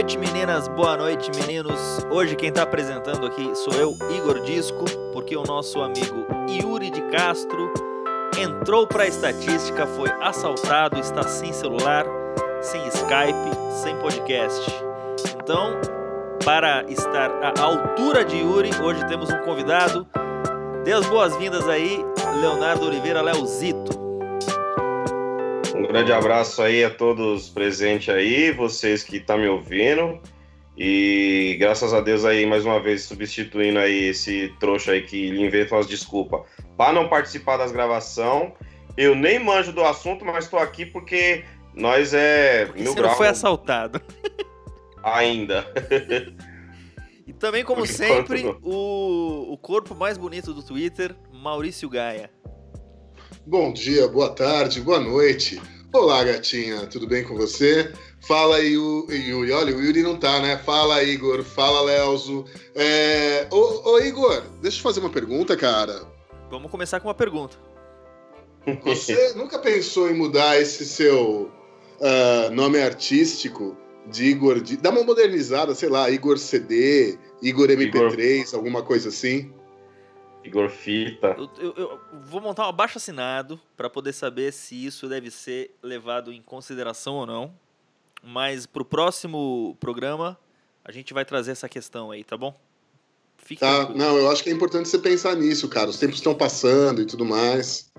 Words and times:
noite, 0.00 0.16
meninas. 0.16 0.66
Boa 0.66 0.96
noite, 0.96 1.30
meninos. 1.38 2.06
Hoje 2.10 2.34
quem 2.34 2.48
está 2.48 2.62
apresentando 2.62 3.26
aqui 3.26 3.54
sou 3.54 3.74
eu, 3.74 3.94
Igor 4.16 4.40
Disco, 4.40 4.86
porque 5.12 5.36
o 5.36 5.42
nosso 5.42 5.82
amigo 5.82 6.24
Yuri 6.48 6.88
de 6.88 7.02
Castro 7.10 7.70
entrou 8.38 8.86
para 8.86 9.02
a 9.02 9.06
estatística, 9.06 9.86
foi 9.86 10.08
assaltado, 10.22 10.98
está 10.98 11.22
sem 11.24 11.52
celular, 11.52 12.06
sem 12.62 12.80
Skype, 12.88 13.54
sem 13.82 13.94
podcast. 13.96 14.72
Então, 15.42 15.78
para 16.46 16.82
estar 16.84 17.30
à 17.42 17.62
altura 17.62 18.24
de 18.24 18.38
Yuri, 18.38 18.70
hoje 18.82 19.06
temos 19.06 19.28
um 19.28 19.38
convidado. 19.40 20.06
Dê 20.82 20.94
as 20.94 21.04
boas-vindas 21.04 21.68
aí, 21.68 22.02
Leonardo 22.40 22.86
Oliveira 22.86 23.20
Leozito. 23.20 23.99
Um 25.80 25.86
grande 25.86 26.12
abraço 26.12 26.60
aí 26.60 26.84
a 26.84 26.90
todos 26.90 27.48
presentes 27.48 28.10
aí, 28.10 28.52
vocês 28.52 29.02
que 29.02 29.16
estão 29.16 29.36
tá 29.36 29.42
me 29.42 29.48
ouvindo. 29.48 30.20
E 30.76 31.56
graças 31.58 31.94
a 31.94 32.02
Deus 32.02 32.22
aí, 32.22 32.44
mais 32.44 32.66
uma 32.66 32.78
vez, 32.78 33.04
substituindo 33.04 33.78
aí 33.78 34.08
esse 34.08 34.54
trouxa 34.60 34.92
aí 34.92 35.00
que 35.00 35.30
lhe 35.30 35.42
inventa 35.42 35.74
umas 35.74 35.86
desculpas 35.86 36.42
para 36.76 36.92
não 36.92 37.08
participar 37.08 37.56
das 37.56 37.72
gravações. 37.72 38.52
Eu 38.94 39.14
nem 39.14 39.42
manjo 39.42 39.72
do 39.72 39.82
assunto, 39.82 40.22
mas 40.22 40.44
estou 40.44 40.60
aqui 40.60 40.84
porque 40.84 41.44
nós 41.72 42.12
é 42.12 42.66
porque 42.66 42.82
mil 42.82 42.92
você 42.92 42.98
grau. 42.98 43.10
não 43.12 43.16
foi 43.16 43.28
assaltado. 43.28 44.02
Ainda. 45.02 45.64
e 47.26 47.32
também, 47.32 47.64
como 47.64 47.86
sempre, 47.86 48.44
o, 48.62 49.50
o 49.50 49.56
corpo 49.56 49.94
mais 49.94 50.18
bonito 50.18 50.52
do 50.52 50.62
Twitter, 50.62 51.16
Maurício 51.32 51.88
Gaia. 51.88 52.30
Bom 53.46 53.72
dia, 53.72 54.06
boa 54.06 54.28
tarde, 54.28 54.82
boa 54.82 55.00
noite. 55.00 55.60
Olá, 55.92 56.22
gatinha, 56.22 56.86
tudo 56.86 57.06
bem 57.06 57.24
com 57.24 57.34
você? 57.34 57.90
Fala 58.20 58.56
aí, 58.56 58.76
o, 58.76 59.06
Yuri. 59.10 59.50
Olha, 59.50 59.74
o 59.74 59.80
Yuri 59.80 60.02
não 60.02 60.16
tá, 60.16 60.40
né? 60.40 60.58
Fala, 60.58 61.02
Igor. 61.02 61.42
Fala, 61.42 61.80
Leozo. 61.82 62.44
É... 62.74 63.48
Ô, 63.50 63.92
ô, 63.92 63.98
Igor, 63.98 64.42
deixa 64.60 64.78
eu 64.78 64.82
fazer 64.82 65.00
uma 65.00 65.08
pergunta, 65.08 65.56
cara. 65.56 66.02
Vamos 66.50 66.70
começar 66.70 67.00
com 67.00 67.08
uma 67.08 67.14
pergunta. 67.14 67.56
Você 68.84 69.32
nunca 69.34 69.58
pensou 69.58 70.10
em 70.10 70.14
mudar 70.14 70.60
esse 70.60 70.84
seu 70.84 71.50
uh, 71.98 72.50
nome 72.52 72.80
artístico 72.80 73.74
de 74.06 74.26
Igor. 74.26 74.60
De... 74.60 74.76
Dá 74.76 74.90
uma 74.90 75.02
modernizada, 75.02 75.74
sei 75.74 75.88
lá, 75.88 76.10
Igor 76.10 76.36
CD, 76.36 77.18
Igor 77.42 77.68
MP3, 77.68 78.40
Igor... 78.42 78.54
alguma 78.54 78.82
coisa 78.82 79.08
assim? 79.08 79.50
Igor 80.44 80.68
Fita. 80.70 81.36
Eu, 81.38 81.50
eu, 81.58 81.74
eu 81.76 82.00
vou 82.22 82.40
montar 82.40 82.66
um 82.66 82.68
abaixo 82.68 82.98
assinado 82.98 83.60
para 83.76 83.90
poder 83.90 84.12
saber 84.12 84.52
se 84.52 84.86
isso 84.86 85.08
deve 85.08 85.30
ser 85.30 85.76
levado 85.82 86.32
em 86.32 86.40
consideração 86.42 87.14
ou 87.14 87.26
não. 87.26 87.54
Mas 88.22 88.66
pro 88.66 88.84
próximo 88.84 89.76
programa 89.80 90.38
a 90.84 90.92
gente 90.92 91.12
vai 91.12 91.24
trazer 91.24 91.52
essa 91.52 91.68
questão 91.68 92.10
aí, 92.10 92.24
tá 92.24 92.36
bom? 92.36 92.58
Fique 93.38 93.60
tá, 93.60 93.86
tranquilo. 93.86 93.98
não, 93.98 94.16
eu 94.18 94.30
acho 94.30 94.42
que 94.42 94.50
é 94.50 94.52
importante 94.52 94.88
você 94.88 94.98
pensar 94.98 95.34
nisso, 95.34 95.68
cara. 95.68 95.88
Os 95.88 95.98
tempos 95.98 96.16
estão 96.16 96.34
passando 96.34 97.00
e 97.00 97.06
tudo 97.06 97.24
mais. 97.24 97.90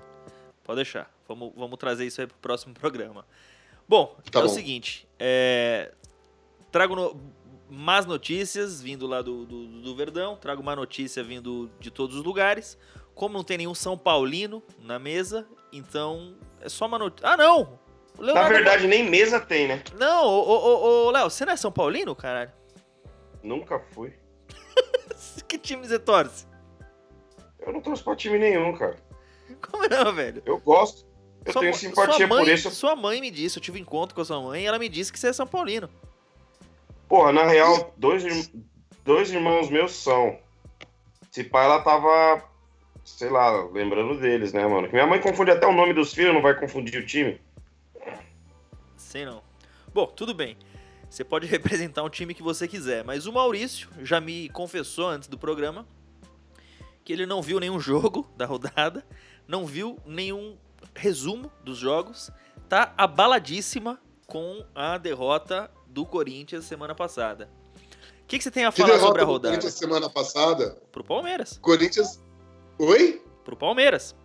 Pode 0.64 0.76
deixar. 0.76 1.12
Vamos, 1.26 1.52
vamos 1.56 1.78
trazer 1.78 2.06
isso 2.06 2.20
aí 2.20 2.26
pro 2.26 2.36
próximo 2.38 2.74
programa. 2.74 3.26
Bom, 3.88 4.16
tá 4.30 4.38
é 4.38 4.42
bom. 4.42 4.48
o 4.48 4.54
seguinte. 4.54 5.06
É... 5.18 5.92
Trago 6.70 6.94
no 6.94 7.20
más 7.72 8.04
notícias 8.04 8.82
vindo 8.82 9.06
lá 9.06 9.22
do, 9.22 9.46
do, 9.46 9.66
do 9.80 9.96
Verdão, 9.96 10.36
trago 10.36 10.60
uma 10.60 10.76
notícia 10.76 11.24
vindo 11.24 11.70
de 11.80 11.90
todos 11.90 12.16
os 12.16 12.22
lugares. 12.22 12.78
Como 13.14 13.34
não 13.34 13.42
tem 13.42 13.58
nenhum 13.58 13.74
São 13.74 13.96
Paulino 13.96 14.62
na 14.80 14.98
mesa, 14.98 15.46
então 15.72 16.36
é 16.60 16.68
só 16.68 16.86
uma 16.86 16.98
notícia. 16.98 17.28
Ah, 17.28 17.36
não! 17.36 17.78
Na 18.18 18.46
verdade, 18.48 18.86
nem 18.86 19.08
mesa 19.08 19.40
tem, 19.40 19.66
né? 19.66 19.82
Não, 19.98 20.26
ô, 20.26 20.50
ô, 20.50 21.06
ô, 21.06 21.10
Léo, 21.10 21.30
você 21.30 21.46
não 21.46 21.52
é 21.54 21.56
São 21.56 21.72
Paulino, 21.72 22.14
caralho? 22.14 22.52
Nunca 23.42 23.80
fui. 23.92 24.12
que 25.48 25.58
time 25.58 25.86
você 25.86 25.98
torce? 25.98 26.46
Eu 27.60 27.72
não 27.72 27.80
torço 27.80 28.04
pra 28.04 28.14
time 28.14 28.38
nenhum, 28.38 28.76
cara. 28.76 28.96
Como 29.62 29.88
não, 29.88 30.12
velho? 30.12 30.42
Eu 30.44 30.58
gosto. 30.58 31.06
Eu 31.44 31.52
sua, 31.52 31.62
tenho 31.62 31.74
simpatia 31.74 32.26
mãe, 32.26 32.44
por 32.44 32.52
isso. 32.52 32.70
Sua 32.70 32.94
mãe 32.94 33.20
me 33.20 33.30
disse, 33.30 33.58
eu 33.58 33.62
tive 33.62 33.78
um 33.78 33.82
encontro 33.82 34.14
com 34.14 34.20
a 34.20 34.24
sua 34.24 34.40
mãe 34.40 34.62
e 34.62 34.66
ela 34.66 34.78
me 34.78 34.88
disse 34.88 35.12
que 35.12 35.18
você 35.18 35.28
é 35.28 35.32
São 35.32 35.46
Paulino. 35.46 35.88
Porra, 37.12 37.30
na 37.30 37.44
real, 37.44 37.92
dois, 37.98 38.50
dois 39.04 39.30
irmãos 39.30 39.68
meus 39.68 39.92
são. 39.92 40.38
Se 41.30 41.44
pai 41.44 41.66
ela 41.66 41.82
tava, 41.82 42.42
sei 43.04 43.28
lá, 43.28 43.66
lembrando 43.66 44.18
deles, 44.18 44.54
né, 44.54 44.66
mano? 44.66 44.88
Que 44.88 44.94
minha 44.94 45.06
mãe 45.06 45.20
confunde 45.20 45.50
até 45.50 45.66
o 45.66 45.74
nome 45.74 45.92
dos 45.92 46.14
filhos, 46.14 46.32
não 46.32 46.40
vai 46.40 46.58
confundir 46.58 46.98
o 46.98 47.04
time. 47.04 47.38
Sei 48.96 49.26
não. 49.26 49.42
Bom, 49.92 50.06
tudo 50.06 50.32
bem. 50.32 50.56
Você 51.10 51.22
pode 51.22 51.44
representar 51.52 52.02
um 52.02 52.08
time 52.08 52.32
que 52.32 52.42
você 52.42 52.66
quiser, 52.66 53.04
mas 53.04 53.26
o 53.26 53.32
Maurício 53.34 53.90
já 54.00 54.18
me 54.18 54.48
confessou 54.48 55.08
antes 55.08 55.28
do 55.28 55.36
programa 55.36 55.86
que 57.04 57.12
ele 57.12 57.26
não 57.26 57.42
viu 57.42 57.60
nenhum 57.60 57.76
jogo 57.78 58.26
da 58.38 58.46
rodada, 58.46 59.04
não 59.46 59.66
viu 59.66 59.98
nenhum 60.06 60.56
resumo 60.94 61.52
dos 61.62 61.76
jogos, 61.76 62.30
tá 62.70 62.94
abaladíssima 62.96 64.00
com 64.26 64.64
a 64.74 64.96
derrota 64.96 65.70
do 65.92 66.06
Corinthians 66.06 66.64
semana 66.64 66.94
passada. 66.94 67.50
O 68.22 68.26
que, 68.26 68.38
que 68.38 68.44
você 68.44 68.50
tem 68.50 68.64
a 68.64 68.72
falar 68.72 68.98
sobre 68.98 69.20
a 69.20 69.24
rodada? 69.24 69.48
Corinthians 69.50 69.74
semana 69.74 70.08
passada? 70.08 70.78
Pro 70.90 71.04
Palmeiras. 71.04 71.58
Corinthians. 71.60 72.18
Oi? 72.78 73.22
Pro 73.44 73.54
Palmeiras. 73.54 74.16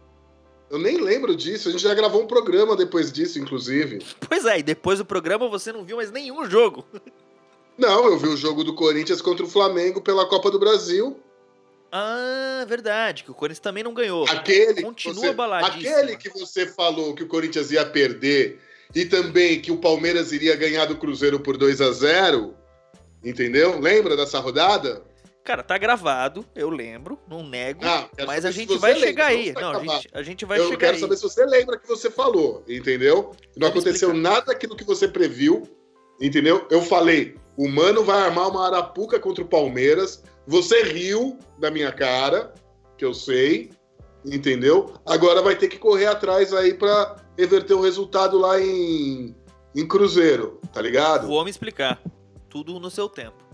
Eu 0.69 0.79
nem 0.79 0.97
lembro 1.01 1.35
disso. 1.35 1.67
A 1.67 1.71
gente 1.71 1.83
já 1.83 1.93
gravou 1.93 2.23
um 2.23 2.27
programa 2.27 2.75
depois 2.75 3.11
disso, 3.11 3.37
inclusive. 3.37 3.99
Pois 4.27 4.45
é, 4.45 4.59
e 4.59 4.63
depois 4.63 4.99
do 4.99 5.05
programa 5.05 5.47
você 5.49 5.73
não 5.73 5.83
viu 5.83 5.97
mais 5.97 6.11
nenhum 6.11 6.49
jogo. 6.49 6.85
Não, 7.77 8.05
eu 8.05 8.17
vi 8.17 8.27
o 8.27 8.35
jogo 8.35 8.63
do 8.63 8.73
Corinthians 8.73 9.21
contra 9.21 9.45
o 9.45 9.47
Flamengo 9.47 10.01
pela 10.01 10.27
Copa 10.27 10.49
do 10.49 10.57
Brasil. 10.57 11.19
Ah, 11.91 12.65
verdade, 12.67 13.23
que 13.23 13.29
o 13.29 13.35
Corinthians 13.35 13.59
também 13.59 13.83
não 13.83 13.93
ganhou. 13.93 14.25
Aquele 14.27 14.81
Continua 14.81 15.31
baladíssimo. 15.31 15.95
Aquele 15.95 16.17
que 16.17 16.29
você 16.29 16.65
falou 16.65 17.13
que 17.13 17.21
o 17.21 17.27
Corinthians 17.27 17.69
ia 17.69 17.85
perder 17.85 18.59
e 18.93 19.05
também 19.05 19.59
que 19.61 19.71
o 19.71 19.77
Palmeiras 19.77 20.31
iria 20.31 20.55
ganhar 20.55 20.85
do 20.85 20.97
Cruzeiro 20.97 21.39
por 21.39 21.57
2 21.57 21.81
a 21.81 21.91
0 21.91 22.55
entendeu? 23.23 23.79
Lembra 23.79 24.15
dessa 24.15 24.39
rodada? 24.39 25.03
Cara, 25.43 25.63
tá 25.63 25.77
gravado, 25.77 26.45
eu 26.53 26.69
lembro, 26.69 27.17
não 27.25 27.41
nego, 27.41 27.79
ah, 27.85 28.09
mas 28.25 28.43
a 28.43 28.51
gente 28.51 28.77
vai 28.77 28.91
lembra, 28.91 29.07
chegar 29.07 29.25
aí. 29.27 29.53
Não, 29.53 29.71
a 29.71 29.79
gente, 29.79 30.09
a 30.11 30.21
gente 30.21 30.45
vai 30.45 30.59
eu 30.59 30.67
chegar 30.67 30.71
aí. 30.71 30.73
Eu 30.73 30.79
quero 30.79 30.99
saber 30.99 31.15
se 31.15 31.23
você 31.23 31.45
lembra 31.45 31.79
que 31.79 31.87
você 31.87 32.11
falou, 32.11 32.65
entendeu? 32.67 33.31
Não 33.55 33.69
aconteceu 33.69 34.13
nada 34.13 34.47
daquilo 34.47 34.75
que 34.75 34.83
você 34.83 35.07
previu, 35.07 35.63
entendeu? 36.19 36.67
Eu 36.69 36.81
falei, 36.81 37.37
o 37.55 37.69
Mano 37.69 38.03
vai 38.03 38.19
armar 38.19 38.49
uma 38.49 38.67
arapuca 38.67 39.21
contra 39.21 39.41
o 39.41 39.47
Palmeiras, 39.47 40.21
você 40.45 40.83
riu 40.83 41.39
da 41.57 41.71
minha 41.71 41.93
cara, 41.93 42.53
que 42.97 43.05
eu 43.05 43.13
sei, 43.13 43.71
entendeu? 44.25 44.93
Agora 45.05 45.41
vai 45.41 45.55
ter 45.55 45.69
que 45.69 45.77
correr 45.77 46.07
atrás 46.07 46.53
aí 46.53 46.73
para 46.73 47.15
reverter 47.37 47.73
o 47.73 47.81
resultado 47.81 48.37
lá 48.37 48.59
em, 48.59 49.35
em 49.75 49.87
Cruzeiro, 49.87 50.59
tá 50.73 50.81
ligado? 50.81 51.27
Vou 51.27 51.43
me 51.43 51.49
explicar. 51.49 52.01
Tudo 52.49 52.79
no 52.79 52.89
seu 52.89 53.07
tempo. 53.07 53.45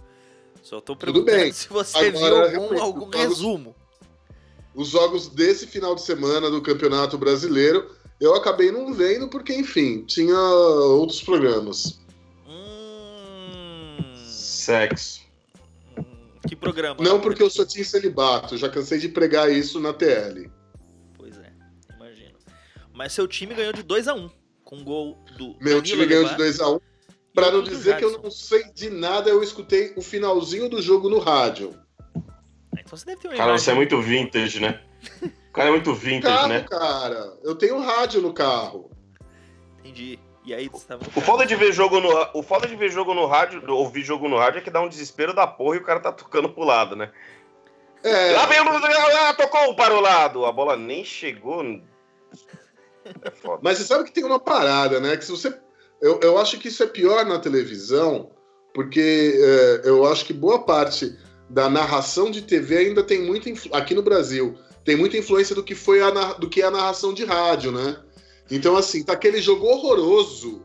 Só 0.62 0.80
tô 0.80 0.96
perguntando 0.96 1.52
se 1.54 1.68
você 1.68 1.98
Agora, 1.98 2.50
viu 2.50 2.62
algum, 2.62 2.82
algum 2.82 3.00
jogos, 3.02 3.20
resumo. 3.20 3.76
Os 4.74 4.88
jogos 4.88 5.28
desse 5.28 5.68
final 5.68 5.94
de 5.94 6.02
semana 6.02 6.50
do 6.50 6.62
Campeonato 6.62 7.18
Brasileiro, 7.18 7.92
eu 8.20 8.34
acabei 8.34 8.72
não 8.72 8.94
vendo 8.94 9.28
porque, 9.28 9.54
enfim, 9.54 10.04
tinha 10.06 10.40
outros 10.40 11.22
programas. 11.22 12.00
Hum... 12.48 13.98
Sexo. 14.26 15.22
Que 16.48 16.56
programa? 16.56 16.98
Não, 17.02 17.20
porque 17.20 17.44
eu 17.44 17.50
só 17.50 17.66
tinha 17.66 17.84
celibato. 17.86 18.58
Já 18.58 18.70
cansei 18.70 19.00
de 19.00 19.10
pregar 19.10 19.52
isso 19.52 19.80
na 19.80 19.94
TL. 19.94 20.50
Mas 22.94 23.14
seu 23.14 23.28
time 23.28 23.54
ganhou 23.56 23.74
de 23.74 23.84
2 23.84 24.08
a 24.08 24.14
1 24.14 24.18
um, 24.18 24.30
com 24.64 24.78
um 24.78 24.84
gol 24.84 25.24
do. 25.38 25.56
Meu 25.60 25.82
Danilo 25.82 25.82
time 25.82 26.06
ganhou 26.06 26.26
de 26.26 26.36
2 26.36 26.60
a 26.60 26.70
1 26.70 26.76
um. 26.76 26.80
Pra 27.34 27.52
não 27.52 27.64
dizer 27.64 27.98
que 27.98 28.06
eu 28.06 28.22
não 28.22 28.30
sei 28.30 28.64
de 28.74 28.92
nada, 28.92 29.28
eu 29.28 29.42
escutei 29.42 29.92
o 29.98 30.02
finalzinho 30.02 30.70
do 30.70 30.80
jogo 30.80 31.10
no 31.10 31.18
rádio. 31.18 31.74
Ah, 32.16 32.80
então 32.80 32.96
você 32.96 33.06
deve 33.06 33.22
ter 33.22 33.28
uma 33.28 33.36
Cara, 33.36 33.50
imagem... 33.50 33.66
você 33.66 33.72
é 33.72 33.74
muito 33.74 34.00
vintage, 34.00 34.60
né? 34.60 34.80
O 35.50 35.52
cara 35.54 35.70
é 35.70 35.72
muito 35.72 35.94
vintage, 35.96 36.36
carro, 36.36 36.48
né? 36.48 36.62
cara. 36.62 37.38
Eu 37.44 37.56
tenho 37.56 37.80
rádio 37.80 38.22
no 38.22 38.34
carro. 38.34 38.92
Entendi. 39.80 40.20
E 40.46 40.54
aí 40.54 40.68
você 40.68 40.86
tava... 40.88 41.04
O 41.16 41.22
foda 41.22 41.46
de 41.46 41.56
ver 41.56 41.72
jogo 41.72 42.00
no, 42.00 42.10
o 42.34 42.44
foda 42.44 42.68
de 42.68 42.76
ver 42.76 42.92
jogo 42.92 43.14
no 43.14 43.26
rádio, 43.26 43.64
ouvir 43.72 44.04
jogo 44.04 44.28
no 44.28 44.38
rádio 44.38 44.60
é 44.60 44.62
que 44.62 44.70
dá 44.70 44.82
um 44.82 44.90
desespero 44.90 45.34
da 45.34 45.48
porra 45.48 45.78
e 45.78 45.80
o 45.80 45.84
cara 45.84 46.00
tá 46.00 46.12
tocando 46.12 46.50
pro 46.50 46.64
lado, 46.64 46.96
né? 46.96 47.12
É. 48.04 48.32
Lá 48.34 48.46
vem 48.46 48.60
o 48.60 48.70
ah, 48.70 49.34
tocou 49.34 49.76
para 49.76 49.96
o 49.96 50.02
lado. 50.02 50.46
A 50.46 50.52
bola 50.52 50.76
nem 50.76 51.06
chegou 51.06 51.64
é 53.06 53.58
Mas 53.62 53.78
você 53.78 53.84
sabe 53.84 54.04
que 54.04 54.14
tem 54.14 54.24
uma 54.24 54.40
parada, 54.40 55.00
né? 55.00 55.18
Que 55.18 55.26
se 55.26 55.32
você. 55.32 55.54
Eu, 56.02 56.20
eu 56.22 56.38
acho 56.38 56.60
que 56.60 56.68
isso 56.68 56.84
é 56.84 56.88
pior 56.88 57.26
na 57.26 57.40
televisão, 57.40 58.32
porque 58.74 59.34
é, 59.36 59.82
eu 59.86 60.06
acho 60.06 60.26
que 60.26 60.34
boa 60.34 60.64
parte 60.64 61.18
da 61.50 61.70
narração 61.70 62.32
de 62.32 62.42
TV 62.42 62.78
ainda 62.78 63.04
tem 63.04 63.22
muita. 63.22 63.50
Aqui 63.72 63.94
no 63.94 64.02
Brasil, 64.02 64.58
tem 64.84 64.96
muita 64.96 65.18
influência 65.18 65.56
do 65.56 65.64
que 65.64 65.76
foi 65.76 66.02
a, 66.02 66.34
do 66.34 66.50
que 66.50 66.62
é 66.62 66.66
a 66.66 66.72
narração 66.72 67.14
de 67.14 67.24
rádio, 67.24 67.72
né? 67.72 67.98
Então, 68.52 68.76
assim, 68.76 69.04
tá 69.04 69.14
aquele 69.14 69.42
jogo 69.42 69.66
horroroso. 69.66 70.64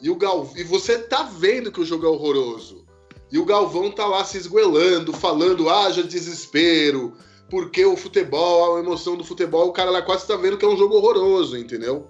E, 0.00 0.10
o 0.10 0.16
Gal... 0.16 0.50
e 0.54 0.62
você 0.62 0.98
tá 0.98 1.22
vendo 1.22 1.72
que 1.72 1.80
o 1.80 1.84
jogo 1.84 2.06
é 2.06 2.08
horroroso. 2.08 2.86
E 3.30 3.38
o 3.38 3.44
Galvão 3.44 3.90
tá 3.90 4.06
lá 4.06 4.24
se 4.24 4.38
esgoelando, 4.38 5.12
falando, 5.12 5.68
haja 5.68 6.02
desespero, 6.02 7.14
porque 7.50 7.84
o 7.84 7.96
futebol, 7.96 8.76
a 8.76 8.80
emoção 8.80 9.16
do 9.16 9.24
futebol, 9.24 9.68
o 9.68 9.72
cara 9.72 9.90
lá 9.90 10.02
quase 10.02 10.26
tá 10.26 10.36
vendo 10.36 10.58
que 10.58 10.64
é 10.64 10.68
um 10.68 10.76
jogo 10.76 10.96
horroroso, 10.96 11.56
entendeu? 11.56 12.06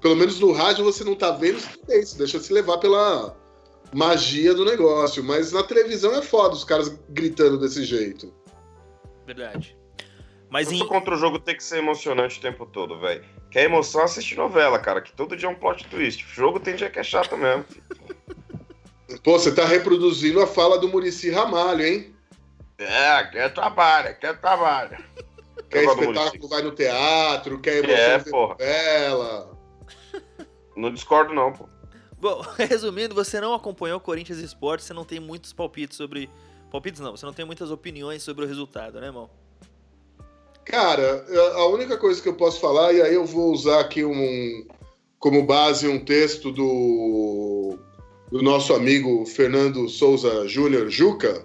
Pelo 0.00 0.16
menos 0.16 0.40
no 0.40 0.52
rádio 0.52 0.84
você 0.84 1.04
não 1.04 1.14
tá 1.14 1.30
vendo, 1.30 1.60
você 1.60 2.18
deixa 2.18 2.40
se 2.40 2.52
levar 2.52 2.78
pela 2.78 3.36
magia 3.92 4.54
do 4.54 4.64
negócio. 4.64 5.22
Mas 5.22 5.52
na 5.52 5.62
televisão 5.62 6.14
é 6.14 6.22
foda 6.22 6.54
os 6.54 6.64
caras 6.64 6.88
gritando 7.10 7.58
desse 7.58 7.84
jeito. 7.84 8.32
Verdade. 9.26 9.76
Mas 10.48 10.72
em... 10.72 10.84
contra 10.86 11.14
o 11.14 11.18
jogo 11.18 11.38
tem 11.38 11.56
que 11.56 11.62
ser 11.62 11.78
emocionante 11.78 12.38
o 12.38 12.42
tempo 12.42 12.66
todo, 12.66 12.98
velho. 12.98 13.24
Quer 13.50 13.64
emoção, 13.64 14.02
assiste 14.02 14.34
novela, 14.34 14.78
cara, 14.78 15.00
que 15.00 15.12
todo 15.12 15.36
dia 15.36 15.48
é 15.48 15.52
um 15.52 15.54
plot 15.54 15.86
twist. 15.88 16.24
O 16.24 16.28
jogo 16.28 16.58
tem 16.58 16.74
dia 16.74 16.90
que 16.90 16.98
é 16.98 17.04
chato 17.04 17.36
mesmo. 17.36 17.64
Pô, 19.22 19.38
você 19.38 19.52
tá 19.54 19.64
reproduzindo 19.64 20.40
a 20.40 20.46
fala 20.46 20.78
do 20.78 20.88
Murici 20.88 21.30
Ramalho, 21.30 21.84
hein? 21.84 22.14
É, 22.80 23.24
quer 23.24 23.52
trabalho, 23.52 24.16
quer 24.18 24.40
trabalho. 24.40 24.96
Quer 25.68 25.84
espetáculo, 25.84 26.48
vai 26.48 26.62
no 26.62 26.72
teatro, 26.72 27.60
quer 27.60 27.84
emoção, 27.84 28.56
é, 28.58 29.10
novela. 29.10 29.58
Não 30.74 30.92
discordo 30.92 31.34
não, 31.34 31.52
pô. 31.52 31.68
Bom, 32.18 32.40
resumindo, 32.58 33.14
você 33.14 33.40
não 33.40 33.54
acompanhou 33.54 33.98
o 33.98 34.00
Corinthians 34.00 34.38
Esporte, 34.38 34.82
você 34.82 34.94
não 34.94 35.04
tem 35.04 35.20
muitos 35.20 35.52
palpites 35.52 35.96
sobre... 35.96 36.30
Palpites 36.70 37.00
não, 37.00 37.16
você 37.16 37.26
não 37.26 37.32
tem 37.32 37.44
muitas 37.44 37.70
opiniões 37.70 38.22
sobre 38.22 38.44
o 38.44 38.48
resultado, 38.48 39.00
né, 39.00 39.06
irmão? 39.06 39.28
Cara, 40.64 41.24
a 41.54 41.66
única 41.66 41.98
coisa 41.98 42.22
que 42.22 42.28
eu 42.28 42.34
posso 42.34 42.60
falar, 42.60 42.92
e 42.92 43.02
aí 43.02 43.14
eu 43.14 43.26
vou 43.26 43.52
usar 43.52 43.80
aqui 43.80 44.04
um, 44.04 44.66
como 45.18 45.42
base 45.42 45.88
um 45.88 46.02
texto 46.02 46.52
do, 46.52 47.76
do 48.30 48.42
nosso 48.42 48.72
amigo 48.72 49.26
Fernando 49.26 49.88
Souza 49.88 50.46
Júnior 50.46 50.88
Juca, 50.88 51.44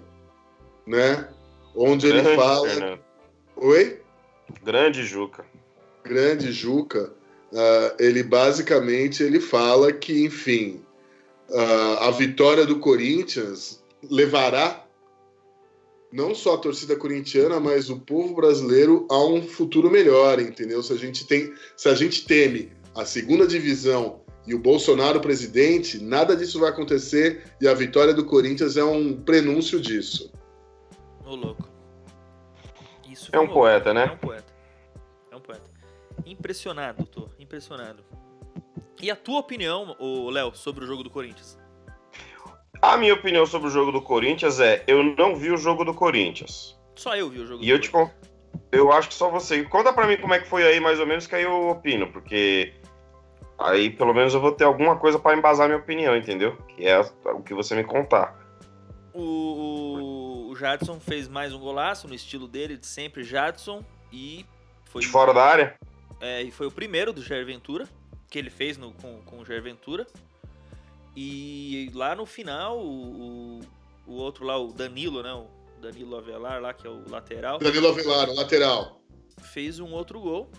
né? 0.86 1.28
Onde 1.74 2.06
ele 2.06 2.22
Grande 2.22 2.36
fala. 2.36 2.68
Fernando. 2.68 3.00
Oi? 3.56 4.00
Grande 4.64 5.04
Juca. 5.04 5.44
Grande 6.04 6.52
Juca. 6.52 7.12
Uh, 7.52 7.94
ele 7.98 8.22
basicamente 8.22 9.22
ele 9.22 9.40
fala 9.40 9.92
que, 9.92 10.24
enfim, 10.24 10.82
uh, 11.48 11.98
a 12.00 12.10
vitória 12.10 12.66
do 12.66 12.78
Corinthians 12.78 13.82
levará 14.10 14.84
não 16.12 16.34
só 16.34 16.54
a 16.54 16.58
torcida 16.58 16.96
corintiana, 16.96 17.60
mas 17.60 17.90
o 17.90 17.98
povo 17.98 18.34
brasileiro 18.34 19.06
a 19.10 19.24
um 19.24 19.42
futuro 19.42 19.90
melhor, 19.90 20.40
entendeu? 20.40 20.82
Se 20.82 20.92
a 20.92 20.96
gente 20.96 21.26
tem, 21.26 21.52
se 21.76 21.88
a 21.88 21.94
gente 21.94 22.24
teme 22.24 22.72
a 22.94 23.04
segunda 23.04 23.46
divisão 23.46 24.20
e 24.46 24.54
o 24.54 24.58
Bolsonaro 24.58 25.20
presidente, 25.20 26.02
nada 26.02 26.36
disso 26.36 26.60
vai 26.60 26.70
acontecer 26.70 27.42
e 27.60 27.68
a 27.68 27.74
vitória 27.74 28.14
do 28.14 28.24
Corinthians 28.24 28.76
é 28.76 28.84
um 28.84 29.14
prenúncio 29.14 29.80
disso. 29.80 30.32
Ô 31.26 31.34
louco. 31.34 31.68
Isso 33.08 33.30
é 33.32 33.38
um 33.38 33.42
louco. 33.42 33.54
poeta, 33.54 33.92
né? 33.92 34.04
É 34.04 34.12
um 34.12 34.16
poeta. 34.16 34.52
É 35.32 35.36
um 35.36 35.40
poeta. 35.40 35.70
Impressionado, 36.24 37.04
tô 37.04 37.28
impressionado. 37.38 38.04
E 39.02 39.10
a 39.10 39.16
tua 39.16 39.40
opinião, 39.40 39.96
Léo, 40.30 40.54
sobre 40.54 40.84
o 40.84 40.86
jogo 40.86 41.02
do 41.02 41.10
Corinthians? 41.10 41.58
A 42.80 42.96
minha 42.96 43.14
opinião 43.14 43.44
sobre 43.44 43.68
o 43.68 43.70
jogo 43.70 43.90
do 43.92 44.00
Corinthians 44.00 44.60
é: 44.60 44.84
eu 44.86 45.02
não 45.02 45.34
vi 45.34 45.50
o 45.50 45.56
jogo 45.56 45.84
do 45.84 45.92
Corinthians. 45.92 46.78
Só 46.94 47.16
eu 47.16 47.28
vi 47.28 47.40
o 47.40 47.46
jogo 47.46 47.62
e 47.62 47.66
do 47.66 47.72
eu 47.72 47.90
Corinthians. 47.90 48.10
Te, 48.70 48.78
eu 48.78 48.92
acho 48.92 49.08
que 49.08 49.14
só 49.14 49.28
você. 49.28 49.64
Conta 49.64 49.92
pra 49.92 50.06
mim 50.06 50.16
como 50.16 50.32
é 50.32 50.38
que 50.38 50.48
foi 50.48 50.62
aí, 50.66 50.80
mais 50.80 51.00
ou 51.00 51.06
menos, 51.06 51.26
que 51.26 51.34
aí 51.34 51.42
eu 51.42 51.68
opino, 51.68 52.10
porque 52.12 52.72
aí 53.58 53.90
pelo 53.90 54.14
menos 54.14 54.32
eu 54.32 54.40
vou 54.40 54.52
ter 54.52 54.64
alguma 54.64 54.96
coisa 54.96 55.18
para 55.18 55.36
embasar 55.36 55.66
minha 55.66 55.78
opinião, 55.78 56.16
entendeu? 56.16 56.56
Que 56.68 56.86
é 56.86 57.00
o 57.00 57.42
que 57.42 57.52
você 57.52 57.74
me 57.74 57.84
contar. 57.84 58.38
O, 59.12 59.20
Jadson 60.56 60.98
fez 60.98 61.28
mais 61.28 61.52
um 61.52 61.58
golaço 61.58 62.08
no 62.08 62.14
estilo 62.14 62.48
dele, 62.48 62.76
de 62.76 62.86
sempre, 62.86 63.22
Jadson, 63.22 63.84
e 64.12 64.44
foi. 64.84 65.02
De 65.02 65.08
fora 65.08 65.32
da 65.32 65.44
área? 65.44 65.78
É, 66.20 66.42
e 66.42 66.50
foi 66.50 66.66
o 66.66 66.70
primeiro 66.70 67.12
do 67.12 67.22
Jair 67.22 67.44
Ventura, 67.44 67.88
que 68.28 68.38
ele 68.38 68.50
fez 68.50 68.78
no, 68.78 68.92
com, 68.92 69.20
com 69.22 69.40
o 69.40 69.44
Jair 69.44 69.62
Ventura. 69.62 70.06
E 71.14 71.90
lá 71.94 72.14
no 72.14 72.26
final, 72.26 72.78
o, 72.78 73.60
o 74.06 74.14
outro 74.14 74.44
lá, 74.44 74.58
o 74.58 74.72
Danilo, 74.72 75.22
né? 75.22 75.32
O 75.32 75.48
Danilo 75.80 76.16
Avelar 76.16 76.60
lá, 76.60 76.74
que 76.74 76.86
é 76.86 76.90
o 76.90 77.08
lateral. 77.08 77.58
Danilo 77.58 77.88
Avelar, 77.88 78.28
o 78.28 78.34
lateral. 78.34 79.00
Fez 79.40 79.78
um 79.78 79.92
outro 79.92 80.20
gol. 80.20 80.50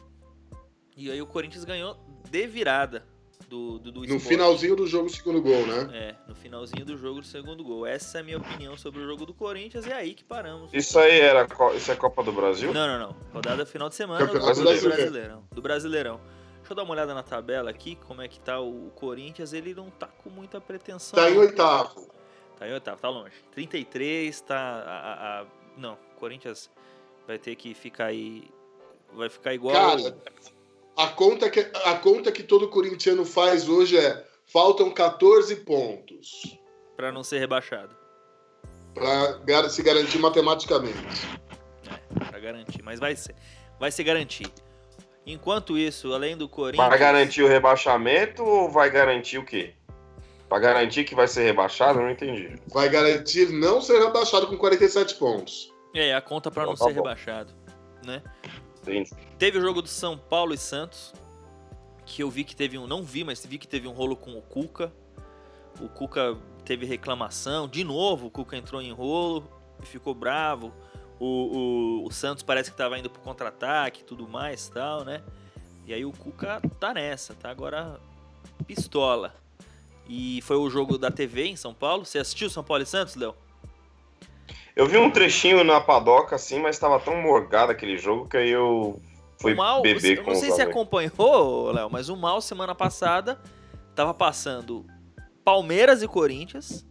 E 0.96 1.12
aí 1.12 1.22
o 1.22 1.28
Corinthians 1.28 1.64
ganhou 1.64 1.96
de 2.30 2.48
virada 2.48 3.06
do, 3.48 3.80
do, 3.80 3.92
do 3.92 4.02
No 4.02 4.20
finalzinho 4.20 4.76
do 4.76 4.86
jogo, 4.86 5.10
segundo 5.10 5.42
gol, 5.42 5.66
né? 5.66 5.90
É, 5.94 6.16
no 6.28 6.36
finalzinho 6.36 6.86
do 6.86 6.98
jogo, 6.98 7.22
do 7.22 7.26
segundo 7.26 7.64
gol. 7.64 7.86
Essa 7.86 8.18
é 8.18 8.22
a 8.22 8.24
minha 8.24 8.38
opinião 8.38 8.78
sobre 8.78 9.00
o 9.00 9.08
jogo 9.08 9.26
do 9.26 9.34
Corinthians 9.34 9.86
e 9.86 9.90
é 9.90 9.94
aí 9.94 10.14
que 10.14 10.24
paramos. 10.24 10.74
Isso 10.74 11.00
aí 11.00 11.20
era. 11.20 11.48
Isso 11.76 11.92
é 11.92 11.96
Copa 11.96 12.24
do 12.24 12.32
Brasil? 12.32 12.74
Não, 12.74 12.88
não, 12.88 13.08
não. 13.08 13.16
Rodada 13.34 13.66
final 13.66 13.90
de 13.90 13.96
semana 13.96 14.26
do, 14.26 14.34
do 14.34 14.40
Brasileirão. 14.40 15.44
Do 15.52 15.62
Brasileirão. 15.62 16.20
Deixa 16.58 16.74
eu 16.74 16.76
dar 16.76 16.84
uma 16.84 16.94
olhada 16.94 17.14
na 17.14 17.24
tabela 17.24 17.70
aqui, 17.70 17.96
como 17.96 18.22
é 18.22 18.28
que 18.28 18.40
tá 18.40 18.60
o 18.60 18.92
Corinthians. 18.96 19.54
Ele 19.54 19.74
não 19.74 19.90
tá 19.90 20.08
com 20.08 20.30
muita 20.30 20.60
pretensão. 20.60 21.18
Tá 21.18 21.30
em 21.30 21.38
oitavo. 21.38 22.10
Tá 22.60 22.68
em 22.68 22.74
oitavo, 22.74 23.00
tá 23.00 23.10
longe. 23.10 23.36
33, 23.54 24.42
tá. 24.42 24.58
A, 24.58 25.42
a, 25.42 25.46
não, 25.78 25.98
Corinthians 26.20 26.70
vai 27.26 27.38
ter 27.38 27.56
que 27.56 27.74
ficar 27.74 28.08
aí. 28.08 28.50
Vai 29.14 29.30
ficar 29.30 29.54
igual. 29.54 29.74
Cara, 29.74 30.18
a 30.98 31.08
conta 31.10 31.50
que, 31.50 31.60
a 31.60 31.94
conta 31.96 32.32
que 32.32 32.42
todo 32.42 32.68
corintiano 32.68 33.24
faz 33.24 33.70
hoje 33.70 33.98
é: 33.98 34.26
faltam 34.48 34.90
14 34.90 35.56
pontos. 35.58 36.58
Para 36.96 37.12
não 37.12 37.24
ser 37.24 37.38
rebaixado. 37.38 37.96
Para 38.96 39.70
se 39.70 39.84
garantir 39.84 40.18
matematicamente. 40.18 40.98
É, 41.88 42.26
para 42.26 42.40
garantir, 42.40 42.82
mas 42.82 43.00
vai 43.00 43.16
ser. 43.16 43.36
Vai 43.80 43.92
se 43.92 44.04
garantir. 44.04 44.52
Enquanto 45.26 45.78
isso, 45.78 46.14
além 46.14 46.36
do 46.36 46.50
Corinthians. 46.50 46.90
Vai 46.90 46.98
garantir 46.98 47.44
o 47.44 47.48
rebaixamento 47.48 48.44
ou 48.44 48.72
vai 48.72 48.90
garantir 48.90 49.38
o 49.38 49.46
quê? 49.46 49.76
Para 50.50 50.60
garantir 50.60 51.04
que 51.04 51.14
vai 51.14 51.28
ser 51.28 51.44
rebaixado, 51.44 52.00
eu 52.00 52.04
não 52.06 52.12
entendi. 52.12 52.56
Vai 52.74 52.90
garantir 52.90 53.52
não 53.52 53.82
ser 53.82 54.00
rebaixado 54.00 54.48
com 54.48 54.58
47 54.58 55.16
pontos. 55.16 55.72
É, 55.94 56.16
a 56.16 56.22
conta 56.22 56.50
para 56.50 56.64
então, 56.64 56.74
não 56.74 56.80
tá 56.80 56.86
ser 56.86 56.94
bom. 56.94 57.02
rebaixado, 57.02 57.54
né? 58.06 58.24
Entendi. 58.88 59.12
Teve 59.38 59.58
o 59.58 59.62
jogo 59.62 59.82
do 59.82 59.88
São 59.88 60.17
Paulo 60.17 60.53
e 60.53 60.58
Santos, 60.58 61.13
que 62.06 62.24
eu 62.24 62.29
vi 62.29 62.44
que 62.44 62.56
teve 62.56 62.77
um, 62.77 62.88
não 62.88 63.03
vi, 63.03 63.24
mas 63.24 63.46
vi 63.46 63.58
que 63.58 63.67
teve 63.67 63.88
um 63.88 63.91
rolo 63.91 64.15
com 64.15 64.38
o 64.38 64.41
Cuca. 64.41 64.91
O 65.79 65.89
Cuca 65.89 66.38
teve 66.65 66.86
reclamação, 66.86 67.67
de 67.67 67.84
novo 67.84 68.27
o 68.27 68.32
Cuca 68.32 68.58
entrou 68.58 68.82
em 68.82 68.91
rolo 68.91 69.48
e 69.82 69.86
ficou 69.86 70.15
bravo. 70.15 70.74
O, 71.20 71.25
o, 71.25 72.08
o 72.08 72.12
Santos 72.12 72.44
parece 72.44 72.70
que 72.70 72.75
estava 72.75 72.98
indo 72.98 73.10
pro 73.10 73.22
contra-ataque 73.22 74.03
tudo 74.03 74.27
mais 74.27 74.70
tal, 74.70 75.03
né? 75.03 75.24
E 75.86 75.94
aí 75.94 76.06
o 76.06 76.12
Cuca 76.12 76.62
tá 76.79 76.94
nessa, 76.94 77.34
tá 77.34 77.50
agora 77.50 78.00
pistola. 78.65 79.36
E 80.08 80.41
foi 80.44 80.58
o 80.58 80.70
jogo 80.70 80.98
da 80.98 81.12
TV 81.12 81.48
em 81.48 81.56
São 81.56 81.74
Paulo. 81.74 82.06
Você 82.06 82.20
assistiu 82.20 82.50
São 82.50 82.63
Paulo 82.63 82.84
e 82.84 82.86
Santos, 82.86 83.15
Léo? 83.15 83.36
Eu 84.77 84.86
vi 84.86 84.96
um 84.96 85.10
trechinho 85.10 85.63
na 85.63 85.81
padoca, 85.81 86.36
assim, 86.36 86.60
mas 86.60 86.75
estava 86.75 87.00
tão 87.00 87.19
morgado 87.19 87.72
aquele 87.72 87.98
jogo 87.98 88.27
que 88.29 88.38
aí 88.38 88.51
eu 88.51 89.01
fui 89.41 89.55
mal, 89.55 89.81
beber 89.81 90.24
com 90.24 90.29
Não 90.29 90.38
sei 90.38 90.51
se 90.51 90.62
acompanhou, 90.62 91.72
Léo, 91.72 91.89
mas 91.89 92.10
o 92.10 92.15
Mal, 92.15 92.39
semana 92.41 92.75
passada, 92.75 93.41
tava 93.96 94.13
passando 94.13 94.86
Palmeiras 95.43 96.03
e 96.03 96.07
Corinthians. 96.07 96.86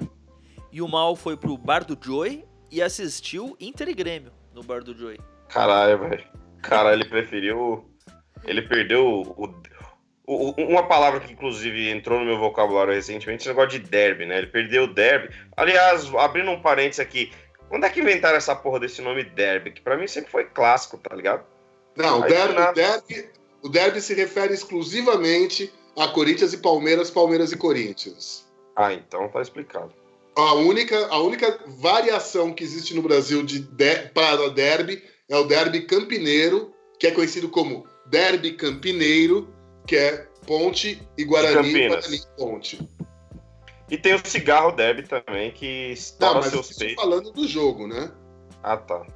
E 0.73 0.83
o 0.83 0.89
Mal 0.89 1.15
foi 1.15 1.37
pro 1.37 1.57
Bar 1.57 1.85
do 1.85 1.97
Joy 1.99 2.45
e 2.73 2.83
assistiu 2.83 3.57
Inter 3.61 3.89
e 3.89 3.95
Grêmio 3.95 4.33
no 4.53 4.65
bar 4.65 4.83
do 4.83 4.93
Joey. 4.93 5.21
Caralho, 5.49 5.97
velho. 5.99 6.25
Cara, 6.63 6.93
ele 6.93 7.05
preferiu. 7.05 7.89
Ele 8.45 8.63
perdeu 8.63 9.07
o, 9.07 9.55
uma 10.27 10.83
palavra 10.83 11.21
que 11.21 11.33
inclusive 11.33 11.89
entrou 11.89 12.19
no 12.19 12.25
meu 12.25 12.39
vocabulário 12.39 12.93
recentemente, 12.93 13.43
esse 13.43 13.49
negócio 13.49 13.79
de 13.79 13.89
derby, 13.89 14.27
né? 14.27 14.39
Ele 14.39 14.49
perdeu 14.49 14.85
o 14.85 14.93
derby. 14.93 15.33
Aliás, 15.57 16.13
abrindo 16.17 16.51
um 16.51 16.61
parênteses 16.61 17.01
aqui, 17.01 17.31
quando 17.69 17.85
é 17.85 17.91
que 17.91 18.01
inventaram 18.01 18.37
essa 18.37 18.55
porra 18.55 18.81
desse 18.81 19.03
nome 19.03 19.25
derby? 19.25 19.73
Que 19.73 19.81
pra 19.81 19.97
mim 19.97 20.07
sempre 20.07 20.31
foi 20.31 20.45
clássico, 20.45 20.99
tá 20.99 21.15
ligado? 21.15 21.45
Não, 21.97 22.21
o 22.21 22.23
derby, 22.23 22.61
o 22.61 22.73
derby, 22.73 23.29
o 23.63 23.69
derby 23.69 24.01
se 24.01 24.15
refere 24.15 24.53
exclusivamente 24.53 25.73
a 25.97 26.09
Corinthians 26.09 26.53
e 26.53 26.59
Palmeiras, 26.59 27.11
Palmeiras 27.11 27.53
e 27.53 27.57
Corinthians. 27.57 28.47
Ah, 28.77 28.93
então 28.93 29.29
tá 29.29 29.41
explicado. 29.41 29.93
A 30.37 30.53
única, 30.55 31.07
a 31.07 31.19
única 31.21 31.59
variação 31.79 32.53
que 32.53 32.63
existe 32.63 32.95
no 32.95 33.01
Brasil 33.01 33.43
de, 33.43 33.61
de 33.61 33.97
para 34.13 34.51
derby 34.51 35.03
é 35.29 35.37
o 35.37 35.45
derby 35.45 35.83
campineiro, 35.83 36.75
que 37.01 37.07
é 37.07 37.11
conhecido 37.11 37.49
como 37.49 37.87
derby 38.07 38.53
campineiro, 38.53 39.49
que 39.87 39.97
é 39.97 40.29
Ponte 40.47 41.03
e 41.17 41.25
Guarani, 41.25 41.75
e 41.75 41.89
Guarani 41.89 42.21
Ponte. 42.37 42.89
E 43.89 43.97
tem 43.97 44.15
o 44.15 44.27
cigarro 44.27 44.73
derby 44.73 45.03
também, 45.03 45.53
que 45.53 45.93
está 45.93 46.27
Não, 46.27 46.35
mas 46.37 46.47
seus 46.47 46.73
peitos. 46.73 47.03
falando 47.03 47.31
do 47.31 47.47
jogo, 47.47 47.87
né? 47.87 48.13
Ah, 48.63 48.77
tá. 48.77 49.07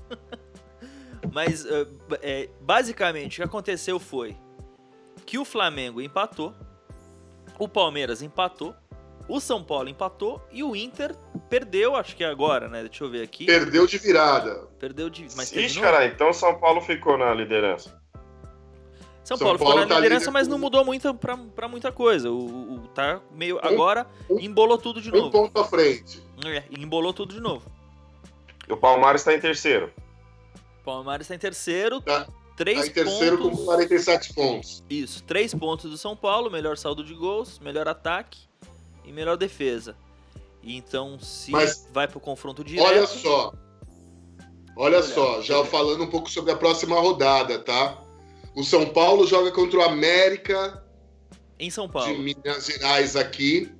mas, 1.32 1.64
uh, 1.66 1.86
é, 2.22 2.48
basicamente, 2.60 3.34
o 3.34 3.36
que 3.36 3.42
aconteceu 3.42 4.00
foi 4.00 4.36
que 5.26 5.38
o 5.38 5.44
Flamengo 5.44 6.00
empatou 6.00 6.54
O 7.58 7.68
Palmeiras 7.68 8.22
empatou. 8.22 8.74
O 9.28 9.38
São 9.38 9.62
Paulo 9.62 9.88
empatou 9.88 10.42
e 10.50 10.64
o 10.64 10.74
Inter 10.74 11.14
perdeu, 11.48 11.94
acho 11.94 12.16
que 12.16 12.24
é 12.24 12.26
agora, 12.26 12.66
né? 12.66 12.82
Deixa 12.82 13.04
eu 13.04 13.10
ver 13.10 13.22
aqui. 13.22 13.46
Perdeu 13.46 13.86
de 13.86 13.96
virada. 13.96 14.66
Perdeu 14.78 15.08
de. 15.08 15.28
Mas 15.36 15.52
Ixi, 15.52 15.78
caralho, 15.80 16.12
então 16.12 16.32
São 16.32 16.58
Paulo 16.58 16.80
ficou 16.80 17.16
na 17.16 17.32
liderança. 17.32 17.99
São, 19.30 19.36
São 19.38 19.46
Paulo, 19.46 19.58
Paulo 19.58 19.72
ficou 19.74 19.80
na 19.88 19.94
tá 19.94 20.00
liderança, 20.00 20.26
líder 20.26 20.32
mas 20.32 20.48
não 20.48 20.58
mudou 20.58 20.84
muito 20.84 21.14
pra, 21.14 21.36
pra 21.36 21.68
muita 21.68 21.92
coisa. 21.92 22.30
O, 22.30 22.74
o- 22.74 22.88
tá 22.94 23.20
meio. 23.32 23.56
Um- 23.56 23.60
agora 23.62 24.06
um- 24.28 24.40
embolou 24.40 24.76
tudo 24.76 25.00
de 25.00 25.10
Um 25.10 25.16
novo. 25.16 25.30
ponto 25.30 25.56
à 25.58 25.64
frente. 25.64 26.22
É, 26.44 26.64
embolou 26.76 27.12
tudo 27.12 27.32
de 27.34 27.40
novo. 27.40 27.70
E 28.68 28.72
o 28.72 28.76
Palmares 28.76 29.20
está 29.20 29.32
em 29.34 29.40
terceiro. 29.40 29.92
O 30.80 30.84
Palmeiras 30.84 31.22
está 31.26 31.34
em 31.34 31.38
terceiro. 31.38 32.00
Tá- 32.00 32.26
três 32.56 32.80
Tá 32.80 32.86
em 32.86 32.90
terceiro 32.90 33.38
pontos. 33.38 33.58
com 33.60 33.64
47 33.66 34.34
pontos. 34.34 34.82
Isso, 34.90 35.22
três 35.24 35.54
pontos 35.54 35.90
do 35.90 35.96
São 35.96 36.16
Paulo, 36.16 36.50
melhor 36.50 36.76
saldo 36.76 37.04
de 37.04 37.14
gols, 37.14 37.58
melhor 37.60 37.86
ataque 37.88 38.40
e 39.04 39.12
melhor 39.12 39.36
defesa. 39.36 39.94
E 40.62 40.76
então, 40.76 41.18
se 41.20 41.52
Mas- 41.52 41.88
vai 41.92 42.06
pro 42.08 42.18
confronto 42.20 42.62
direto. 42.64 42.86
Olha 42.86 43.06
só. 43.06 43.52
Olha 44.76 44.96
Olha, 44.98 45.02
só, 45.02 45.40
já 45.42 45.64
falando 45.64 46.04
um 46.04 46.06
pouco 46.10 46.30
sobre 46.30 46.52
a 46.52 46.56
próxima 46.56 46.98
rodada, 46.98 47.58
tá? 47.58 47.98
O 48.54 48.64
São 48.64 48.86
Paulo 48.92 49.26
joga 49.26 49.50
contra 49.52 49.78
o 49.78 49.82
América 49.82 50.84
Em 51.58 51.70
São 51.70 51.86
de 51.86 51.92
Paulo. 51.92 52.18
Minas 52.18 52.66
Gerais 52.66 53.16
aqui. 53.16 53.70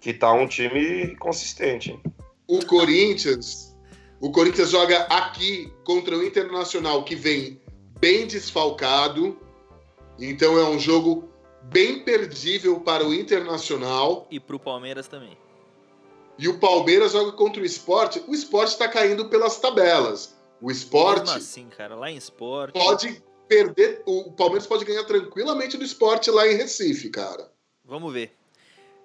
Que 0.00 0.12
tá 0.12 0.32
um 0.32 0.46
time 0.46 1.16
consistente. 1.16 1.98
O 2.46 2.64
Corinthians, 2.64 3.76
o 4.20 4.30
Corinthians 4.30 4.70
joga 4.70 5.02
aqui 5.04 5.72
contra 5.84 6.16
o 6.16 6.24
Internacional 6.24 7.04
que 7.04 7.14
vem 7.14 7.60
bem 8.00 8.26
desfalcado. 8.26 9.38
Então 10.18 10.58
é 10.58 10.64
um 10.68 10.78
jogo 10.78 11.28
bem 11.64 12.02
perdível 12.04 12.80
para 12.80 13.06
o 13.06 13.14
Internacional. 13.14 14.26
E 14.30 14.40
pro 14.40 14.58
Palmeiras 14.58 15.06
também. 15.06 15.36
E 16.38 16.48
o 16.48 16.58
Palmeiras 16.58 17.12
joga 17.12 17.32
contra 17.32 17.60
o 17.60 17.66
Esporte. 17.66 18.22
O 18.28 18.34
Esporte 18.34 18.70
está 18.70 18.88
caindo 18.88 19.28
pelas 19.28 19.58
tabelas. 19.58 20.36
O 20.60 20.70
Esporte 20.70 21.20
Mesmo 21.20 21.36
assim, 21.36 21.66
cara, 21.68 21.94
lá 21.94 22.10
em 22.10 22.16
esporte. 22.16 22.72
pode 22.78 23.22
perder. 23.48 24.02
O 24.06 24.32
Palmeiras 24.32 24.66
pode 24.66 24.84
ganhar 24.84 25.04
tranquilamente 25.04 25.76
do 25.76 25.84
esporte 25.84 26.30
lá 26.30 26.46
em 26.46 26.56
Recife, 26.56 27.08
cara. 27.08 27.50
Vamos 27.84 28.12
ver. 28.12 28.38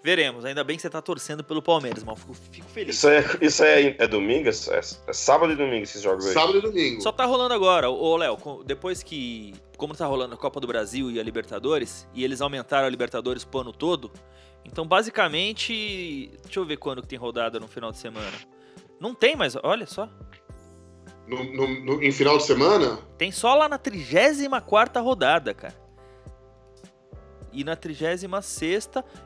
Veremos. 0.03 0.43
Ainda 0.43 0.65
bem 0.65 0.75
que 0.75 0.81
você 0.81 0.89
tá 0.89 1.01
torcendo 1.01 1.45
pelo 1.45 1.61
Palmeiras, 1.61 2.03
mal. 2.03 2.17
Fico, 2.17 2.33
fico 2.33 2.67
feliz. 2.67 2.97
Isso 2.97 3.07
é, 3.07 3.23
isso 3.39 3.63
é, 3.63 3.95
é 3.97 4.05
domingo? 4.05 4.49
É, 4.49 4.51
é 4.51 5.13
sábado 5.13 5.53
e 5.53 5.55
domingo 5.55 5.83
esses 5.83 6.01
jogos 6.01 6.27
aí. 6.27 6.33
Sábado 6.33 6.57
e 6.57 6.61
domingo. 6.61 7.01
Só 7.01 7.11
tá 7.13 7.23
rolando 7.23 7.53
agora, 7.53 7.89
ô 7.89 8.17
Léo, 8.17 8.37
depois 8.65 9.01
que. 9.01 9.53
Como 9.77 9.95
tá 9.95 10.05
rolando 10.05 10.35
a 10.35 10.37
Copa 10.37 10.59
do 10.59 10.67
Brasil 10.67 11.09
e 11.09 11.19
a 11.19 11.23
Libertadores, 11.23 12.07
e 12.13 12.23
eles 12.23 12.41
aumentaram 12.41 12.85
a 12.85 12.89
Libertadores 12.89 13.45
pro 13.45 13.61
ano 13.61 13.71
todo, 13.71 14.11
então 14.65 14.85
basicamente. 14.85 16.29
Deixa 16.43 16.59
eu 16.59 16.65
ver 16.65 16.75
quando 16.77 17.01
que 17.01 17.07
tem 17.07 17.17
rodada 17.17 17.57
no 17.57 17.67
final 17.69 17.91
de 17.91 17.97
semana. 17.97 18.33
Não 18.99 19.15
tem 19.15 19.37
mais, 19.37 19.55
olha 19.63 19.85
só. 19.85 20.09
No, 21.27 21.43
no- 21.43 21.79
no- 21.85 22.03
em 22.03 22.11
final 22.11 22.37
de 22.37 22.43
semana, 22.43 22.99
Tem 23.17 23.31
só 23.31 23.55
lá 23.55 23.69
na 23.69 23.77
34 23.77 25.01
rodada, 25.01 25.53
cara. 25.53 25.75
E 27.51 27.63
na 27.63 27.75
36, 27.75 28.23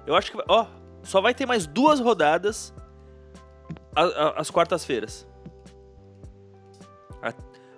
eu 0.05 0.15
acho 0.15 0.31
que. 0.31 0.37
Ó, 0.47 0.65
só 1.03 1.21
vai 1.21 1.33
ter 1.33 1.45
mais 1.45 1.65
duas 1.65 1.99
rodadas 1.99 2.73
às 4.35 4.51
quartas-feiras. 4.51 5.25
A, 7.21 7.33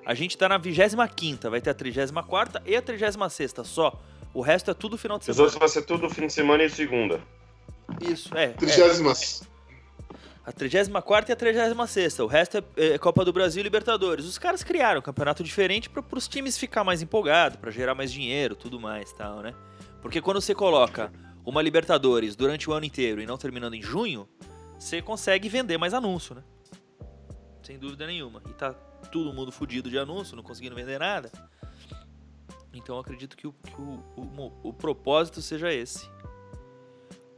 a 0.05 0.13
gente 0.13 0.37
tá 0.37 0.49
na 0.49 0.57
25, 0.57 1.49
vai 1.49 1.61
ter 1.61 1.69
a 1.69 1.73
34 1.73 2.61
e 2.65 2.75
a 2.75 2.81
36 2.81 3.53
só. 3.63 3.97
O 4.33 4.41
resto 4.41 4.69
é 4.71 4.73
tudo 4.73 4.97
final 4.97 5.17
de 5.17 5.21
Os 5.21 5.25
semana. 5.27 5.43
outros 5.43 5.59
vai 5.59 5.69
ser 5.69 5.81
tudo 5.83 6.09
fim 6.09 6.27
de 6.27 6.33
semana 6.33 6.63
e 6.63 6.69
segunda. 6.69 7.21
Isso, 8.01 8.35
é. 8.37 8.45
é. 8.45 8.55
A 10.45 10.51
34 10.51 11.31
e 11.31 11.33
a 11.33 11.35
36. 11.35 12.19
O 12.19 12.27
resto 12.27 12.57
é, 12.57 12.93
é 12.93 12.97
Copa 12.97 13.23
do 13.23 13.31
Brasil 13.31 13.59
e 13.59 13.63
Libertadores. 13.63 14.25
Os 14.25 14.37
caras 14.37 14.63
criaram 14.63 14.99
um 14.99 15.03
campeonato 15.03 15.43
diferente 15.43 15.89
para 15.89 16.03
os 16.17 16.27
times 16.27 16.57
ficar 16.57 16.83
mais 16.83 17.01
empolgados, 17.01 17.57
para 17.57 17.71
gerar 17.71 17.93
mais 17.93 18.11
dinheiro, 18.11 18.55
tudo 18.55 18.79
mais, 18.79 19.11
tal, 19.13 19.41
né? 19.41 19.53
Porque 20.01 20.21
quando 20.21 20.41
você 20.41 20.55
coloca 20.55 21.11
uma 21.45 21.61
Libertadores 21.61 22.35
durante 22.35 22.69
o 22.69 22.73
ano 22.73 22.85
inteiro 22.85 23.21
e 23.21 23.25
não 23.25 23.37
terminando 23.37 23.73
em 23.73 23.81
junho, 23.81 24.27
você 24.77 25.01
consegue 25.01 25.49
vender 25.49 25.77
mais 25.77 25.93
anúncio, 25.93 26.35
né? 26.35 26.43
Sem 27.61 27.77
dúvida 27.77 28.07
nenhuma. 28.07 28.41
E 28.49 28.53
tá 28.53 28.73
todo 29.11 29.33
mundo 29.33 29.51
fudido 29.51 29.89
de 29.89 29.97
anúncio, 29.97 30.35
não 30.35 30.43
conseguindo 30.43 30.75
vender 30.75 30.99
nada. 30.99 31.31
Então 32.73 32.97
acredito 32.97 33.35
que 33.35 33.47
o, 33.47 33.53
que 33.53 33.81
o, 33.81 34.03
o, 34.15 34.69
o 34.69 34.73
propósito 34.73 35.41
seja 35.41 35.71
esse. 35.73 36.09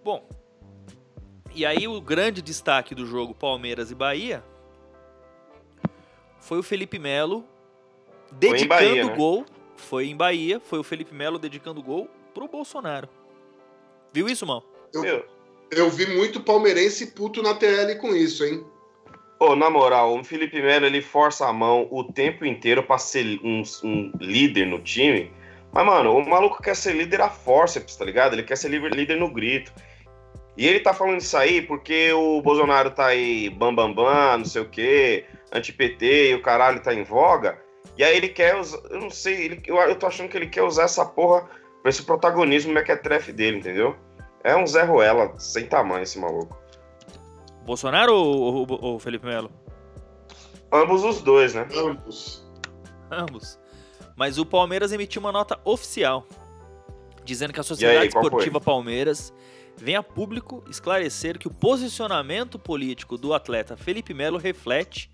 Bom, 0.03 0.27
e 1.53 1.65
aí 1.65 1.87
o 1.87 1.99
grande 1.99 2.41
destaque 2.41 2.95
do 2.95 3.05
jogo 3.05 3.33
Palmeiras 3.33 3.91
e 3.91 3.95
Bahia 3.95 4.43
foi 6.39 6.59
o 6.59 6.63
Felipe 6.63 6.97
Melo 6.97 7.45
dedicando 8.31 8.67
Bahia, 8.67 9.05
né? 9.05 9.15
gol. 9.15 9.45
Foi 9.75 10.07
em 10.07 10.15
Bahia, 10.15 10.59
foi 10.59 10.79
o 10.79 10.83
Felipe 10.83 11.13
Melo 11.13 11.39
dedicando 11.39 11.81
gol 11.81 12.09
pro 12.33 12.47
Bolsonaro. 12.47 13.09
Viu 14.13 14.27
isso, 14.27 14.45
mal? 14.45 14.63
Meu, 14.93 15.25
Eu 15.71 15.89
vi 15.89 16.05
muito 16.07 16.41
palmeirense 16.41 17.07
puto 17.07 17.41
na 17.41 17.55
TL 17.55 17.97
com 17.99 18.15
isso, 18.15 18.43
hein? 18.43 18.65
Ô, 19.39 19.55
na 19.55 19.69
moral, 19.69 20.19
o 20.19 20.23
Felipe 20.23 20.61
Melo 20.61 20.85
ele 20.85 21.01
força 21.01 21.47
a 21.47 21.53
mão 21.53 21.87
o 21.89 22.03
tempo 22.03 22.45
inteiro 22.45 22.83
pra 22.83 22.97
ser 22.97 23.39
um, 23.43 23.63
um 23.83 24.11
líder 24.19 24.67
no 24.67 24.79
time. 24.79 25.31
Mas, 25.71 25.85
mano, 25.85 26.15
o 26.15 26.29
maluco 26.29 26.61
quer 26.61 26.75
ser 26.75 26.93
líder 26.93 27.21
a 27.21 27.29
forceps, 27.29 27.95
tá 27.95 28.05
ligado? 28.05 28.33
Ele 28.33 28.43
quer 28.43 28.57
ser 28.57 28.69
líder, 28.69 28.93
líder 28.93 29.17
no 29.17 29.31
grito. 29.31 29.71
E 30.61 30.67
ele 30.67 30.79
tá 30.79 30.93
falando 30.93 31.17
isso 31.19 31.35
aí 31.35 31.59
porque 31.59 32.13
o 32.13 32.39
Bolsonaro 32.39 32.91
tá 32.91 33.07
aí 33.07 33.49
bambambam, 33.49 33.95
bam, 33.95 34.03
bam, 34.13 34.37
não 34.37 34.45
sei 34.45 34.61
o 34.61 34.69
quê, 34.69 35.25
anti-PT 35.51 36.29
e 36.29 36.35
o 36.35 36.41
caralho 36.43 36.79
tá 36.83 36.93
em 36.93 37.03
voga. 37.03 37.59
E 37.97 38.03
aí 38.03 38.15
ele 38.15 38.29
quer 38.29 38.55
usar, 38.59 38.77
eu 38.91 38.99
não 38.99 39.09
sei, 39.09 39.45
ele, 39.45 39.63
eu, 39.65 39.75
eu 39.77 39.95
tô 39.95 40.05
achando 40.05 40.29
que 40.29 40.37
ele 40.37 40.45
quer 40.45 40.61
usar 40.61 40.83
essa 40.83 41.03
porra 41.03 41.49
pra 41.81 41.89
esse 41.89 42.03
protagonismo 42.03 42.71
mequetrefe 42.71 43.31
dele, 43.33 43.57
entendeu? 43.57 43.95
É 44.43 44.55
um 44.55 44.67
Zé 44.67 44.83
Ruela 44.83 45.33
sem 45.39 45.65
tamanho 45.65 46.03
esse 46.03 46.19
maluco. 46.19 46.55
Bolsonaro 47.65 48.13
ou, 48.13 48.67
ou- 48.69 48.83
ou 48.83 48.99
Felipe 48.99 49.25
Melo? 49.25 49.49
Ambos 50.71 51.03
os 51.03 51.21
dois, 51.21 51.55
né? 51.55 51.67
Ambos. 51.75 52.47
Ambos. 53.09 53.59
Mas 54.15 54.37
o 54.37 54.45
Palmeiras 54.45 54.91
emitiu 54.91 55.21
uma 55.21 55.31
nota 55.31 55.59
oficial 55.65 56.27
dizendo 57.25 57.51
que 57.51 57.59
a 57.59 57.63
Sociedade 57.63 58.11
foi? 58.11 58.21
Esportiva 58.21 58.61
Palmeiras 58.61 59.33
vem 59.77 59.95
a 59.95 60.03
público 60.03 60.63
esclarecer 60.69 61.37
que 61.39 61.47
o 61.47 61.53
posicionamento 61.53 62.59
político 62.59 63.17
do 63.17 63.33
atleta 63.33 63.75
Felipe 63.77 64.13
Melo 64.13 64.37
reflete 64.37 65.09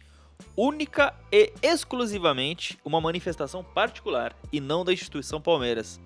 única 0.56 1.14
e 1.32 1.54
exclusivamente 1.62 2.78
uma 2.84 3.02
manifestação 3.02 3.64
particular 3.64 4.36
e 4.52 4.60
não 4.60 4.84
da 4.84 4.94
instituição 4.94 5.42
Palmeiras. 5.42 6.00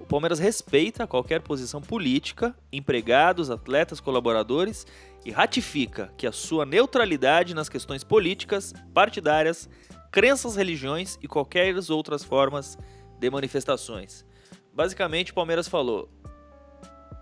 O 0.00 0.04
Palmeiras 0.04 0.38
respeita 0.38 1.06
qualquer 1.06 1.40
posição 1.42 1.80
política, 1.80 2.56
empregados, 2.72 3.50
atletas, 3.50 4.00
colaboradores 4.00 4.86
e 5.24 5.30
ratifica 5.30 6.12
que 6.16 6.26
a 6.26 6.32
sua 6.32 6.66
neutralidade 6.66 7.54
nas 7.54 7.68
questões 7.68 8.02
políticas, 8.02 8.74
partidárias, 8.92 9.68
crenças, 10.10 10.56
religiões 10.56 11.18
e 11.22 11.28
qualquer 11.28 11.74
outras 11.88 12.24
formas 12.24 12.76
de 13.18 13.30
manifestações. 13.30 14.26
Basicamente, 14.74 15.30
o 15.30 15.34
Palmeiras 15.34 15.68
falou: 15.68 16.10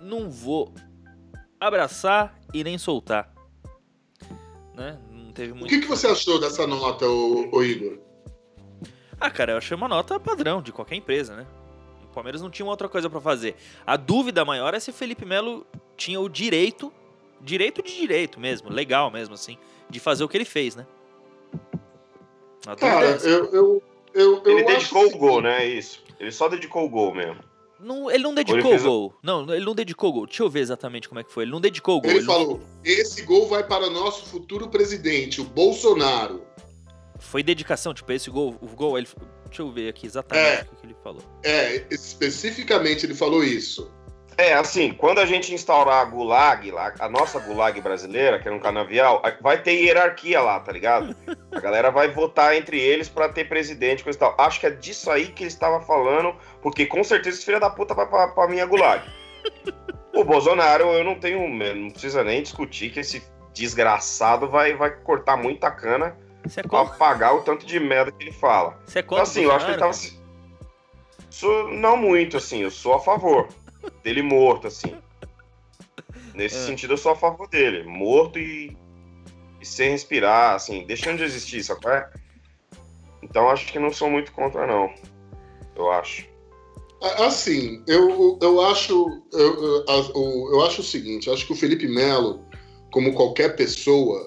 não 0.01 0.31
vou 0.31 0.73
abraçar 1.59 2.39
e 2.55 2.65
nem 2.65 2.79
soltar. 2.79 3.33
Né? 4.75 4.99
Não 5.11 5.33
teve 5.33 5.53
O 5.53 5.57
muito. 5.57 5.69
que, 5.69 5.81
que 5.81 5.87
você 5.87 6.07
achou 6.07 6.39
dessa 6.41 6.67
nota, 6.67 7.07
ô, 7.07 7.49
ô 7.53 7.63
Igor? 7.63 7.99
Ah, 9.21 9.31
cara, 9.31 9.53
eu 9.53 9.59
achei 9.59 9.77
uma 9.77 9.89
nota 9.89 10.19
padrão 10.19 10.63
de 10.63 10.73
qualquer 10.73 10.95
empresa, 10.97 11.37
né? 11.37 11.47
O 12.05 12.13
Palmeiras 12.13 12.41
não 12.41 12.51
tinha 12.51 12.67
outra 12.67 12.89
coisa 12.89 13.09
pra 13.11 13.21
fazer. 13.21 13.55
A 13.87 13.97
dúvida 13.97 14.45
maior 14.45 14.73
é 14.75 14.81
se 14.81 14.91
o 14.91 14.95
Felipe 14.95 15.25
Melo 15.27 15.67
tinha 15.97 16.19
o 16.19 16.29
direito, 16.29 16.93
direito 17.41 17.83
de 17.83 17.95
direito 17.95 18.41
mesmo, 18.41 18.71
legal 18.71 19.11
mesmo 19.11 19.35
assim, 19.35 19.59
de 19.89 20.01
fazer 20.01 20.25
o 20.25 20.29
que 20.29 20.37
ele 20.37 20.45
fez, 20.47 20.75
né? 20.75 20.87
É 22.67 22.75
Cara, 22.77 23.07
essa. 23.07 23.29
eu, 23.29 23.45
eu, 23.53 23.83
eu, 24.15 24.43
eu 24.45 24.59
Ele 24.59 24.65
dedicou 24.65 25.07
o 25.07 25.19
gol, 25.19 25.41
né? 25.43 25.67
Isso. 25.67 26.03
Ele 26.19 26.33
só 26.33 26.49
dedicou 26.49 26.85
o 26.85 26.89
gol 26.91 27.15
mesmo. 27.15 27.43
Não, 27.83 28.11
ele 28.11 28.23
não 28.23 28.35
dedicou 28.35 28.59
Ele 28.73 28.81
o 28.81 28.83
gol. 28.83 29.15
Não, 29.23 29.55
ele 29.55 29.65
não 29.65 29.75
dedicou 29.75 30.11
o 30.11 30.13
gol. 30.13 30.27
Deixa 30.27 30.43
eu 30.43 30.51
ver 30.51 30.61
exatamente 30.61 31.09
como 31.09 31.21
é 31.21 31.25
que 31.25 31.33
foi. 31.33 31.45
Ele 31.45 31.51
não 31.53 31.61
dedicou 31.61 31.97
o 31.99 32.01
gol. 32.01 32.11
Ele 32.11 32.21
não- 32.21 32.27
falou: 32.35 32.61
esse 32.85 33.23
gol 33.23 33.49
vai 33.49 33.63
para 33.67 33.87
o 33.87 33.91
nosso 33.91 34.27
futuro 34.27 34.69
presidente, 34.69 35.41
o 35.41 35.45
Bolsonaro. 35.45 36.43
Foi 37.19 37.43
dedicação, 37.43 37.93
tipo, 37.93 38.11
esse 38.13 38.31
gol, 38.31 38.57
o 38.63 38.67
gol, 38.69 38.97
ele... 38.97 39.07
deixa 39.47 39.63
eu 39.63 39.71
ver 39.71 39.89
aqui 39.91 40.07
exatamente 40.07 40.61
É. 40.61 40.67
o 40.73 40.77
que 40.77 40.87
ele 40.87 40.97
falou. 41.03 41.23
É, 41.45 41.85
especificamente 41.91 43.05
ele 43.07 43.15
falou 43.15 43.43
isso. 43.45 43.91
É, 44.39 44.55
assim, 44.55 44.93
quando 44.95 45.19
a 45.19 45.27
gente 45.27 45.53
instaurar 45.53 46.01
a 46.01 46.05
Gulag, 46.07 46.71
lá, 46.71 46.95
a 46.99 47.11
nossa 47.11 47.39
Gulag 47.41 47.79
brasileira, 47.83 48.39
que 48.39 48.49
é 48.49 48.53
um 48.53 48.59
canavial, 48.59 49.21
a- 49.23 49.37
vai 49.39 49.63
ter 49.63 49.73
hierarquia 49.73 50.41
lá, 50.41 50.59
tá 50.61 50.73
ligado? 50.73 51.15
A 51.53 51.61
galera 51.61 51.91
vai 51.91 52.11
votar 52.11 52.57
entre 52.57 52.81
eles 52.81 53.07
pra 53.07 53.29
ter 53.29 53.47
presidente, 53.49 54.03
coisa 54.03 54.17
e 54.17 54.21
tal. 54.21 54.35
Acho 54.39 54.59
que 54.61 54.67
é 54.67 54.71
disso 54.71 55.11
aí 55.11 55.27
que 55.27 55.43
ele 55.43 55.49
estava 55.51 55.85
falando, 55.85 56.35
porque 56.63 56.87
com 56.87 57.03
certeza 57.03 57.37
esse 57.37 57.45
filho 57.47 57.61
da 57.61 57.71
puta 57.71 57.95
vai 57.95 58.07
pra, 58.07 58.29
pra 58.29 58.49
minha 58.49 58.67
Gulag. 58.67 59.03
O 60.13 60.25
Bolsonaro, 60.25 60.85
eu 60.89 61.05
não 61.05 61.15
tenho. 61.15 61.49
Não 61.75 61.89
precisa 61.89 62.25
nem 62.25 62.43
discutir 62.43 62.91
que 62.91 62.99
esse 62.99 63.23
desgraçado 63.55 64.49
vai, 64.49 64.75
vai 64.75 64.91
cortar 64.91 65.37
muita 65.37 65.71
cana 65.71 66.17
é 66.57 66.63
pra 66.63 66.85
pagar 66.85 67.35
o 67.35 67.43
tanto 67.43 67.65
de 67.65 67.79
merda 67.79 68.11
que 68.11 68.25
ele 68.25 68.33
fala. 68.33 68.79
você 68.85 68.99
é 68.99 69.03
Então, 69.03 69.19
assim, 69.19 69.43
eu 69.45 69.53
acho 69.53 69.67
que 69.67 69.71
ele 69.73 69.79
tava. 69.79 69.93
Sou, 71.31 71.71
não 71.71 71.97
muito, 71.97 72.37
assim, 72.37 72.63
eu 72.63 72.71
sou 72.71 72.95
a 72.95 73.01
favor 73.01 73.49
dele 74.03 74.21
morto, 74.21 74.67
assim. 74.67 74.97
Nesse 76.35 76.57
É. 76.57 76.67
sentido, 76.67 76.95
eu 76.95 76.99
sou 76.99 77.13
a 77.13 77.17
favor 77.17 77.49
dele. 77.49 77.85
Morto 77.85 78.39
e, 78.39 78.77
e 79.61 79.65
sem 79.65 79.91
respirar, 79.91 80.55
assim, 80.57 80.85
deixando 80.87 81.19
de 81.19 81.25
existir, 81.25 81.63
sabe? 81.63 81.87
é? 81.87 82.11
Então 83.23 83.49
acho 83.49 83.67
que 83.73 83.79
não 83.79 83.93
sou 83.93 84.11
muito 84.11 84.33
contra, 84.33 84.67
não. 84.67 84.93
Eu 85.77 85.91
acho. 85.93 86.29
Assim, 87.01 87.83
eu, 87.87 88.39
eu 88.43 88.61
acho 88.61 89.23
eu, 89.33 89.85
eu, 89.87 90.49
eu 90.53 90.67
acho 90.67 90.83
o 90.83 90.85
seguinte, 90.85 91.31
acho 91.31 91.47
que 91.47 91.53
o 91.53 91.57
Felipe 91.57 91.89
Melo, 91.89 92.45
como 92.93 93.15
qualquer 93.15 93.57
pessoa, 93.57 94.27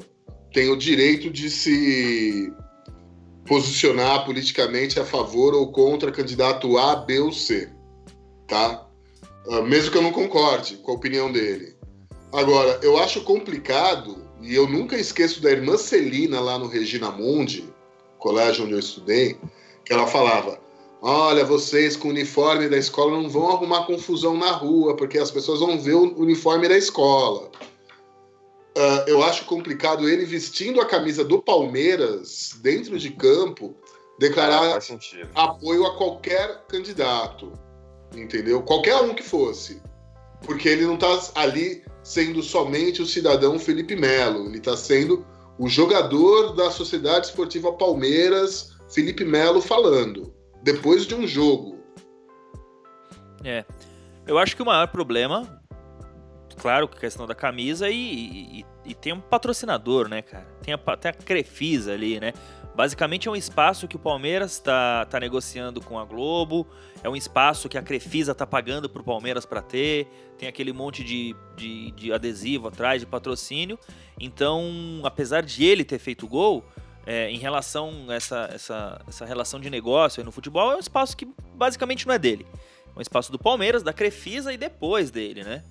tem 0.51 0.69
o 0.69 0.75
direito 0.75 1.29
de 1.29 1.51
se 1.51 2.51
posicionar 3.45 4.25
politicamente 4.25 4.99
a 4.99 5.05
favor 5.05 5.53
ou 5.53 5.71
contra 5.71 6.11
candidato 6.11 6.77
A, 6.77 6.95
B 6.95 7.19
ou 7.19 7.31
C, 7.31 7.69
tá? 8.47 8.87
Ah, 9.49 9.61
Mesmo 9.61 9.91
que 9.91 9.97
eu 9.97 10.01
não 10.01 10.11
concorde 10.11 10.77
com 10.77 10.91
a 10.91 10.95
opinião 10.95 11.31
dele. 11.31 11.75
Agora, 12.31 12.79
eu 12.81 12.97
acho 12.97 13.21
complicado, 13.21 14.27
e 14.41 14.55
eu 14.55 14.67
nunca 14.67 14.97
esqueço 14.97 15.41
da 15.41 15.51
irmã 15.51 15.77
Celina 15.77 16.39
lá 16.39 16.57
no 16.57 16.67
Regina 16.67 17.11
Mundi, 17.11 17.65
colégio 18.17 18.63
onde 18.63 18.73
eu 18.73 18.79
estudei, 18.79 19.37
que 19.85 19.93
ela 19.93 20.07
falava: 20.07 20.59
Olha, 21.05 21.43
vocês 21.43 21.97
com 21.97 22.07
o 22.07 22.11
uniforme 22.11 22.69
da 22.69 22.77
escola 22.77 23.21
não 23.21 23.29
vão 23.29 23.49
arrumar 23.49 23.85
confusão 23.85 24.37
na 24.37 24.51
rua, 24.51 24.95
porque 24.95 25.17
as 25.17 25.29
pessoas 25.29 25.59
vão 25.59 25.77
ver 25.77 25.95
o 25.95 26.17
uniforme 26.17 26.65
da 26.69 26.77
escola. 26.77 27.51
Ah, 28.77 29.03
eu 29.05 29.21
acho 29.21 29.43
complicado 29.43 30.07
ele 30.07 30.23
vestindo 30.23 30.79
a 30.79 30.85
camisa 30.85 31.21
do 31.25 31.41
Palmeiras 31.41 32.57
dentro 32.61 32.97
de 32.97 33.09
campo 33.09 33.75
declarar 34.17 34.81
sentido. 34.81 35.27
apoio 35.35 35.85
a 35.85 35.97
qualquer 35.97 36.63
candidato, 36.69 37.51
entendeu? 38.15 38.61
Qualquer 38.61 38.95
um 39.01 39.13
que 39.13 39.23
fosse. 39.23 39.81
Porque 40.45 40.69
ele 40.69 40.85
não 40.85 40.93
está 40.93 41.19
ali 41.35 41.83
sendo 42.01 42.41
somente 42.41 43.01
o 43.01 43.05
cidadão 43.05 43.59
Felipe 43.59 43.97
Melo, 43.97 44.45
ele 44.45 44.59
está 44.59 44.77
sendo 44.77 45.25
o 45.59 45.67
jogador 45.67 46.55
da 46.55 46.71
Sociedade 46.71 47.25
Esportiva 47.25 47.73
Palmeiras, 47.73 48.69
Felipe 48.89 49.25
Melo, 49.25 49.61
falando, 49.61 50.33
depois 50.63 51.05
de 51.05 51.13
um 51.13 51.27
jogo. 51.27 51.77
É. 53.43 53.65
Eu 54.25 54.37
acho 54.37 54.55
que 54.55 54.61
o 54.61 54.65
maior 54.65 54.87
problema, 54.87 55.61
claro, 56.57 56.87
que 56.87 56.97
a 56.97 56.99
questão 56.99 57.27
da 57.27 57.35
camisa 57.35 57.89
e, 57.89 58.59
e- 58.61 58.65
e 58.85 58.93
tem 58.93 59.11
um 59.13 59.19
patrocinador, 59.19 60.07
né, 60.07 60.21
cara? 60.21 60.45
Tem 60.61 60.73
a, 60.73 60.77
pa- 60.77 60.95
tem 60.95 61.09
a 61.09 61.13
Crefisa 61.13 61.93
ali, 61.93 62.19
né? 62.19 62.33
Basicamente 62.75 63.27
é 63.27 63.31
um 63.31 63.35
espaço 63.35 63.87
que 63.87 63.95
o 63.95 63.99
Palmeiras 63.99 64.59
tá, 64.59 65.05
tá 65.05 65.19
negociando 65.19 65.79
com 65.79 65.99
a 65.99 66.05
Globo, 66.05 66.65
é 67.03 67.09
um 67.09 67.15
espaço 67.15 67.69
que 67.69 67.77
a 67.77 67.83
Crefisa 67.83 68.33
tá 68.33 68.47
pagando 68.47 68.89
pro 68.89 69.03
Palmeiras 69.03 69.45
para 69.45 69.61
ter, 69.61 70.07
tem 70.39 70.49
aquele 70.49 70.73
monte 70.73 71.03
de, 71.03 71.35
de, 71.55 71.91
de 71.91 72.11
adesivo 72.11 72.67
atrás, 72.69 72.99
de 73.01 73.05
patrocínio. 73.05 73.77
Então, 74.19 75.01
apesar 75.03 75.43
de 75.43 75.63
ele 75.65 75.83
ter 75.83 75.99
feito 75.99 76.27
gol, 76.27 76.65
é, 77.05 77.29
em 77.29 77.37
relação 77.37 78.05
a 78.07 78.13
essa, 78.13 78.49
essa, 78.53 79.01
essa 79.07 79.25
relação 79.25 79.59
de 79.59 79.69
negócio 79.69 80.23
no 80.23 80.31
futebol, 80.31 80.71
é 80.71 80.75
um 80.75 80.79
espaço 80.79 81.15
que 81.17 81.27
basicamente 81.55 82.07
não 82.07 82.13
é 82.13 82.19
dele. 82.19 82.45
É 82.95 82.99
um 82.99 83.01
espaço 83.01 83.31
do 83.31 83.39
Palmeiras, 83.39 83.83
da 83.83 83.91
Crefisa 83.91 84.53
e 84.53 84.57
depois 84.57 85.11
dele, 85.11 85.43
né? 85.43 85.63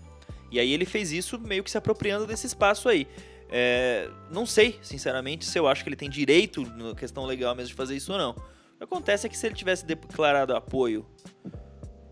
E 0.50 0.61
aí 0.61 0.72
ele 0.72 0.85
fez 0.85 1.12
isso 1.12 1.38
meio 1.38 1.64
que 1.64 1.70
se 1.70 1.78
apropriando 1.78 2.26
desse 2.26 2.46
espaço 2.46 2.88
aí. 2.88 3.09
É, 3.48 4.09
não 4.30 4.46
sei, 4.46 4.78
sinceramente, 4.83 5.44
se 5.44 5.59
eu 5.59 5.66
acho 5.66 5.83
que 5.83 5.88
ele 5.88 5.96
tem 5.96 6.11
direito, 6.11 6.62
na 6.62 6.94
questão 6.94 7.24
legal 7.24 7.54
mesmo, 7.54 7.68
de 7.68 7.74
fazer 7.74 7.96
isso 7.96 8.12
ou 8.12 8.18
não. 8.18 8.30
O 8.30 8.78
que 8.78 8.85
acontece 8.85 9.26
é 9.26 9.30
que 9.30 9.37
se 9.37 9.46
ele 9.46 9.54
tivesse 9.54 9.85
declarado 9.85 10.54
apoio 10.54 11.07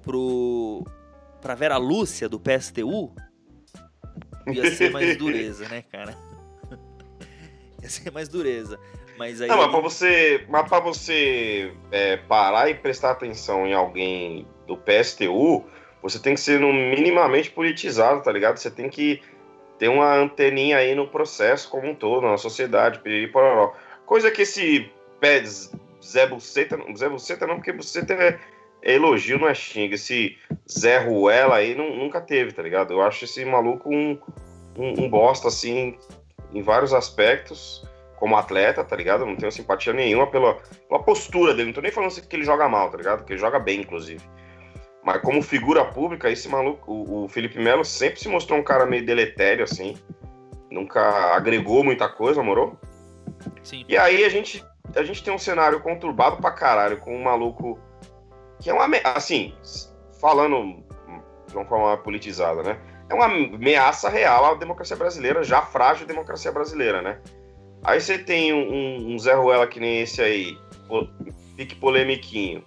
pro 0.03 0.85
pra 1.41 1.55
Vera 1.55 1.79
Lúcia 1.79 2.29
do 2.29 2.39
PSTU, 2.39 3.15
ia 4.47 4.71
ser 4.75 4.91
mais 4.91 5.17
dureza, 5.17 5.67
né, 5.69 5.83
cara? 5.83 6.17
ia 7.83 7.89
ser 7.89 8.11
mais 8.11 8.29
dureza. 8.29 8.79
Mas 9.21 9.39
aí. 9.43 9.49
Não, 9.49 9.59
mas 9.59 9.71
pra 9.71 9.81
você, 9.81 10.47
mas 10.49 10.67
pra 10.67 10.81
você 10.81 11.75
é, 11.93 12.17
parar 12.17 12.71
e 12.71 12.75
prestar 12.75 13.11
atenção 13.11 13.67
em 13.67 13.75
alguém 13.75 14.47
do 14.67 14.79
PSTU, 14.79 15.63
você 16.03 16.19
tem 16.19 16.33
que 16.33 16.41
ser 16.41 16.59
no 16.59 16.73
minimamente 16.73 17.51
politizado, 17.51 18.23
tá 18.23 18.33
ligado? 18.33 18.57
Você 18.57 18.71
tem 18.71 18.89
que 18.89 19.21
ter 19.79 19.89
uma 19.89 20.15
anteninha 20.15 20.79
aí 20.79 20.95
no 20.95 21.07
processo 21.07 21.69
como 21.69 21.87
um 21.87 21.95
todo, 21.95 22.27
na 22.27 22.39
sociedade, 22.39 22.99
e 23.05 23.29
pororó. 23.29 23.75
Coisa 24.07 24.31
que 24.31 24.41
esse 24.41 24.91
pé 25.21 25.45
Zé 25.45 26.27
Buceta, 26.27 26.79
Zé 26.97 27.11
Buceta 27.11 27.47
não, 27.47 27.57
porque 27.57 27.73
Buceta 27.73 28.15
é, 28.15 28.41
é 28.81 28.95
elogio, 28.95 29.39
não 29.39 29.49
é 29.51 29.55
xinga. 29.55 29.97
Esse 29.97 30.39
Zé 30.67 30.97
Ruela 30.97 31.57
aí 31.57 31.75
nu- 31.75 31.95
nunca 31.95 32.23
teve, 32.23 32.53
tá 32.53 32.63
ligado? 32.63 32.95
Eu 32.95 33.03
acho 33.03 33.27
esse 33.27 33.45
maluco 33.45 33.91
um, 33.91 34.19
um, 34.79 35.05
um 35.05 35.11
bosta, 35.11 35.49
assim, 35.49 35.99
em 36.55 36.63
vários 36.63 36.95
aspectos 36.95 37.87
como 38.21 38.37
atleta, 38.37 38.85
tá 38.85 38.95
ligado? 38.95 39.23
Eu 39.23 39.27
não 39.27 39.37
tenho 39.37 39.51
simpatia 39.51 39.95
nenhuma 39.95 40.27
pela, 40.27 40.59
pela 40.87 41.03
postura 41.03 41.55
dele. 41.55 41.69
Não 41.69 41.73
tô 41.73 41.81
nem 41.81 41.91
falando 41.91 42.09
assim 42.09 42.21
que 42.21 42.37
ele 42.37 42.45
joga 42.45 42.69
mal, 42.69 42.91
tá 42.91 42.99
ligado? 42.99 43.25
Que 43.25 43.33
ele 43.33 43.41
joga 43.41 43.59
bem, 43.59 43.81
inclusive. 43.81 44.23
Mas 45.03 45.23
como 45.23 45.43
figura 45.43 45.83
pública, 45.87 46.31
esse 46.31 46.47
maluco, 46.47 46.93
o, 46.93 47.25
o 47.25 47.29
Felipe 47.29 47.59
Melo 47.59 47.83
sempre 47.83 48.21
se 48.21 48.29
mostrou 48.29 48.59
um 48.59 48.63
cara 48.63 48.85
meio 48.85 49.05
deletério, 49.05 49.65
assim. 49.65 49.97
Nunca 50.71 51.35
agregou 51.35 51.83
muita 51.83 52.11
coisa, 52.11 52.43
moro? 52.43 52.79
Sim. 53.63 53.87
E 53.89 53.97
aí 53.97 54.23
a 54.23 54.29
gente, 54.29 54.63
a 54.95 55.03
gente 55.03 55.25
tem 55.25 55.33
um 55.33 55.39
cenário 55.39 55.81
conturbado 55.81 56.37
pra 56.37 56.51
caralho, 56.51 56.99
com 56.99 57.17
um 57.17 57.23
maluco 57.23 57.81
que 58.61 58.69
é 58.69 58.75
uma. 58.75 58.85
Assim, 59.15 59.55
falando 60.21 60.85
de 61.49 61.57
uma 61.57 61.65
forma 61.65 61.97
politizada, 61.97 62.63
né? 62.63 62.79
É 63.09 63.15
uma 63.15 63.25
ameaça 63.25 64.11
real 64.11 64.45
à 64.45 64.55
democracia 64.55 64.95
brasileira, 64.95 65.43
já 65.43 65.63
frágil 65.63 66.07
democracia 66.07 66.53
brasileira, 66.53 67.01
né? 67.01 67.19
Aí 67.83 68.01
você 68.01 68.19
tem 68.19 68.53
um, 68.53 69.13
um- 69.15 69.19
Zé 69.19 69.35
Ruela 69.35 69.67
que 69.67 69.81
nem 69.81 70.01
esse 70.03 70.21
aí, 70.21 70.59
fique 71.57 71.75
polemiquinho, 71.77 72.65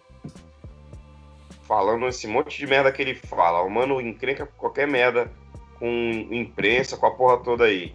falando 1.63 2.07
esse 2.07 2.27
monte 2.27 2.57
de 2.57 2.67
merda 2.67 2.91
que 2.91 3.01
ele 3.01 3.15
fala. 3.15 3.61
O 3.61 3.69
mano 3.69 4.01
encrenca 4.01 4.45
qualquer 4.57 4.87
merda 4.87 5.31
com 5.79 5.87
imprensa, 6.31 6.97
com 6.97 7.05
a 7.05 7.11
porra 7.11 7.37
toda 7.43 7.65
aí. 7.65 7.93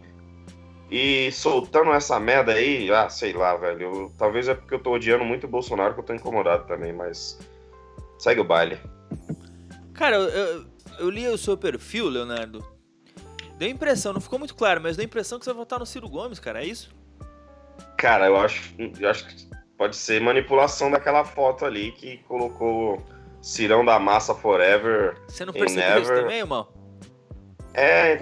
E 0.90 1.30
soltando 1.32 1.92
essa 1.92 2.18
merda 2.18 2.52
aí, 2.52 2.90
ah, 2.90 3.08
sei 3.10 3.32
lá, 3.32 3.54
velho. 3.56 3.82
eu- 3.82 4.12
talvez 4.16 4.48
é 4.48 4.54
porque 4.54 4.74
eu 4.74 4.78
tô 4.82 4.92
odiando 4.92 5.24
muito 5.24 5.44
o 5.44 5.48
Bolsonaro 5.50 5.92
que 5.94 6.00
eu 6.00 6.04
tô 6.04 6.14
incomodado 6.14 6.66
também, 6.66 6.92
mas. 6.92 7.38
Segue 8.18 8.40
o 8.40 8.44
baile. 8.44 8.78
Cara, 9.92 10.16
eu, 10.16 10.64
eu 10.98 11.10
li 11.10 11.26
o 11.28 11.36
seu 11.38 11.56
perfil, 11.56 12.08
Leonardo. 12.08 12.64
Deu 13.58 13.68
impressão, 13.68 14.12
não 14.12 14.20
ficou 14.20 14.38
muito 14.38 14.54
claro, 14.54 14.80
mas 14.80 14.96
deu 14.96 15.04
impressão 15.04 15.38
que 15.38 15.44
você 15.44 15.50
vai 15.50 15.58
votar 15.58 15.78
no 15.78 15.86
Ciro 15.86 16.08
Gomes, 16.08 16.38
cara, 16.40 16.62
é 16.62 16.66
isso? 16.66 16.90
Cara, 17.96 18.26
eu 18.26 18.36
acho, 18.36 18.74
eu 18.98 19.08
acho 19.08 19.26
que 19.26 19.48
pode 19.76 19.96
ser 19.96 20.20
manipulação 20.20 20.90
daquela 20.90 21.24
foto 21.24 21.64
ali 21.64 21.92
que 21.92 22.18
colocou 22.28 23.02
Cirão 23.40 23.84
da 23.84 23.98
Massa 23.98 24.34
Forever. 24.34 25.16
Você 25.28 25.44
não 25.44 25.52
percebeu 25.52 26.02
isso 26.02 26.10
never. 26.10 26.22
também, 26.22 26.38
irmão? 26.38 26.68
É, 27.74 28.18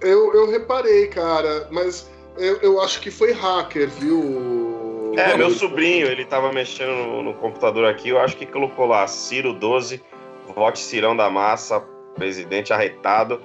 Eu, 0.00 0.34
eu 0.34 0.50
reparei, 0.50 1.06
cara, 1.08 1.68
mas 1.70 2.10
eu, 2.36 2.56
eu 2.56 2.80
acho 2.80 3.00
que 3.00 3.10
foi 3.10 3.32
hacker, 3.32 3.88
viu? 3.88 5.14
é, 5.16 5.36
meu 5.36 5.50
sobrinho, 5.50 6.06
ele 6.06 6.24
tava 6.24 6.52
mexendo 6.52 6.90
no, 6.90 7.22
no 7.22 7.34
computador 7.34 7.86
aqui, 7.86 8.10
eu 8.10 8.20
acho 8.20 8.36
que 8.36 8.44
colocou 8.44 8.86
lá 8.86 9.06
Ciro 9.06 9.52
12, 9.52 10.02
vote 10.54 10.78
Cirão 10.78 11.16
da 11.16 11.30
Massa, 11.30 11.80
presidente 12.14 12.72
arretado. 12.72 13.40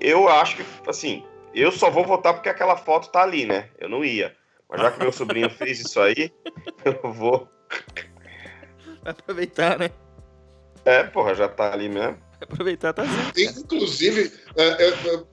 Eu 0.00 0.28
acho 0.28 0.56
que, 0.56 0.64
assim, 0.86 1.24
eu 1.54 1.72
só 1.72 1.90
vou 1.90 2.04
votar 2.04 2.34
porque 2.34 2.48
aquela 2.48 2.76
foto 2.76 3.10
tá 3.10 3.22
ali, 3.22 3.44
né? 3.46 3.68
Eu 3.78 3.88
não 3.88 4.04
ia. 4.04 4.34
Mas 4.70 4.80
já 4.80 4.90
que 4.92 4.98
meu 5.00 5.12
sobrinho 5.12 5.50
fez 5.50 5.80
isso 5.80 6.00
aí, 6.00 6.32
eu 6.84 7.12
vou. 7.12 7.48
Vai 9.02 9.12
aproveitar, 9.12 9.78
né? 9.78 9.90
É, 10.84 11.02
porra, 11.04 11.34
já 11.34 11.48
tá 11.48 11.72
ali 11.72 11.88
mesmo. 11.88 12.12
Vai 12.16 12.42
aproveitar, 12.42 12.92
tá 12.92 13.04
certo. 13.06 13.60
Inclusive, 13.60 14.32
é, 14.56 14.64
é, 14.64 14.88
é, 14.88 15.24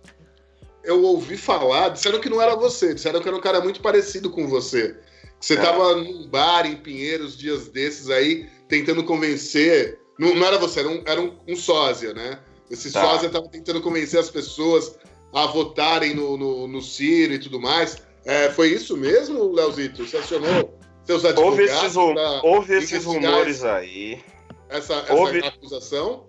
eu 0.83 1.03
ouvi 1.03 1.37
falar, 1.37 1.89
disseram 1.89 2.19
que 2.19 2.29
não 2.29 2.41
era 2.41 2.55
você, 2.55 2.93
disseram 2.93 3.21
que 3.21 3.27
era 3.27 3.37
um 3.37 3.41
cara 3.41 3.61
muito 3.61 3.81
parecido 3.81 4.29
com 4.29 4.47
você. 4.47 4.97
Que 5.39 5.45
você 5.45 5.53
É. 5.55 5.61
tava 5.61 5.95
num 5.95 6.27
bar 6.29 6.65
em 6.65 6.75
Pinheiros 6.75 7.37
dias 7.37 7.67
desses 7.67 8.09
aí, 8.09 8.47
tentando 8.67 9.03
convencer. 9.03 9.99
Não, 10.19 10.35
não 10.35 10.45
era 10.45 10.57
você, 10.57 10.81
era 10.81 10.89
um, 10.89 11.03
era 11.05 11.19
um, 11.21 11.37
um 11.47 11.55
sósia, 11.55 12.13
né? 12.13 12.39
Esse 12.69 12.91
Tá. 12.91 13.01
sósia 13.01 13.29
tava 13.29 13.49
tentando 13.49 13.81
convencer 13.81 14.19
as 14.19 14.29
pessoas 14.29 14.97
a 15.33 15.45
votarem 15.47 16.13
no, 16.13 16.37
no, 16.37 16.67
no 16.67 16.81
Ciro 16.81 17.33
e 17.33 17.39
tudo 17.39 17.59
mais. 17.59 17.97
É, 18.25 18.49
foi 18.49 18.69
isso 18.69 18.95
mesmo, 18.95 19.51
Leozito? 19.51 20.05
Você 20.05 20.17
acionou 20.17 20.77
seus 21.03 21.23
Houve 21.23 21.63
advogados 21.63 21.83
esses, 21.83 21.95
rum- 21.95 22.13
pra 22.13 22.41
houve 22.43 22.73
esses 22.75 23.05
rumores 23.05 23.63
aí. 23.63 24.23
essa, 24.69 24.93
essa 24.95 25.13
houve- 25.13 25.39
acusação? 25.45 26.27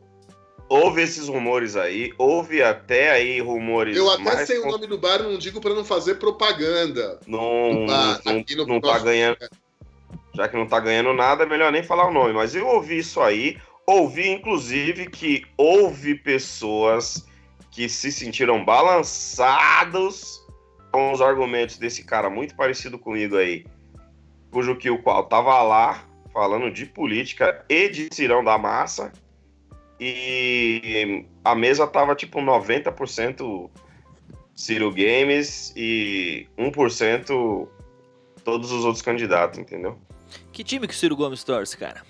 houve 0.68 1.02
esses 1.02 1.28
rumores 1.28 1.76
aí, 1.76 2.12
houve 2.16 2.62
até 2.62 3.10
aí 3.10 3.40
rumores. 3.40 3.94
Eu 3.94 4.10
até 4.10 4.46
sei 4.46 4.58
o 4.58 4.70
nome 4.70 4.86
do 4.86 4.96
bar, 4.96 5.22
não 5.22 5.36
digo 5.36 5.60
para 5.60 5.74
não 5.74 5.84
fazer 5.84 6.14
propaganda. 6.14 7.20
Não, 7.26 7.84
bar, 7.86 8.20
não, 8.24 8.66
não 8.66 8.80
tá 8.80 8.98
ganhando. 8.98 9.36
Já 10.34 10.48
que 10.48 10.56
não 10.56 10.66
tá 10.66 10.80
ganhando 10.80 11.12
nada, 11.12 11.42
é 11.44 11.46
melhor 11.46 11.70
nem 11.70 11.82
falar 11.82 12.08
o 12.08 12.12
nome. 12.12 12.32
Mas 12.32 12.54
eu 12.54 12.66
ouvi 12.66 12.98
isso 12.98 13.20
aí. 13.20 13.58
Ouvi, 13.86 14.30
inclusive, 14.30 15.10
que 15.10 15.44
houve 15.58 16.14
pessoas 16.14 17.26
que 17.70 17.86
se 17.88 18.10
sentiram 18.10 18.64
balançados 18.64 20.41
com 20.92 21.10
os 21.10 21.22
argumentos 21.22 21.78
desse 21.78 22.04
cara 22.04 22.28
muito 22.28 22.54
parecido 22.54 22.98
comigo 22.98 23.36
aí, 23.36 23.64
cujo 24.50 24.76
que 24.76 24.90
o 24.90 25.02
qual 25.02 25.24
tava 25.24 25.62
lá 25.62 26.04
falando 26.32 26.70
de 26.70 26.86
política 26.86 27.64
e 27.68 27.88
de 27.88 28.08
cirão 28.12 28.44
da 28.44 28.58
massa 28.58 29.10
e 29.98 31.24
a 31.44 31.54
mesa 31.54 31.86
tava 31.86 32.14
tipo 32.14 32.40
90% 32.40 33.70
Ciro 34.54 34.90
Games 34.90 35.72
e 35.76 36.46
1% 36.58 37.68
todos 38.44 38.72
os 38.72 38.84
outros 38.84 39.02
candidatos, 39.02 39.58
entendeu? 39.58 39.96
Que 40.52 40.64
time 40.64 40.88
que 40.88 40.94
o 40.94 40.96
Ciro 40.96 41.16
Gomes 41.16 41.44
torce, 41.44 41.76
cara? 41.76 42.02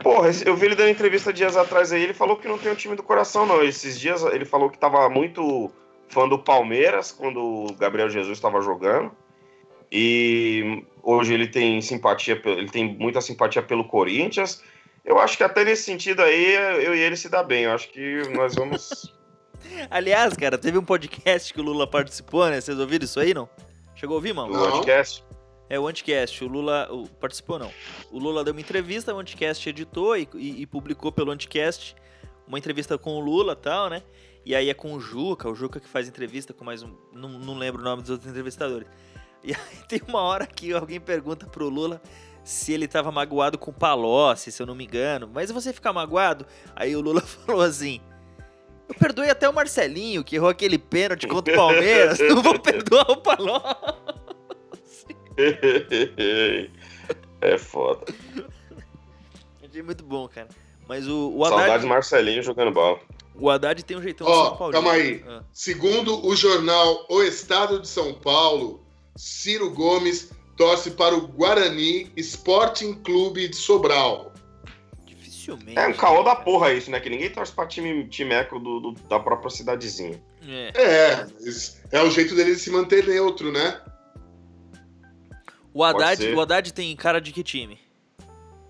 Porra, 0.00 0.28
eu 0.44 0.56
vi 0.56 0.66
ele 0.66 0.74
dando 0.74 0.90
entrevista 0.90 1.32
dias 1.32 1.56
atrás 1.56 1.92
aí, 1.92 2.02
ele 2.02 2.12
falou 2.12 2.36
que 2.36 2.48
não 2.48 2.58
tem 2.58 2.72
um 2.72 2.74
time 2.74 2.96
do 2.96 3.02
coração, 3.02 3.46
não. 3.46 3.62
Esses 3.62 3.98
dias 3.98 4.22
ele 4.24 4.44
falou 4.44 4.68
que 4.68 4.76
tava 4.76 5.08
muito 5.08 5.70
fã 6.14 6.28
do 6.28 6.38
Palmeiras 6.38 7.12
quando 7.12 7.40
o 7.40 7.74
Gabriel 7.74 8.08
Jesus 8.08 8.38
estava 8.38 8.62
jogando. 8.62 9.12
E 9.92 10.82
hoje 11.02 11.34
ele 11.34 11.46
tem 11.46 11.82
simpatia, 11.82 12.40
ele 12.44 12.70
tem 12.70 12.96
muita 12.96 13.20
simpatia 13.20 13.62
pelo 13.62 13.84
Corinthians 13.84 14.62
eu 15.04 15.18
acho 15.18 15.36
que 15.36 15.44
até 15.44 15.64
nesse 15.64 15.82
sentido 15.82 16.22
aí, 16.22 16.54
eu 16.82 16.94
e 16.94 17.00
ele 17.00 17.16
se 17.16 17.28
dá 17.28 17.42
bem. 17.42 17.64
Eu 17.64 17.72
acho 17.72 17.90
que 17.90 18.22
nós 18.30 18.54
vamos. 18.54 19.12
Aliás, 19.90 20.34
cara, 20.34 20.56
teve 20.56 20.78
um 20.78 20.84
podcast 20.84 21.52
que 21.52 21.60
o 21.60 21.62
Lula 21.62 21.86
participou, 21.86 22.48
né? 22.48 22.60
Vocês 22.60 22.78
ouviram 22.78 23.04
isso 23.04 23.20
aí, 23.20 23.34
não? 23.34 23.48
Chegou 23.94 24.14
a 24.14 24.16
ouvir, 24.16 24.32
mano? 24.32 24.54
O 24.54 24.70
podcast? 24.70 25.22
É, 25.68 25.78
o 25.78 25.86
Anticast. 25.86 26.42
O 26.42 26.48
Lula 26.48 26.88
o, 26.90 27.06
participou, 27.06 27.58
não. 27.58 27.70
O 28.10 28.18
Lula 28.18 28.42
deu 28.42 28.54
uma 28.54 28.60
entrevista, 28.60 29.14
o 29.14 29.18
Anticast 29.18 29.68
editou 29.68 30.16
e, 30.16 30.26
e, 30.34 30.62
e 30.62 30.66
publicou 30.66 31.12
pelo 31.12 31.30
Anticast 31.30 31.94
uma 32.46 32.58
entrevista 32.58 32.96
com 32.96 33.16
o 33.16 33.20
Lula 33.20 33.52
e 33.52 33.56
tal, 33.56 33.90
né? 33.90 34.02
E 34.44 34.54
aí 34.54 34.68
é 34.68 34.74
com 34.74 34.92
o 34.92 35.00
Juca, 35.00 35.48
o 35.48 35.54
Juca 35.54 35.80
que 35.80 35.88
faz 35.88 36.06
entrevista 36.06 36.52
com 36.52 36.64
mais 36.64 36.82
um. 36.82 36.94
Não, 37.12 37.30
não 37.30 37.56
lembro 37.56 37.80
o 37.80 37.84
nome 37.84 38.02
dos 38.02 38.10
outros 38.10 38.30
entrevistadores. 38.30 38.86
E 39.42 39.52
aí 39.52 39.76
tem 39.88 40.00
uma 40.06 40.20
hora 40.20 40.46
que 40.46 40.72
alguém 40.72 41.00
pergunta 41.00 41.46
pro 41.46 41.68
Lula 41.68 42.00
se 42.42 42.72
ele 42.72 42.86
tava 42.86 43.10
magoado 43.10 43.56
com 43.56 43.70
o 43.70 43.74
Palocci, 43.74 44.52
se 44.52 44.62
eu 44.62 44.66
não 44.66 44.74
me 44.74 44.84
engano. 44.84 45.30
Mas 45.32 45.50
você 45.50 45.72
ficar 45.72 45.94
magoado? 45.94 46.46
Aí 46.76 46.94
o 46.94 47.00
Lula 47.00 47.22
falou 47.46 47.62
assim: 47.62 48.02
Eu 48.86 48.94
perdoei 48.96 49.30
até 49.30 49.48
o 49.48 49.54
Marcelinho, 49.54 50.22
que 50.22 50.36
errou 50.36 50.50
aquele 50.50 50.78
pênalti 50.78 51.26
contra 51.26 51.54
o 51.54 51.56
Palmeiras. 51.56 52.18
não 52.20 52.42
vou 52.42 52.58
perdoar 52.58 53.10
o 53.10 53.16
Palocci. 53.16 53.64
é 57.40 57.58
foda. 57.58 58.04
Achei 59.66 59.82
muito 59.82 60.04
bom, 60.04 60.28
cara. 60.28 60.48
Mas 60.86 61.08
o, 61.08 61.30
o 61.30 61.44
Haddad... 61.44 61.60
Saudade 61.60 61.82
do 61.82 61.88
Marcelinho 61.88 62.42
jogando 62.42 62.70
bola. 62.70 63.00
O 63.34 63.50
Haddad 63.50 63.84
tem 63.84 63.96
um 63.96 64.02
jeitão 64.02 64.26
Ó, 64.26 64.48
São 64.48 64.56
Paulo. 64.56 64.72
Calma 64.72 64.92
aí. 64.92 65.24
Ah. 65.26 65.42
Segundo 65.52 66.24
o 66.24 66.36
jornal 66.36 67.06
O 67.08 67.22
Estado 67.22 67.80
de 67.80 67.88
São 67.88 68.14
Paulo, 68.14 68.84
Ciro 69.16 69.70
Gomes 69.70 70.30
torce 70.56 70.92
para 70.92 71.14
o 71.14 71.26
Guarani 71.26 72.12
Sporting 72.16 72.94
Clube 72.94 73.48
de 73.48 73.56
Sobral. 73.56 74.32
Dificilmente. 75.04 75.78
É 75.78 75.86
um 75.88 75.92
caô 75.92 76.22
da 76.22 76.36
porra 76.36 76.72
isso, 76.72 76.90
né? 76.90 77.00
Que 77.00 77.10
ninguém 77.10 77.30
torce 77.30 77.52
para 77.52 77.66
time 77.66 78.06
timeco 78.08 78.58
do, 78.58 78.80
do, 78.80 78.92
da 79.08 79.18
própria 79.18 79.50
cidadezinha. 79.50 80.22
É. 80.46 80.72
é, 80.74 81.26
é 81.92 82.02
o 82.02 82.10
jeito 82.10 82.34
dele 82.34 82.54
se 82.54 82.70
manter 82.70 83.06
neutro, 83.06 83.50
né? 83.50 83.80
O 85.72 85.82
Haddad, 85.82 86.32
o 86.32 86.40
Haddad 86.40 86.72
tem 86.72 86.94
cara 86.94 87.20
de 87.20 87.32
que 87.32 87.42
time? 87.42 87.83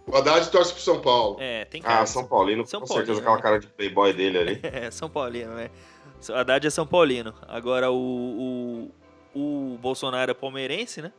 O 0.07 0.17
Haddad 0.17 0.51
torce 0.51 0.73
pro 0.73 0.83
São 0.83 1.01
Paulo. 1.01 1.37
É, 1.40 1.64
tem 1.64 1.81
cara. 1.81 2.03
Ah, 2.03 2.07
São 2.07 2.27
Paulino, 2.27 2.67
São 2.67 2.81
com 2.81 2.87
Paulino, 2.87 3.07
certeza 3.07 3.21
aquela 3.23 3.43
cara 3.43 3.59
de 3.59 3.67
playboy 3.67 4.12
dele 4.12 4.38
ali. 4.38 4.61
é, 4.64 4.90
São 4.90 5.09
Paulino, 5.09 5.55
né? 5.55 5.71
O 6.29 6.33
Haddad 6.33 6.67
é 6.67 6.71
São 6.71 6.87
Paulino. 6.87 7.35
Agora 7.49 7.90
o, 7.90 8.90
o, 9.35 9.75
o 9.75 9.79
Bolsonaro 9.79 10.31
é 10.31 10.35
palmeirense, 10.35 11.01
né? 11.01 11.12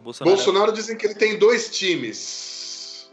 Bolsonaro... 0.00 0.36
Bolsonaro 0.36 0.72
dizem 0.72 0.96
que 0.96 1.06
ele 1.06 1.14
tem 1.14 1.38
dois 1.38 1.70
times. 1.70 3.10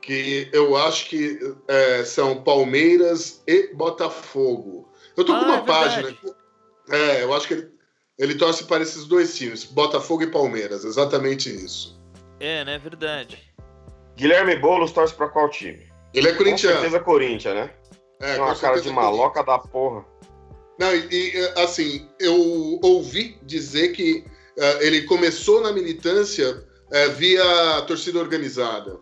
Que 0.00 0.48
eu 0.52 0.76
acho 0.76 1.08
que 1.08 1.38
é, 1.68 2.04
são 2.04 2.42
Palmeiras 2.42 3.42
e 3.46 3.74
Botafogo. 3.74 4.88
Eu 5.16 5.24
tô 5.24 5.32
ah, 5.32 5.40
com 5.40 5.44
uma 5.44 5.56
é 5.56 5.62
página. 5.62 6.16
É, 6.90 7.22
eu 7.22 7.34
acho 7.34 7.46
que 7.46 7.54
ele, 7.54 7.70
ele 8.18 8.34
torce 8.34 8.64
para 8.64 8.82
esses 8.82 9.04
dois 9.04 9.36
times, 9.36 9.64
Botafogo 9.64 10.22
e 10.22 10.30
Palmeiras, 10.30 10.84
exatamente 10.84 11.50
isso. 11.50 12.00
É, 12.40 12.64
né? 12.64 12.78
Verdade. 12.78 13.49
Guilherme 14.20 14.54
Boulos 14.56 14.92
torce 14.92 15.14
para 15.14 15.28
qual 15.28 15.48
time? 15.48 15.90
Ele 16.12 16.28
é 16.28 16.34
corintiano. 16.34 16.76
Com 16.76 16.82
certeza 16.82 17.02
Corinthians, 17.02 17.54
né? 17.54 17.70
É, 18.20 18.34
Tem 18.34 18.42
uma 18.42 18.54
cara 18.54 18.78
de 18.78 18.90
maloca 18.90 19.42
da 19.42 19.58
porra. 19.58 20.04
Não, 20.78 20.94
e, 20.94 21.08
e 21.10 21.38
assim, 21.56 22.06
eu 22.18 22.78
ouvi 22.82 23.38
dizer 23.42 23.92
que 23.92 24.24
é, 24.58 24.86
ele 24.86 25.02
começou 25.02 25.62
na 25.62 25.72
militância 25.72 26.66
é, 26.90 27.08
via 27.08 27.42
torcida 27.86 28.18
organizada. 28.18 29.00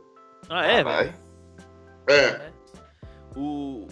Ah, 0.48 0.64
é, 0.64 0.84
velho? 0.84 1.14
É. 2.08 2.14
é. 2.14 2.52
O, 3.36 3.88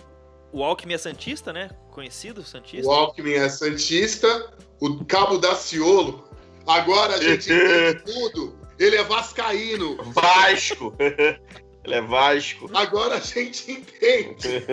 o 0.53 0.63
Alckmin 0.63 0.95
é 0.95 0.99
Santista, 0.99 1.53
né? 1.53 1.71
Conhecido 1.91 2.45
Santista. 2.45 2.87
O 2.87 2.93
Alckmin 2.93 3.33
é 3.33 3.49
Santista. 3.49 4.55
O 4.81 5.05
Cabo 5.05 5.39
Daciolo. 5.39 6.25
Agora 6.69 7.15
a 7.15 7.21
gente 7.21 7.51
entende 7.53 8.03
tudo. 8.05 8.66
Ele 8.79 8.97
é 8.97 9.05
vascaíno. 9.05 9.97
Vasco. 10.13 10.95
Ele 11.85 11.95
é 11.95 12.01
Vasco. 12.01 12.69
Agora 12.75 13.17
a 13.17 13.21
gente 13.21 13.71
entende. 13.71 14.65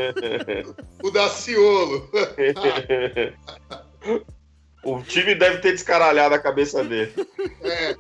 o 1.04 1.12
Daciolo. 1.12 2.10
O 4.86 5.02
time 5.02 5.34
deve 5.34 5.60
ter 5.60 5.72
descaralhado 5.72 6.36
a 6.36 6.40
cabeça 6.40 6.84
dele. 6.84 7.14
É. 7.62 7.96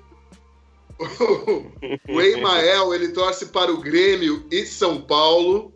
O, 2.10 2.22
Emael, 2.22 2.94
ele 2.94 3.14
torce 3.14 3.48
para 3.48 3.72
o 3.72 3.80
Grêmio 3.80 4.46
e 4.52 4.66
São 4.66 5.02
Paulo. 5.02 5.74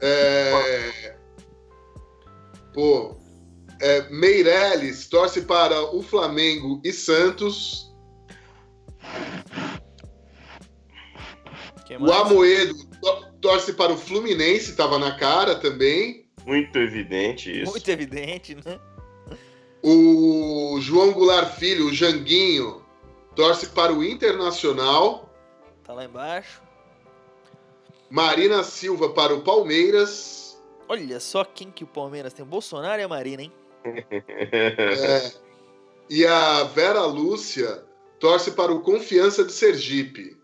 É... 0.00 1.16
Pô, 2.74 3.16
é, 3.80 4.08
Meirelles 4.10 5.08
torce 5.08 5.42
para 5.42 5.80
o 5.94 6.02
Flamengo 6.02 6.80
e 6.84 6.92
Santos. 6.92 7.86
O 12.00 12.12
Amoedo 12.12 12.74
torce 13.40 13.72
para 13.72 13.92
o 13.92 13.96
Fluminense, 13.96 14.70
estava 14.70 14.98
na 14.98 15.16
cara 15.16 15.54
também. 15.56 16.26
Muito 16.44 16.78
evidente 16.78 17.62
isso. 17.62 17.70
Muito 17.70 17.88
evidente, 17.88 18.54
né? 18.54 18.80
O 19.82 20.78
João 20.80 21.12
Goulart 21.12 21.54
Filho, 21.56 21.86
o 21.86 21.92
Janguinho, 21.94 22.84
torce 23.36 23.68
para 23.68 23.92
o 23.92 24.02
Internacional. 24.02 25.32
Tá 25.84 25.92
lá 25.92 26.04
embaixo. 26.04 26.60
Marina 28.10 28.64
Silva 28.64 29.10
para 29.10 29.34
o 29.34 29.42
Palmeiras. 29.42 30.60
Olha 30.88 31.20
só 31.20 31.44
quem 31.44 31.70
que 31.70 31.84
o 31.84 31.86
Palmeiras 31.86 32.32
tem. 32.32 32.44
O 32.44 32.48
Bolsonaro 32.48 33.00
e 33.00 33.04
a 33.04 33.08
Marina, 33.08 33.42
hein? 33.42 33.52
É. 33.86 35.32
E 36.08 36.26
a 36.26 36.64
Vera 36.64 37.04
Lúcia 37.04 37.84
torce 38.20 38.52
para 38.52 38.72
o 38.72 38.80
Confiança 38.80 39.44
de 39.44 39.52
Sergipe. 39.52 40.36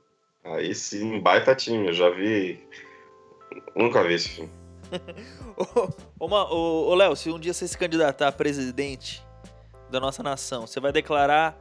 Aí 0.45 0.75
sim, 0.75 1.21
baita 1.21 1.55
time. 1.55 1.89
Eu 1.89 1.93
já 1.93 2.11
vi. 2.11 2.61
Nunca 3.77 4.03
vi 4.03 4.15
esse 4.15 4.29
filme. 4.29 4.51
ô, 6.19 6.27
ô, 6.27 6.89
ô 6.91 6.95
Léo, 6.95 7.17
se 7.17 7.31
um 7.31 7.39
dia 7.39 7.53
você 7.53 7.67
se 7.67 7.79
candidatar 7.79 8.29
a 8.29 8.33
presidente 8.33 9.25
da 9.91 10.01
nossa 10.01 10.23
nação, 10.23 10.67
você 10.67 10.81
vai 10.81 10.93
declarar 10.93 11.59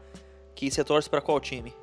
que 0.56 0.70
você 0.70 0.84
torce 0.84 1.10
para 1.10 1.22
qual 1.22 1.40
time? 1.40 1.74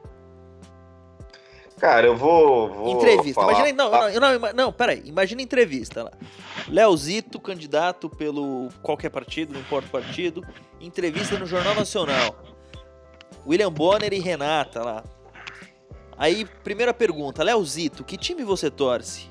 Cara, 1.79 2.07
eu 2.07 2.17
vou. 2.17 2.73
vou 2.73 2.97
entrevista. 2.97 3.41
Falar... 3.41 3.53
Imagina, 3.53 3.85
não, 3.85 3.91
não, 3.91 4.39
não, 4.39 4.53
não, 4.53 4.73
peraí. 4.73 5.03
Imagina 5.05 5.43
entrevista 5.43 6.05
lá. 6.05 6.11
Leozito, 6.69 7.41
candidato 7.41 8.11
pelo 8.11 8.69
qualquer 8.83 9.11
partido, 9.11 9.53
não 9.53 9.61
importa 9.61 9.89
o 9.89 9.91
partido. 9.91 10.45
Entrevista 10.81 11.39
no 11.39 11.47
Jornal 11.47 11.75
Nacional. 11.75 12.37
William 13.47 13.73
Bonner 13.73 14.13
e 14.13 14.19
Renata 14.19 14.83
lá. 14.83 15.05
Aí, 16.17 16.45
primeira 16.65 16.93
pergunta. 16.93 17.43
Leozito, 17.43 18.03
que 18.03 18.17
time 18.17 18.43
você 18.43 18.71
torce? 18.71 19.31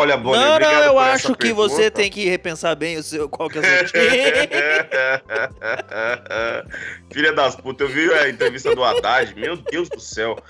Olha, 0.00 0.16
Bonnie, 0.16 0.40
não, 0.40 0.58
não, 0.58 0.82
eu 0.84 0.98
acho 0.98 1.34
que 1.34 1.48
pergunta. 1.48 1.68
você 1.68 1.90
tem 1.90 2.10
que 2.10 2.24
repensar 2.24 2.74
bem 2.74 2.96
o 2.96 3.02
seu, 3.02 3.28
qual 3.28 3.50
que 3.50 3.58
é 3.58 3.60
o 3.60 3.64
seu. 3.64 4.00
Filha 7.12 7.34
das 7.34 7.54
putas, 7.54 7.86
eu 7.86 7.94
vi 7.94 8.10
a 8.14 8.30
entrevista 8.30 8.74
do 8.74 8.82
Haddad, 8.82 9.34
meu 9.34 9.58
Deus 9.58 9.90
do 9.90 10.00
céu. 10.00 10.42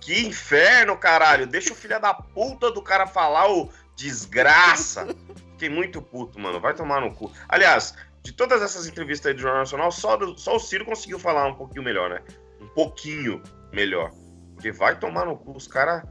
Que 0.00 0.26
inferno, 0.26 0.96
caralho. 0.96 1.46
Deixa 1.46 1.72
o 1.72 1.76
filho 1.76 2.00
da 2.00 2.12
puta 2.12 2.72
do 2.72 2.82
cara 2.82 3.06
falar, 3.06 3.48
ô 3.48 3.70
desgraça. 3.94 5.06
Fiquei 5.52 5.68
muito 5.68 6.02
puto, 6.02 6.40
mano. 6.40 6.58
Vai 6.58 6.74
tomar 6.74 7.00
no 7.00 7.14
cu. 7.14 7.30
Aliás, 7.48 7.94
de 8.24 8.32
todas 8.32 8.60
essas 8.60 8.88
entrevistas 8.88 9.28
aí 9.28 9.34
do 9.34 9.40
Jornal 9.40 9.60
Nacional, 9.60 9.92
só, 9.92 10.16
do, 10.16 10.36
só 10.36 10.56
o 10.56 10.58
Ciro 10.58 10.84
conseguiu 10.84 11.20
falar 11.20 11.46
um 11.46 11.54
pouquinho 11.54 11.84
melhor, 11.84 12.10
né? 12.10 12.22
Um 12.60 12.66
pouquinho 12.66 13.40
melhor. 13.72 14.10
Porque 14.54 14.72
vai 14.72 14.98
tomar 14.98 15.26
no 15.26 15.36
cu. 15.36 15.56
Os 15.56 15.68
caras 15.68 16.02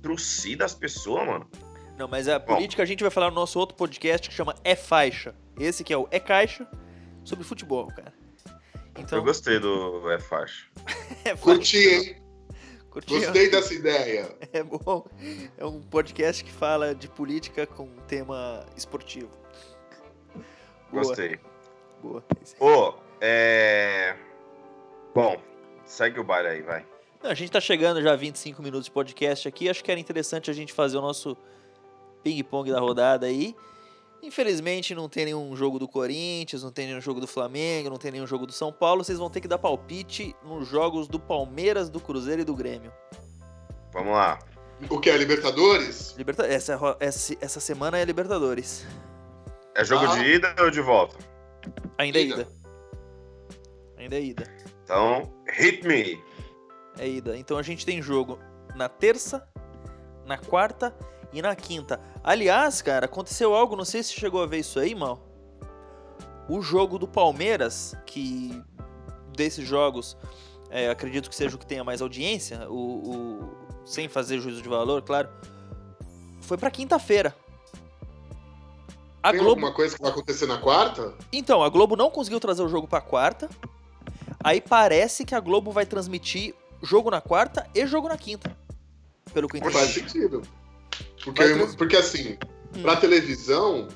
trucidam 0.00 0.64
as 0.64 0.74
pessoas, 0.74 1.26
mano. 1.26 1.50
Não, 1.98 2.06
mas 2.06 2.28
a 2.28 2.38
política 2.38 2.84
a 2.84 2.86
gente 2.86 3.02
vai 3.02 3.10
falar 3.10 3.28
no 3.28 3.34
nosso 3.34 3.58
outro 3.58 3.74
podcast 3.74 4.28
que 4.28 4.34
chama 4.34 4.54
É 4.62 4.76
Faixa. 4.76 5.34
Esse 5.58 5.82
que 5.82 5.92
é 5.92 5.98
o 5.98 6.06
É 6.12 6.20
Caixa 6.20 6.64
sobre 7.24 7.44
futebol, 7.44 7.88
cara. 7.88 8.14
Então... 8.96 9.18
Eu 9.18 9.24
gostei 9.24 9.58
do 9.58 10.08
É 10.08 10.20
Faixa. 10.20 10.68
é 11.24 11.34
Curti, 11.34 11.76
hein? 11.76 12.22
Curti. 12.88 13.14
Gostei 13.14 13.50
dessa 13.50 13.74
ideia. 13.74 14.30
É 14.52 14.62
bom. 14.62 15.08
É 15.56 15.66
um 15.66 15.80
podcast 15.82 16.44
que 16.44 16.52
fala 16.52 16.94
de 16.94 17.08
política 17.08 17.66
com 17.66 17.88
tema 18.06 18.64
esportivo. 18.76 19.30
Boa. 20.92 21.02
Gostei. 21.02 21.40
Boa. 22.00 22.24
Ô, 22.60 22.66
oh, 22.66 22.94
é... 23.20 24.16
Bom, 25.12 25.36
segue 25.84 26.20
o 26.20 26.24
baile 26.24 26.48
aí, 26.48 26.62
vai. 26.62 26.86
Não, 27.20 27.30
a 27.30 27.34
gente 27.34 27.50
tá 27.50 27.60
chegando 27.60 28.00
já 28.00 28.12
a 28.12 28.16
25 28.16 28.62
minutos 28.62 28.84
de 28.84 28.92
podcast 28.92 29.48
aqui. 29.48 29.68
Acho 29.68 29.82
que 29.82 29.90
era 29.90 29.98
interessante 29.98 30.48
a 30.48 30.54
gente 30.54 30.72
fazer 30.72 30.96
o 30.96 31.02
nosso 31.02 31.36
ping-pong 32.22 32.70
da 32.70 32.80
rodada 32.80 33.26
aí. 33.26 33.54
Infelizmente 34.22 34.94
não 34.94 35.08
tem 35.08 35.26
nenhum 35.26 35.54
jogo 35.54 35.78
do 35.78 35.86
Corinthians, 35.86 36.62
não 36.62 36.72
tem 36.72 36.86
nenhum 36.86 37.00
jogo 37.00 37.20
do 37.20 37.26
Flamengo, 37.26 37.88
não 37.88 37.96
tem 37.96 38.10
nenhum 38.10 38.26
jogo 38.26 38.46
do 38.46 38.52
São 38.52 38.72
Paulo. 38.72 39.04
Vocês 39.04 39.18
vão 39.18 39.30
ter 39.30 39.40
que 39.40 39.48
dar 39.48 39.58
palpite 39.58 40.34
nos 40.44 40.66
jogos 40.66 41.06
do 41.06 41.20
Palmeiras, 41.20 41.88
do 41.88 42.00
Cruzeiro 42.00 42.42
e 42.42 42.44
do 42.44 42.54
Grêmio. 42.54 42.92
Vamos 43.92 44.12
lá. 44.12 44.38
O 44.90 45.00
que 45.00 45.10
é 45.10 45.16
Libertadores? 45.16 46.14
Liberta 46.16 46.46
essa, 46.46 46.96
essa, 47.00 47.36
essa 47.40 47.60
semana 47.60 47.98
é 47.98 48.04
Libertadores. 48.04 48.86
É 49.74 49.84
jogo 49.84 50.06
ah. 50.06 50.16
de 50.16 50.24
ida 50.24 50.54
ou 50.60 50.70
de 50.70 50.80
volta? 50.80 51.16
Ainda 51.96 52.18
é 52.18 52.22
ida. 52.22 52.48
Ainda 53.96 54.16
é 54.16 54.20
ida. 54.20 54.44
Então, 54.84 55.32
hit 55.48 55.86
me. 55.86 56.20
É 56.98 57.08
ida. 57.08 57.36
Então 57.36 57.56
a 57.58 57.62
gente 57.62 57.84
tem 57.84 58.02
jogo 58.02 58.38
na 58.74 58.88
terça, 58.88 59.48
na 60.26 60.38
quarta 60.38 60.94
e 61.32 61.42
na 61.42 61.54
quinta. 61.54 62.00
Aliás, 62.22 62.82
cara, 62.82 63.06
aconteceu 63.06 63.54
algo, 63.54 63.76
não 63.76 63.84
sei 63.84 64.02
se 64.02 64.12
chegou 64.12 64.42
a 64.42 64.46
ver 64.46 64.58
isso 64.58 64.78
aí, 64.78 64.94
mal. 64.94 65.20
O 66.48 66.62
jogo 66.62 66.98
do 66.98 67.06
Palmeiras, 67.06 67.94
que 68.06 68.62
desses 69.36 69.66
jogos, 69.66 70.16
é, 70.70 70.88
acredito 70.88 71.28
que 71.28 71.36
seja 71.36 71.56
o 71.56 71.58
que 71.58 71.66
tenha 71.66 71.84
mais 71.84 72.00
audiência, 72.00 72.68
o, 72.68 72.74
o 72.74 73.58
sem 73.84 74.08
fazer 74.08 74.40
juízo 74.40 74.62
de 74.62 74.68
valor, 74.68 75.02
claro, 75.02 75.28
foi 76.40 76.56
para 76.56 76.70
quinta-feira. 76.70 77.34
A 79.22 79.30
Tem 79.30 79.40
Globo... 79.40 79.60
alguma 79.60 79.72
coisa 79.72 79.96
que 79.96 80.00
vai 80.02 80.10
acontecer 80.10 80.46
na 80.46 80.58
quarta? 80.58 81.14
Então, 81.32 81.62
a 81.62 81.68
Globo 81.68 81.96
não 81.96 82.10
conseguiu 82.10 82.38
trazer 82.40 82.62
o 82.62 82.68
jogo 82.68 82.86
para 82.86 83.00
quarta. 83.00 83.48
Aí 84.42 84.60
parece 84.60 85.24
que 85.24 85.34
a 85.34 85.40
Globo 85.40 85.72
vai 85.72 85.84
transmitir 85.84 86.54
jogo 86.82 87.10
na 87.10 87.20
quarta 87.20 87.68
e 87.74 87.86
jogo 87.86 88.08
na 88.08 88.16
quinta. 88.16 88.56
Pelo 89.34 89.48
que 89.48 89.58
entendi. 89.58 89.74
Faz 89.74 89.90
sentido. 89.90 90.42
Porque, 91.24 91.42
porque 91.76 91.96
assim, 91.96 92.38
hum. 92.76 92.82
para 92.82 92.96
televisão, 92.96 93.88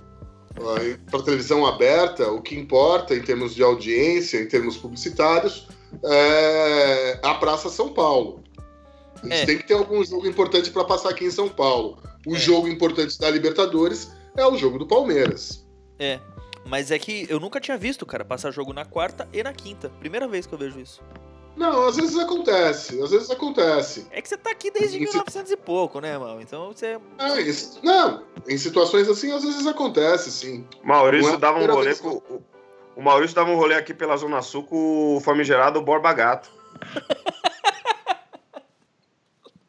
para 1.10 1.22
televisão 1.22 1.66
aberta, 1.66 2.30
o 2.30 2.40
que 2.40 2.54
importa 2.58 3.14
em 3.14 3.22
termos 3.22 3.54
de 3.54 3.62
audiência, 3.62 4.38
em 4.38 4.46
termos 4.46 4.76
publicitários, 4.76 5.68
é 6.04 7.20
a 7.22 7.34
Praça 7.34 7.68
São 7.68 7.92
Paulo. 7.92 8.42
A 9.22 9.24
gente 9.24 9.34
é. 9.34 9.46
tem 9.46 9.58
que 9.58 9.66
ter 9.66 9.74
algum 9.74 10.04
jogo 10.04 10.26
importante 10.26 10.70
para 10.70 10.84
passar 10.84 11.10
aqui 11.10 11.24
em 11.24 11.30
São 11.30 11.48
Paulo. 11.48 11.98
O 12.26 12.34
é. 12.34 12.38
jogo 12.38 12.68
importante 12.68 13.18
da 13.18 13.30
Libertadores 13.30 14.10
é 14.36 14.46
o 14.46 14.56
jogo 14.56 14.78
do 14.78 14.86
Palmeiras. 14.86 15.64
É, 15.98 16.18
mas 16.66 16.90
é 16.90 16.98
que 16.98 17.26
eu 17.28 17.38
nunca 17.38 17.60
tinha 17.60 17.76
visto, 17.76 18.04
cara, 18.04 18.24
passar 18.24 18.50
jogo 18.50 18.72
na 18.72 18.84
quarta 18.84 19.28
e 19.32 19.42
na 19.42 19.52
quinta. 19.52 19.90
Primeira 20.00 20.26
vez 20.26 20.46
que 20.46 20.52
eu 20.52 20.58
vejo 20.58 20.80
isso. 20.80 21.02
Não, 21.56 21.86
às 21.86 21.96
vezes 21.96 22.18
acontece, 22.18 23.00
às 23.02 23.10
vezes 23.10 23.30
acontece. 23.30 24.06
É 24.10 24.22
que 24.22 24.28
você 24.28 24.36
tá 24.36 24.50
aqui 24.50 24.70
desde 24.70 24.96
em 24.96 25.00
1900 25.00 25.52
e 25.52 25.56
pouco, 25.56 26.00
né, 26.00 26.16
mal? 26.16 26.40
Então 26.40 26.72
você. 26.72 26.98
É, 27.18 27.40
isso, 27.40 27.78
não, 27.82 28.22
em 28.48 28.56
situações 28.56 29.08
assim, 29.08 29.32
às 29.32 29.44
vezes 29.44 29.66
acontece, 29.66 30.30
sim. 30.30 30.66
Maurício 30.82 31.34
é 31.34 31.36
dava 31.36 31.58
um 31.58 31.66
rolê 31.66 31.94
com. 31.94 32.22
O 32.94 33.02
Maurício 33.02 33.34
dava 33.34 33.50
um 33.50 33.56
rolê 33.56 33.74
aqui 33.74 33.94
pela 33.94 34.16
Zona 34.16 34.42
Sul 34.42 34.64
com 34.64 35.16
o 35.16 35.20
famigerado 35.20 35.80
Borba 35.80 36.12
Gato. 36.12 36.50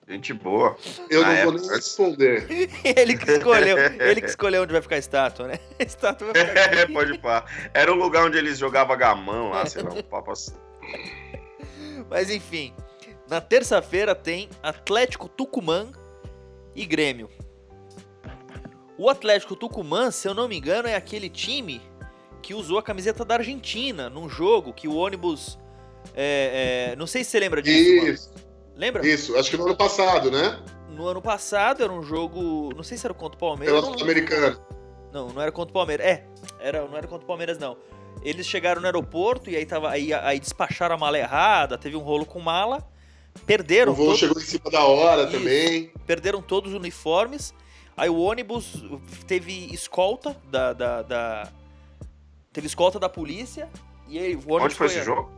Gente 0.08 0.34
boa. 0.34 0.76
Eu 1.10 1.22
não 1.22 1.32
época. 1.32 1.52
vou 1.52 1.60
nem 1.60 1.70
responder. 1.70 2.46
ele 2.84 3.18
que 3.18 3.32
escolheu, 3.32 3.78
ele 4.00 4.22
que 4.22 4.28
escolheu 4.28 4.64
onde 4.64 4.74
vai 4.74 4.82
ficar 4.82 4.96
a 4.96 5.00
estátua, 5.00 5.48
né? 5.48 5.60
A 5.80 5.84
estátua 5.84 6.32
vai 6.32 6.46
ficar 6.46 6.66
aqui. 6.66 6.80
É, 6.80 6.86
pode 6.86 7.18
pá. 7.18 7.46
Era 7.74 7.92
o 7.92 7.96
lugar 7.96 8.26
onde 8.26 8.38
eles 8.38 8.58
jogavam 8.58 8.96
gamão 8.98 9.50
lá, 9.50 9.66
sei 9.66 9.82
lá, 9.82 9.92
um 9.92 10.04
papo 10.04 10.32
assim. 10.32 10.54
Mas 12.10 12.30
enfim, 12.30 12.74
na 13.30 13.42
terça-feira 13.42 14.14
tem 14.14 14.50
Atlético 14.62 15.28
Tucumã 15.28 15.92
e 16.76 16.86
Grêmio. 16.86 17.30
O 18.98 19.10
Atlético 19.10 19.56
Tucumã, 19.56 20.12
se 20.12 20.28
eu 20.28 20.34
não 20.34 20.48
me 20.48 20.58
engano, 20.58 20.88
é 20.88 20.96
aquele 20.96 21.30
time 21.30 21.82
que 22.42 22.54
usou 22.54 22.78
a 22.78 22.84
camiseta 22.84 23.26
da 23.26 23.36
Argentina 23.36 24.10
num 24.10 24.30
jogo 24.30 24.74
que 24.74 24.88
o 24.88 24.96
ônibus. 24.96 25.58
É, 26.14 26.92
é, 26.92 26.96
não 26.96 27.08
sei 27.08 27.24
se 27.24 27.32
você 27.32 27.40
lembra 27.40 27.62
disso. 27.62 28.06
Isso. 28.06 28.30
Mano. 28.30 28.44
Lembra? 28.76 29.08
Isso, 29.08 29.36
acho 29.38 29.50
que 29.50 29.58
no 29.58 29.66
ano 29.66 29.76
passado, 29.76 30.32
né? 30.32 30.60
No 30.90 31.08
ano 31.08 31.22
passado 31.22 31.84
era 31.84 31.92
um 31.92 32.04
jogo. 32.04 32.70
Não 32.76 32.84
sei 32.84 32.98
se 32.98 33.06
era 33.06 33.14
contra 33.14 33.36
o 33.36 33.40
Palmeiras. 33.40 33.82
Pela 33.82 33.94
Sul-Americana. 33.94 34.60
Não, 35.12 35.30
não 35.30 35.42
era 35.42 35.52
contra 35.52 35.72
o 35.72 35.74
Palmeiras. 35.74 36.06
É, 36.06 36.26
era, 36.60 36.88
não 36.88 36.98
era 36.98 37.08
contra 37.08 37.24
o 37.24 37.28
Palmeiras, 37.28 37.58
não. 37.58 37.78
Eles 38.22 38.46
chegaram 38.48 38.80
no 38.80 38.88
aeroporto 38.88 39.50
e 39.50 39.56
aí, 39.56 39.66
tava, 39.66 39.90
aí, 39.90 40.14
aí 40.14 40.40
despacharam 40.40 40.96
a 40.96 40.98
mala 40.98 41.18
errada, 41.18 41.78
teve 41.78 41.96
um 41.96 42.00
rolo 42.00 42.26
com 42.26 42.40
mala. 42.40 42.88
Perderam. 43.46 43.92
O 43.92 43.96
voo 43.96 44.06
todos... 44.08 44.20
chegou 44.20 44.42
em 44.42 44.46
cima 44.46 44.70
da 44.72 44.84
hora 44.86 45.24
Isso, 45.24 45.32
também. 45.32 45.92
Perderam 46.06 46.42
todos 46.42 46.72
os 46.72 46.78
uniformes. 46.78 47.54
Aí 47.96 48.10
o 48.10 48.18
ônibus 48.18 48.84
teve 49.28 49.74
escolta 49.74 50.36
da. 50.50 50.74
da, 50.74 51.02
da... 51.02 51.52
Teve 52.52 52.68
escolta 52.68 53.00
da 53.00 53.10
polícia. 53.10 53.70
E 54.08 54.20
aí, 54.20 54.36
o 54.36 54.54
ônibus 54.54 54.66
Onde 54.66 54.76
foi, 54.76 54.88
foi 54.90 54.98
esse 54.98 55.06
jogo? 55.06 55.32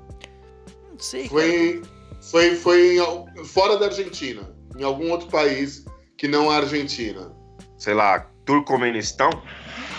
Não 0.92 1.00
sei. 1.00 1.30
Foi, 1.30 1.82
cara. 1.82 2.20
foi, 2.22 2.56
foi 2.56 2.98
em, 2.98 3.46
fora 3.46 3.78
da 3.78 3.86
Argentina. 3.86 4.54
Em 4.78 4.84
algum 4.84 5.10
outro 5.12 5.28
país 5.30 5.86
que 6.18 6.28
não 6.28 6.50
a 6.50 6.58
Argentina. 6.58 7.32
Sei 7.78 7.94
lá, 7.94 8.20
Turcomenistão? 8.46 9.30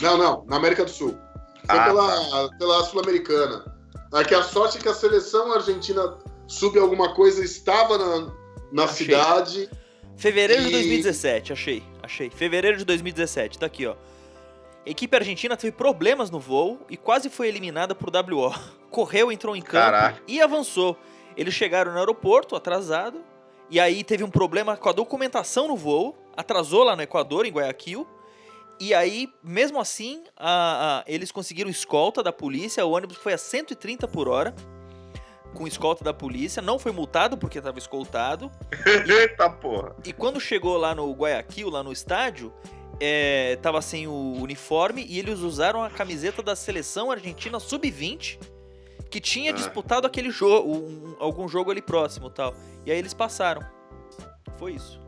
Não, 0.01 0.17
não, 0.17 0.45
na 0.47 0.57
América 0.57 0.85
do 0.85 0.91
Sul. 0.91 1.17
Foi 1.67 1.79
ah, 1.79 1.85
pela, 1.85 2.49
tá. 2.49 2.57
pela 2.59 2.85
Sul-Americana. 2.85 3.65
Aqui 4.13 4.35
a 4.35 4.43
sorte 4.43 4.79
é 4.79 4.81
que 4.81 4.89
a 4.89 4.95
seleção 4.95 5.53
argentina 5.53 6.17
sub 6.47 6.79
alguma 6.79 7.15
coisa 7.15 7.45
estava 7.45 7.99
na, 7.99 8.33
na 8.73 8.89
cidade. 8.89 9.69
Fevereiro 10.17 10.63
e... 10.63 10.67
de 10.67 10.73
2017, 10.73 11.53
achei, 11.53 11.83
achei. 12.03 12.31
Fevereiro 12.31 12.79
de 12.79 12.85
2017, 12.85 13.59
tá 13.59 13.67
aqui, 13.67 13.87
ó. 13.87 13.95
A 14.87 14.91
equipe 14.91 15.17
argentina 15.17 15.57
teve 15.57 15.73
problemas 15.73 16.31
no 16.31 16.39
voo 16.39 16.81
e 16.89 16.97
quase 16.97 17.29
foi 17.29 17.49
eliminada 17.49 17.95
por 17.95 18.09
WO. 18.09 18.55
Correu, 18.91 19.33
entrou 19.33 19.57
em 19.57 19.61
campo 19.61 19.91
Caraca. 19.91 20.23
e 20.29 20.41
avançou. 20.41 20.97
Eles 21.37 21.53
chegaram 21.53 21.93
no 21.93 21.99
aeroporto 21.99 22.55
atrasado 22.55 23.21
e 23.69 23.81
aí 23.81 24.05
teve 24.05 24.23
um 24.23 24.31
problema 24.31 24.77
com 24.77 24.89
a 24.89 24.93
documentação 24.93 25.67
no 25.67 25.77
voo, 25.77 26.17
atrasou 26.37 26.85
lá 26.85 26.95
no 26.95 27.03
Equador, 27.03 27.45
em 27.45 27.51
Guayaquil. 27.51 28.07
E 28.79 28.93
aí, 28.93 29.33
mesmo 29.43 29.81
assim, 29.81 30.25
a, 30.37 31.01
a, 31.01 31.05
eles 31.07 31.33
conseguiram 31.33 31.71
escolta 31.71 32.23
da 32.23 32.33
polícia. 32.33 32.85
O 32.85 32.91
ônibus 32.91 33.17
foi 33.17 33.33
a 33.33 33.39
130 33.39 34.07
por 34.09 34.29
hora. 34.29 34.55
Com 35.55 35.67
escolta 35.67 36.05
da 36.05 36.13
polícia. 36.13 36.61
Não 36.61 36.79
foi 36.79 36.93
multado 36.93 37.39
porque 37.39 37.59
estava 37.59 37.79
escoltado. 37.79 38.51
Eita 39.09 39.49
porra! 39.49 39.97
E 40.05 40.13
quando 40.13 40.39
chegou 40.39 40.77
lá 40.77 40.95
no 40.95 41.11
Guayaquil, 41.13 41.71
lá 41.71 41.83
no 41.83 41.91
estádio, 41.93 42.53
é, 43.01 43.57
tava 43.63 43.81
sem 43.81 44.07
o 44.07 44.35
uniforme 44.35 45.07
e 45.09 45.19
eles 45.19 45.41
usaram 45.41 45.83
a 45.83 45.89
camiseta 45.89 46.43
da 46.43 46.55
seleção 46.55 47.11
argentina 47.11 47.59
sub-20 47.59 48.39
que 49.11 49.21
tinha 49.21 49.51
ah. 49.51 49.55
disputado 49.55 50.07
aquele 50.07 50.31
jogo, 50.31 50.71
um, 50.71 51.17
algum 51.19 51.49
jogo 51.49 51.71
ali 51.71 51.81
próximo, 51.81 52.29
tal. 52.29 52.55
E 52.85 52.91
aí 52.91 52.99
eles 52.99 53.15
passaram. 53.15 53.63
Foi 54.59 54.73
isso. 54.73 55.01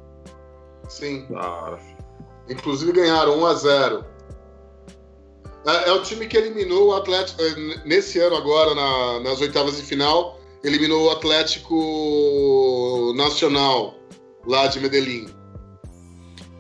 Sim. 0.89 1.27
Ah. 1.37 1.79
Inclusive 2.49 2.93
ganharam 2.93 3.39
1 3.41 3.47
a 3.47 3.55
0 3.55 4.05
é, 5.67 5.89
é, 5.89 5.93
o 5.93 6.03
time 6.03 6.27
que 6.27 6.37
eliminou 6.37 6.89
o 6.89 6.95
Atlético 6.95 7.43
é, 7.43 7.55
nesse 7.85 8.19
ano 8.19 8.37
agora 8.37 8.75
na, 8.75 9.21
nas 9.21 9.41
oitavas 9.41 9.77
de 9.77 9.83
final 9.83 10.39
eliminou 10.65 11.07
o 11.07 11.11
Atlético 11.11 13.13
Nacional 13.17 13.95
lá 14.47 14.67
de 14.67 14.81
Medellín. 14.81 15.29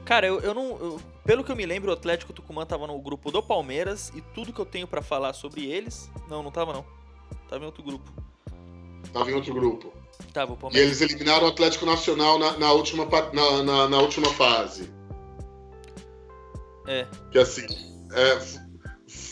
Cara, 0.04 0.26
eu, 0.26 0.40
eu 0.40 0.54
não. 0.54 0.70
Eu, 0.78 1.00
pelo 1.24 1.44
que 1.44 1.52
eu 1.52 1.56
me 1.56 1.66
lembro, 1.66 1.90
o 1.90 1.94
Atlético 1.94 2.32
Tucumã 2.32 2.64
tava 2.66 2.86
no 2.86 2.98
grupo 3.00 3.30
do 3.30 3.42
Palmeiras 3.42 4.10
e 4.14 4.20
tudo 4.20 4.52
que 4.52 4.60
eu 4.60 4.66
tenho 4.66 4.86
para 4.86 5.02
falar 5.02 5.32
sobre 5.32 5.66
eles. 5.66 6.10
Não, 6.28 6.42
não 6.42 6.50
tava 6.50 6.72
não. 6.72 6.84
Tava 7.48 7.62
em 7.62 7.66
outro 7.66 7.82
grupo. 7.82 8.10
Tava 9.12 9.30
em 9.30 9.34
outro 9.34 9.54
grupo. 9.54 9.92
Tava 10.32 10.52
o 10.52 10.54
E 10.54 10.58
Palmeiras. 10.58 10.86
eles 10.86 11.00
eliminaram 11.00 11.46
o 11.46 11.50
Atlético 11.50 11.86
Nacional 11.86 12.38
na, 12.38 12.58
na 12.58 12.72
última, 12.72 13.06
na, 13.32 13.62
na, 13.62 13.88
na 13.88 13.98
última 14.00 14.28
fase. 14.28 14.90
É. 16.88 17.06
Que 17.30 17.38
assim, 17.38 17.66
é, 18.14 18.38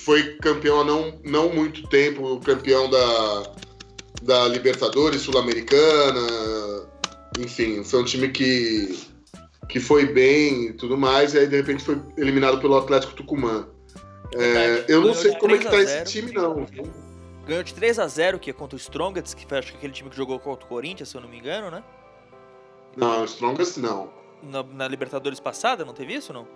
foi 0.05 0.37
campeão 0.37 0.81
há 0.81 0.85
não, 0.85 1.21
não 1.25 1.53
muito 1.53 1.89
tempo, 1.89 2.39
campeão 2.41 2.89
da, 2.89 3.53
da 4.23 4.49
Libertadores 4.49 5.23
Sul-Americana. 5.23 6.21
Enfim, 7.39 7.83
foi 7.83 8.03
um 8.03 8.05
time 8.05 8.29
que, 8.29 8.99
que 9.69 9.81
foi 9.81 10.07
bem 10.07 10.67
e 10.67 10.73
tudo 10.75 10.99
mais, 10.99 11.33
e 11.33 11.39
aí 11.39 11.47
de 11.47 11.57
repente 11.57 11.83
foi 11.83 12.01
eliminado 12.17 12.61
pelo 12.61 12.77
Atlético 12.77 13.15
Tucumã. 13.15 13.67
É, 14.35 14.39
Verdade. 14.39 14.93
eu 14.93 15.01
não 15.01 15.15
sei 15.15 15.35
como 15.37 15.55
é 15.55 15.59
que 15.59 15.65
tá 15.65 15.71
3 15.71 15.89
a 15.89 16.03
esse 16.03 16.21
0. 16.21 16.27
time, 16.27 16.33
não. 16.33 16.67
Ganhou 17.47 17.63
de 17.63 17.73
3 17.73 17.99
a 17.99 18.07
0 18.07 18.39
que 18.39 18.51
é 18.51 18.53
contra 18.53 18.77
o 18.77 18.79
Strongest, 18.79 19.35
que 19.35 19.47
foi 19.47 19.59
acho 19.59 19.73
que 19.73 19.79
aquele 19.79 19.93
time 19.93 20.11
que 20.11 20.17
jogou 20.17 20.39
contra 20.39 20.67
o 20.67 20.69
Corinthians, 20.69 21.09
se 21.09 21.17
eu 21.17 21.21
não 21.21 21.29
me 21.29 21.39
engano, 21.39 21.71
né? 21.71 21.83
Não, 22.97 23.25
Strongest 23.25 23.79
não. 23.79 24.11
Na, 24.43 24.63
na 24.63 24.89
Libertadores 24.89 25.41
passada, 25.41 25.85
não 25.85 25.95
teve 25.95 26.15
isso, 26.15 26.33
não? 26.33 26.47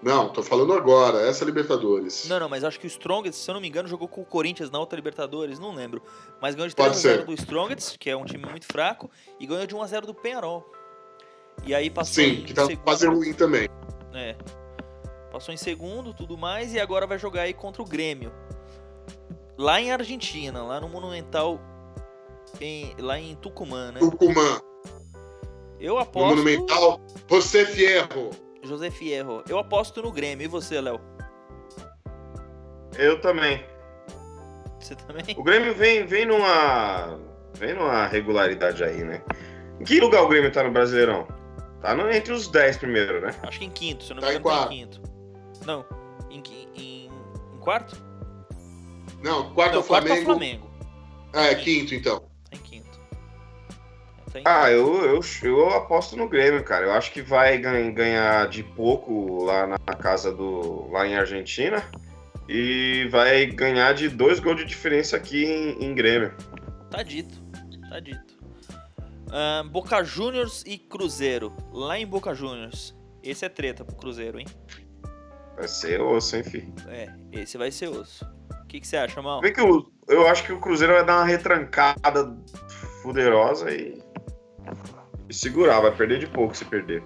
Não, 0.00 0.28
tô 0.28 0.42
falando 0.44 0.72
agora, 0.72 1.20
essa 1.28 1.42
é 1.42 1.46
Libertadores. 1.46 2.28
Não, 2.28 2.38
não, 2.38 2.48
mas 2.48 2.62
acho 2.62 2.78
que 2.78 2.86
o 2.86 2.88
Strongest, 2.88 3.34
se 3.42 3.50
eu 3.50 3.54
não 3.54 3.60
me 3.60 3.66
engano, 3.68 3.88
jogou 3.88 4.06
com 4.06 4.20
o 4.20 4.24
Corinthians 4.24 4.70
na 4.70 4.78
outra 4.78 4.94
Libertadores, 4.96 5.58
não 5.58 5.74
lembro. 5.74 6.00
Mas 6.40 6.54
ganhou 6.54 6.68
de 6.68 6.76
Pode 6.76 6.90
3 6.90 6.98
a 7.04 7.08
0 7.08 7.20
ser. 7.20 7.26
do 7.26 7.34
Strongest, 7.34 7.98
que 7.98 8.08
é 8.08 8.16
um 8.16 8.24
time 8.24 8.46
muito 8.46 8.64
fraco, 8.66 9.10
e 9.40 9.46
ganhou 9.46 9.66
de 9.66 9.74
1 9.74 9.82
a 9.82 9.86
0 9.88 10.06
do 10.06 10.14
Penharol. 10.14 10.64
E 11.64 11.74
aí 11.74 11.90
passou 11.90 12.14
Sim, 12.22 12.42
que 12.44 12.54
tá 12.54 12.66
segundo, 12.66 12.84
quase 12.84 13.06
ruim 13.08 13.32
também. 13.32 13.68
É. 14.14 14.36
Passou 15.32 15.52
em 15.52 15.56
segundo, 15.56 16.14
tudo 16.14 16.38
mais, 16.38 16.72
e 16.72 16.78
agora 16.78 17.04
vai 17.06 17.18
jogar 17.18 17.42
aí 17.42 17.52
contra 17.52 17.82
o 17.82 17.84
Grêmio. 17.84 18.32
Lá 19.58 19.80
em 19.80 19.90
Argentina, 19.90 20.62
lá 20.62 20.80
no 20.80 20.88
Monumental, 20.88 21.60
em- 22.60 22.94
lá 23.00 23.18
em 23.18 23.34
Tucumã, 23.34 23.90
né? 23.90 23.98
Tucumã, 23.98 24.60
Eu 25.80 25.94
no 25.94 26.00
aposto. 26.00 26.28
Monumental, 26.36 27.00
José 27.28 27.64
Fierro. 27.66 28.30
José 28.62 28.90
Fierro. 28.90 29.42
Eu 29.48 29.58
aposto 29.58 30.02
no 30.02 30.10
Grêmio. 30.12 30.44
E 30.44 30.48
você, 30.48 30.80
Léo? 30.80 31.00
Eu 32.96 33.20
também. 33.20 33.64
Você 34.80 34.94
também? 34.94 35.24
O 35.36 35.42
Grêmio 35.42 35.74
vem, 35.74 36.06
vem 36.06 36.26
numa. 36.26 37.18
Vem 37.54 37.74
numa 37.74 38.06
regularidade 38.06 38.82
aí, 38.84 39.02
né? 39.04 39.22
Em 39.80 39.84
que 39.84 40.00
lugar 40.00 40.22
o 40.22 40.28
Grêmio 40.28 40.52
tá 40.52 40.62
no 40.62 40.70
Brasileirão? 40.70 41.26
Tá 41.80 41.94
no- 41.94 42.10
entre 42.10 42.32
os 42.32 42.48
10 42.48 42.76
primeiro, 42.76 43.20
né? 43.20 43.34
Acho 43.42 43.58
que 43.58 43.64
em 43.64 43.70
quinto, 43.70 44.04
se 44.04 44.12
eu 44.12 44.16
não 44.16 44.22
Tá 44.22 44.28
me 44.28 44.34
em 44.34 44.38
engano, 44.38 44.56
tá 44.56 44.62
em 44.62 44.66
quarto. 44.66 45.00
quinto. 45.00 45.02
Não, 45.66 45.84
em, 46.30 46.42
em, 46.76 47.06
em 47.06 47.58
quarto? 47.60 47.96
Não, 49.22 49.52
quarto 49.54 49.72
é 49.72 49.74
não, 49.74 49.80
o 49.80 49.84
quarto 49.84 50.06
é 50.08 50.12
o 50.12 50.14
Flamengo. 50.14 50.24
Flamengo. 50.24 50.70
É, 51.32 51.54
quinto 51.56 51.94
então. 51.94 52.27
Ah, 54.44 54.70
eu, 54.70 55.04
eu, 55.04 55.20
eu 55.42 55.70
aposto 55.70 56.16
no 56.16 56.28
Grêmio, 56.28 56.62
cara. 56.64 56.86
Eu 56.86 56.92
acho 56.92 57.12
que 57.12 57.22
vai 57.22 57.58
gan- 57.58 57.92
ganhar 57.92 58.48
de 58.48 58.62
pouco 58.62 59.44
lá 59.44 59.66
na 59.66 59.78
casa 59.94 60.32
do. 60.32 60.88
lá 60.90 61.06
em 61.06 61.16
Argentina. 61.16 61.82
E 62.48 63.06
vai 63.10 63.44
ganhar 63.46 63.92
de 63.92 64.08
dois 64.08 64.40
gols 64.40 64.56
de 64.56 64.64
diferença 64.64 65.16
aqui 65.16 65.44
em, 65.44 65.84
em 65.84 65.94
Grêmio. 65.94 66.32
Tá 66.90 67.02
dito. 67.02 67.34
Tá 67.90 68.00
dito. 68.00 68.38
Boca 69.70 70.02
Juniors 70.02 70.64
e 70.66 70.78
Cruzeiro. 70.78 71.52
Lá 71.72 71.98
em 71.98 72.06
Boca 72.06 72.34
Juniors. 72.34 72.96
Esse 73.22 73.44
é 73.44 73.48
treta 73.48 73.84
pro 73.84 73.94
Cruzeiro, 73.96 74.38
hein? 74.40 74.46
Vai 75.56 75.68
ser 75.68 76.00
osso, 76.00 76.36
hein, 76.36 76.44
filho? 76.44 76.72
É, 76.88 77.08
esse 77.32 77.58
vai 77.58 77.70
ser 77.70 77.88
osso. 77.88 78.24
O 78.62 78.66
que, 78.66 78.80
que 78.80 78.86
você 78.86 78.96
acha, 78.96 79.20
Mal? 79.20 79.40
Vê 79.40 79.50
que 79.50 79.60
o- 79.60 79.90
eu 80.08 80.26
acho 80.28 80.44
que 80.44 80.52
o 80.52 80.60
Cruzeiro 80.60 80.94
vai 80.94 81.04
dar 81.04 81.16
uma 81.18 81.24
retrancada 81.24 82.34
fuderosa 83.02 83.70
e. 83.70 84.00
e 85.28 85.34
segurar, 85.34 85.80
vai 85.80 85.94
perder 85.94 86.18
de 86.18 86.26
pouco 86.26 86.56
se 86.56 86.64
perder. 86.64 87.02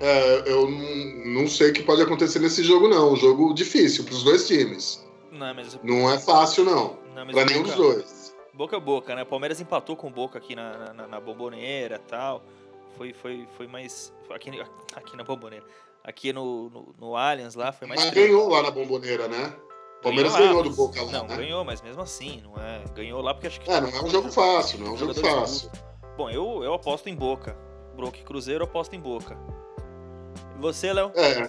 É, 0.00 0.44
eu 0.46 0.70
não, 0.70 1.42
não 1.42 1.48
sei 1.48 1.70
o 1.70 1.72
que 1.72 1.82
pode 1.82 2.00
acontecer 2.02 2.38
nesse 2.38 2.62
jogo, 2.62 2.88
não. 2.88 3.12
Um 3.12 3.16
jogo 3.16 3.52
difícil 3.52 4.04
pros 4.04 4.22
dois 4.22 4.46
times. 4.46 5.04
Não, 5.32 5.54
mas, 5.54 5.78
Não 5.82 6.10
é 6.10 6.18
fácil, 6.18 6.64
não. 6.64 6.98
não, 7.14 7.24
o 7.24 7.44
nenhum 7.44 7.62
dos 7.62 7.74
dois. 7.74 8.34
Boca 8.54 8.76
a 8.76 8.80
boca, 8.80 9.14
né? 9.14 9.22
O 9.22 9.26
Palmeiras 9.26 9.60
empatou 9.60 9.96
com 9.96 10.08
o 10.08 10.10
Boca 10.10 10.38
aqui 10.38 10.56
na, 10.56 10.92
na, 10.92 11.06
na 11.06 11.20
bomboneira 11.20 11.96
e 11.96 12.10
tal. 12.10 12.42
Foi, 12.96 13.12
foi, 13.12 13.46
foi 13.56 13.66
mais. 13.68 14.12
Aqui, 14.30 14.50
aqui 14.94 15.16
na 15.16 15.22
bomboneira. 15.22 15.64
Aqui 16.02 16.32
no, 16.32 16.70
no, 16.70 16.94
no 16.98 17.16
Allianz 17.16 17.54
lá 17.54 17.70
foi 17.70 17.86
mais. 17.86 18.00
Mas 18.00 18.10
treta. 18.10 18.26
ganhou 18.26 18.48
lá 18.48 18.62
na 18.62 18.70
bomboneira, 18.70 19.28
né? 19.28 19.52
O 19.98 20.02
Palmeiras 20.02 20.32
lá, 20.32 20.38
ganhou 20.38 20.62
do 20.62 20.70
Boca 20.70 21.02
lá, 21.02 21.12
Não, 21.12 21.26
né? 21.26 21.36
ganhou, 21.36 21.64
mas 21.64 21.82
mesmo 21.82 22.02
assim, 22.02 22.40
não 22.42 22.54
é. 22.56 22.84
Ganhou 22.94 23.20
lá 23.20 23.34
porque 23.34 23.48
acho 23.48 23.60
que. 23.60 23.70
É, 23.70 23.80
não 23.80 23.88
é 23.88 24.02
um 24.02 24.08
jogo 24.08 24.30
fácil, 24.30 24.80
não 24.80 24.88
é 24.88 24.90
um 24.90 24.96
jogo 24.96 25.14
fácil. 25.14 25.70
Bom, 26.18 26.28
eu, 26.28 26.64
eu 26.64 26.74
aposto 26.74 27.08
em 27.08 27.14
Boca. 27.14 27.56
Broca 27.94 28.18
e 28.18 28.24
Cruzeiro, 28.24 28.64
eu 28.64 28.68
aposto 28.68 28.92
em 28.96 29.00
Boca. 29.00 29.38
E 30.56 30.60
você, 30.60 30.92
Léo? 30.92 31.12
É, 31.14 31.48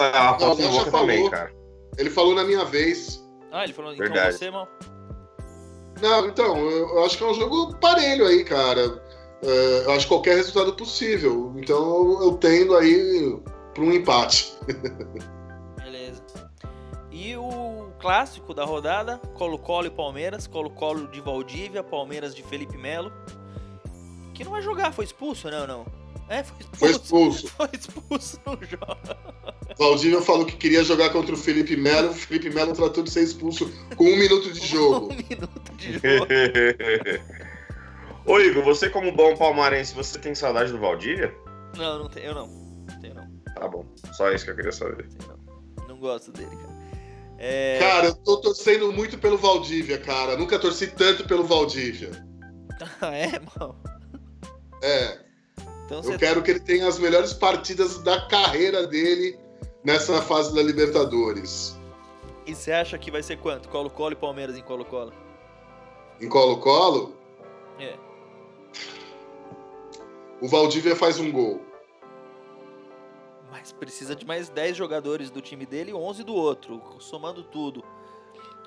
A 0.00 0.30
aposta 0.30 0.62
Não, 0.62 0.70
no 0.70 0.74
já 0.74 0.84
Boca 0.84 0.90
também, 0.90 1.16
falou. 1.18 1.30
cara. 1.30 1.52
ele 1.98 2.08
falou 2.08 2.34
na 2.34 2.44
minha 2.44 2.64
vez. 2.64 3.22
Ah, 3.52 3.64
ele 3.64 3.74
falou. 3.74 3.94
Verdade. 3.94 4.36
Então 4.36 4.38
você, 4.38 4.50
mal. 4.50 4.66
Não, 6.00 6.26
então, 6.28 6.58
eu 6.58 7.04
acho 7.04 7.18
que 7.18 7.24
é 7.24 7.26
um 7.26 7.34
jogo 7.34 7.76
parelho 7.76 8.26
aí, 8.26 8.42
cara. 8.42 9.02
É, 9.42 9.82
eu 9.84 9.92
acho 9.92 10.08
qualquer 10.08 10.36
resultado 10.36 10.72
possível. 10.74 11.52
Então 11.58 11.76
eu, 11.76 12.22
eu 12.22 12.32
tendo 12.38 12.74
aí 12.74 13.38
para 13.74 13.82
um 13.84 13.92
empate. 13.92 14.56
Clássico 18.06 18.54
da 18.54 18.64
rodada: 18.64 19.18
Colo-Colo 19.34 19.88
e 19.88 19.90
Palmeiras. 19.90 20.46
Colo-Colo 20.46 21.08
de 21.08 21.20
Valdívia, 21.20 21.82
Palmeiras 21.82 22.36
de 22.36 22.42
Felipe 22.44 22.78
Melo. 22.78 23.12
Que 24.32 24.44
não 24.44 24.52
vai 24.52 24.62
jogar, 24.62 24.92
foi 24.92 25.04
expulso, 25.04 25.50
não, 25.50 25.66
não. 25.66 25.86
É, 26.28 26.44
foi 26.44 26.56
Foi 26.72 26.90
expulso. 26.92 27.46
expulso. 27.46 27.48
Foi 27.58 27.68
expulso 27.72 28.40
no 28.46 28.64
jogo. 28.64 28.96
Valdívia 29.76 30.22
falou 30.22 30.46
que 30.46 30.56
queria 30.56 30.84
jogar 30.84 31.10
contra 31.10 31.34
o 31.34 31.36
Felipe 31.36 31.76
Melo. 31.76 32.10
O 32.10 32.14
Felipe 32.14 32.48
Melo 32.48 32.72
tratou 32.74 33.02
de 33.02 33.10
ser 33.10 33.24
expulso 33.24 33.68
com 33.96 34.04
um 34.04 34.16
minuto 34.16 34.52
de 34.52 34.60
jogo. 34.68 35.06
Um 35.06 35.16
minuto 35.28 35.72
de 35.76 35.92
jogo. 35.94 36.26
Ô 38.24 38.38
Igor, 38.38 38.62
você 38.62 38.88
como 38.88 39.10
bom 39.10 39.36
palmarense, 39.36 39.92
você 39.92 40.16
tem 40.16 40.32
saudade 40.32 40.70
do 40.70 40.78
Valdívia? 40.78 41.34
Não, 41.76 41.98
não 41.98 42.08
tenho, 42.08 42.26
eu 42.26 42.34
não. 42.36 42.46
Não 42.46 43.00
tenho, 43.00 43.14
não. 43.14 43.28
Tá 43.52 43.66
bom, 43.66 43.84
só 44.12 44.30
isso 44.30 44.44
que 44.44 44.52
eu 44.52 44.56
queria 44.56 44.70
saber. 44.70 45.08
Tenho, 45.08 45.28
não. 45.28 45.88
Não 45.88 45.96
gosto 45.98 46.30
dele, 46.30 46.54
cara. 46.54 46.75
É... 47.38 47.78
Cara, 47.78 48.06
eu 48.08 48.14
tô 48.14 48.38
torcendo 48.38 48.92
muito 48.92 49.18
pelo 49.18 49.36
Valdívia, 49.36 49.98
cara. 49.98 50.36
Nunca 50.36 50.58
torci 50.58 50.86
tanto 50.88 51.26
pelo 51.26 51.44
Valdívia. 51.44 52.10
Ah, 53.00 53.12
é, 53.14 53.32
mano? 53.58 53.76
É, 54.82 55.18
Então 55.84 56.02
eu 56.02 56.18
quero 56.18 56.42
que 56.42 56.50
ele 56.50 56.60
tenha 56.60 56.86
as 56.86 56.98
melhores 56.98 57.32
partidas 57.32 57.98
da 57.98 58.20
carreira 58.28 58.86
dele 58.86 59.38
nessa 59.84 60.20
fase 60.22 60.54
da 60.54 60.62
Libertadores. 60.62 61.76
E 62.46 62.54
você 62.54 62.72
acha 62.72 62.96
que 62.98 63.10
vai 63.10 63.22
ser 63.22 63.38
quanto? 63.38 63.68
Colo-Colo 63.68 64.12
e 64.12 64.16
Palmeiras 64.16 64.56
em 64.56 64.62
Colo-Colo? 64.62 65.12
Em 66.20 66.28
Colo-Colo, 66.28 67.14
É. 67.78 67.94
o 70.40 70.48
Valdívia 70.48 70.94
faz 70.96 71.18
um 71.18 71.30
gol. 71.30 71.65
Mas 73.58 73.72
precisa 73.72 74.14
de 74.14 74.26
mais 74.26 74.50
10 74.50 74.76
jogadores 74.76 75.30
do 75.30 75.40
time 75.40 75.64
dele 75.64 75.90
e 75.90 75.94
11 75.94 76.22
do 76.24 76.34
outro, 76.34 76.82
somando 77.00 77.42
tudo. 77.42 77.82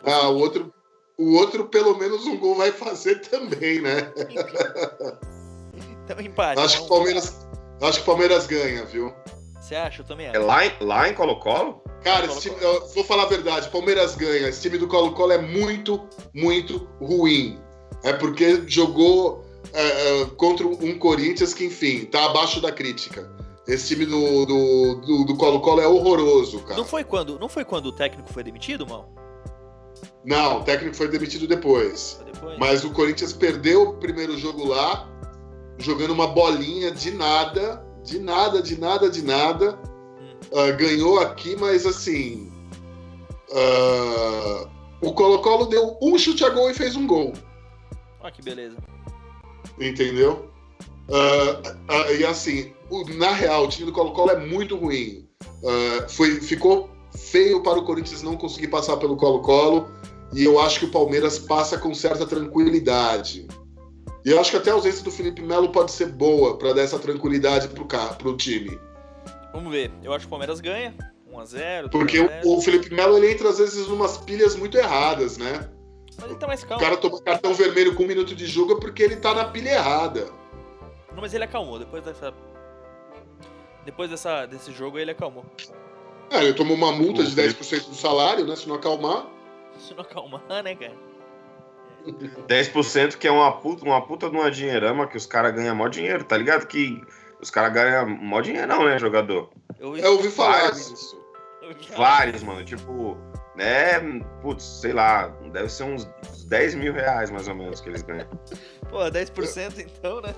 Ah, 0.03 0.29
o 0.29 0.37
outro, 0.39 0.73
o 1.15 1.35
outro 1.35 1.67
pelo 1.67 1.95
menos 1.95 2.25
um 2.25 2.37
gol 2.37 2.55
vai 2.55 2.71
fazer 2.71 3.19
também, 3.21 3.81
né? 3.81 4.11
Então 6.03 6.19
empate. 6.19 6.59
Acho 6.59 6.77
que 6.79 6.83
o 6.85 6.87
Palmeiras, 6.87 7.47
acho 7.83 7.97
que 7.97 8.01
o 8.01 8.05
Palmeiras 8.05 8.47
ganha, 8.47 8.83
viu? 8.85 9.13
Você 9.61 9.75
acha? 9.75 10.01
Eu 10.01 10.05
também 10.05 10.25
É 10.25 10.31
acho. 10.31 10.41
lá 10.41 10.65
em, 10.65 10.71
lá 10.81 11.07
em 11.07 11.13
Colo-Colo? 11.13 11.83
Cara, 12.03 12.25
esse 12.25 12.41
time, 12.41 12.55
eu 12.59 12.87
vou 12.87 13.03
falar 13.03 13.23
a 13.23 13.27
verdade, 13.27 13.67
o 13.67 13.71
Palmeiras 13.71 14.15
ganha. 14.15 14.47
Esse 14.47 14.61
time 14.61 14.79
do 14.79 14.87
Colo-Colo 14.87 15.33
é 15.33 15.37
muito, 15.37 16.07
muito 16.33 16.89
ruim. 16.99 17.61
É 18.03 18.13
porque 18.13 18.63
jogou 18.67 19.45
é, 19.71 20.21
é, 20.21 20.25
contra 20.37 20.65
um 20.65 20.97
Corinthians 20.97 21.53
que, 21.53 21.65
enfim, 21.65 22.05
tá 22.05 22.25
abaixo 22.25 22.59
da 22.59 22.71
crítica. 22.71 23.29
Esse 23.69 23.87
time 23.89 24.05
do, 24.05 24.45
do, 24.45 24.95
do, 24.95 25.23
do 25.25 25.35
Colo-Colo 25.37 25.79
é 25.79 25.87
horroroso, 25.87 26.59
cara. 26.61 26.75
Não 26.77 26.85
foi 26.85 27.03
quando, 27.03 27.37
não 27.37 27.47
foi 27.47 27.63
quando 27.63 27.85
o 27.85 27.91
técnico 27.91 28.33
foi 28.33 28.43
demitido, 28.43 28.87
mal? 28.87 29.13
Não, 30.25 30.59
o 30.59 30.63
técnico 30.63 30.95
foi 30.95 31.07
demitido 31.07 31.47
depois. 31.47 32.13
Foi 32.21 32.31
depois? 32.31 32.57
Mas 32.57 32.83
o 32.83 32.89
Corinthians 32.91 33.31
perdeu 33.31 33.83
o 33.89 33.93
primeiro 33.97 34.37
jogo 34.37 34.65
lá, 34.65 35.07
jogando 35.77 36.11
uma 36.11 36.25
bolinha 36.27 36.91
de 36.91 37.11
nada, 37.11 37.85
de 38.03 38.17
nada, 38.17 38.61
de 38.61 38.79
nada, 38.79 39.09
de 39.09 39.21
nada. 39.21 39.77
Ah, 40.53 40.71
ganhou 40.71 41.19
aqui, 41.19 41.55
mas 41.55 41.85
assim. 41.85 42.51
ah, 43.53 44.67
o 45.01 45.13
Colo-Colo 45.13 45.65
deu 45.67 45.95
um 46.01 46.17
chute 46.17 46.43
a 46.43 46.49
gol 46.49 46.71
e 46.71 46.73
fez 46.73 46.95
um 46.95 47.05
gol, 47.05 47.33
Olha 48.19 48.31
que 48.31 48.41
beleza. 48.41 48.77
entendeu? 49.79 50.49
Ah, 51.11 52.11
e 52.11 52.25
assim, 52.25 52.73
o- 52.89 53.13
na 53.15 53.31
real, 53.31 53.65
o 53.65 53.67
time 53.67 53.85
do 53.85 53.91
Colo-Colo 53.91 54.31
é 54.31 54.39
muito 54.45 54.75
ruim. 54.75 55.27
Ah, 55.65 56.07
foi, 56.07 56.39
ficou 56.41 56.89
feio 57.15 57.61
para 57.61 57.79
o 57.79 57.85
Corinthians 57.85 58.21
não 58.21 58.37
conseguir 58.37 58.67
passar 58.67 58.97
pelo 58.97 59.15
Colo-Colo. 59.17 59.89
E 60.33 60.43
eu 60.43 60.59
acho 60.59 60.79
que 60.79 60.85
o 60.85 60.91
Palmeiras 60.91 61.39
passa 61.39 61.77
com 61.77 61.93
certa 61.93 62.25
tranquilidade. 62.25 63.47
E 64.23 64.29
eu 64.29 64.39
acho 64.39 64.51
que 64.51 64.57
até 64.57 64.69
a 64.69 64.73
ausência 64.73 65.03
do 65.03 65.09
Felipe 65.09 65.41
Melo 65.41 65.71
pode 65.71 65.91
ser 65.91 66.07
boa 66.07 66.57
para 66.57 66.73
dar 66.73 66.81
essa 66.81 66.99
tranquilidade 66.99 67.67
carro, 67.87 68.15
pro 68.15 68.37
time. 68.37 68.79
Vamos 69.53 69.71
ver. 69.71 69.91
Eu 70.03 70.13
acho 70.13 70.21
que 70.21 70.27
o 70.27 70.29
Palmeiras 70.29 70.59
ganha. 70.59 70.93
1x0. 71.31 71.89
Porque 71.89 72.19
o, 72.19 72.57
o, 72.57 72.61
Felipe 72.61 72.93
Melo 72.93 73.17
ele 73.17 73.31
entra 73.31 73.49
às 73.49 73.59
vezes 73.59 73.87
numas 73.87 74.17
pilhas 74.17 74.55
muito 74.55 74.77
erradas, 74.77 75.37
né? 75.37 75.69
Mas 76.17 76.29
ele 76.29 76.39
tá 76.39 76.47
mais 76.47 76.63
calmo. 76.63 76.83
O 76.83 76.85
cara 76.85 76.97
toma 76.97 77.21
cartão 77.21 77.53
vermelho 77.53 77.95
com 77.95 78.03
um 78.03 78.07
minuto 78.07 78.35
de 78.35 78.45
jogo 78.45 78.79
porque 78.79 79.01
ele 79.01 79.15
tá 79.15 79.33
na 79.33 79.45
pilha 79.45 79.69
errada. 79.69 80.25
Não, 81.11 81.21
mas 81.21 81.33
ele 81.33 81.45
acalmou. 81.45 81.79
Depois 81.79 82.03
dessa. 82.03 82.33
Depois 83.85 84.09
dessa, 84.09 84.45
desse 84.45 84.71
jogo 84.71 84.99
ele 84.99 85.11
acalmou. 85.11 85.45
É, 86.31 86.43
ele 86.43 86.53
tomou 86.53 86.75
uma 86.75 86.91
multa 86.91 87.23
de 87.23 87.35
10% 87.35 87.89
do 87.89 87.95
salário, 87.95 88.45
né? 88.45 88.55
Se 88.55 88.67
não 88.67 88.75
acalmar. 88.75 89.25
Se 89.79 89.93
não 89.93 90.01
acalmar, 90.01 90.63
né, 90.63 90.75
cara? 90.75 90.95
10% 92.47 93.17
que 93.17 93.27
é 93.27 93.31
uma 93.31 93.51
puta, 93.51 93.83
uma 93.83 94.01
puta 94.05 94.29
de 94.29 94.35
uma 94.35 94.49
dinheirama 94.49 95.07
que 95.07 95.17
os 95.17 95.25
caras 95.25 95.53
ganham 95.53 95.75
mó 95.75 95.87
dinheiro, 95.87 96.23
tá 96.23 96.37
ligado? 96.37 96.65
Que 96.65 97.01
os 97.41 97.49
caras 97.49 97.73
ganham 97.73 98.07
mó 98.09 98.41
dinheirão, 98.41 98.85
né, 98.85 98.97
jogador? 98.99 99.49
Eu 99.79 99.87
ouvi, 99.87 100.01
eu 100.01 100.11
ouvi 100.13 100.29
falar 100.29 100.61
Vários, 100.61 100.89
disso. 100.89 101.19
Vários, 101.95 102.43
mano. 102.43 102.63
Tipo, 102.63 103.17
né? 103.55 103.99
Putz, 104.41 104.63
sei 104.63 104.93
lá, 104.93 105.27
deve 105.51 105.69
ser 105.69 105.83
uns 105.83 106.05
10 106.45 106.75
mil 106.75 106.93
reais 106.93 107.29
mais 107.29 107.47
ou 107.47 107.55
menos 107.55 107.81
que 107.81 107.89
eles 107.89 108.01
ganham. 108.01 108.27
Pô, 108.89 108.99
10% 108.99 109.79
então, 109.79 110.21
né? 110.21 110.33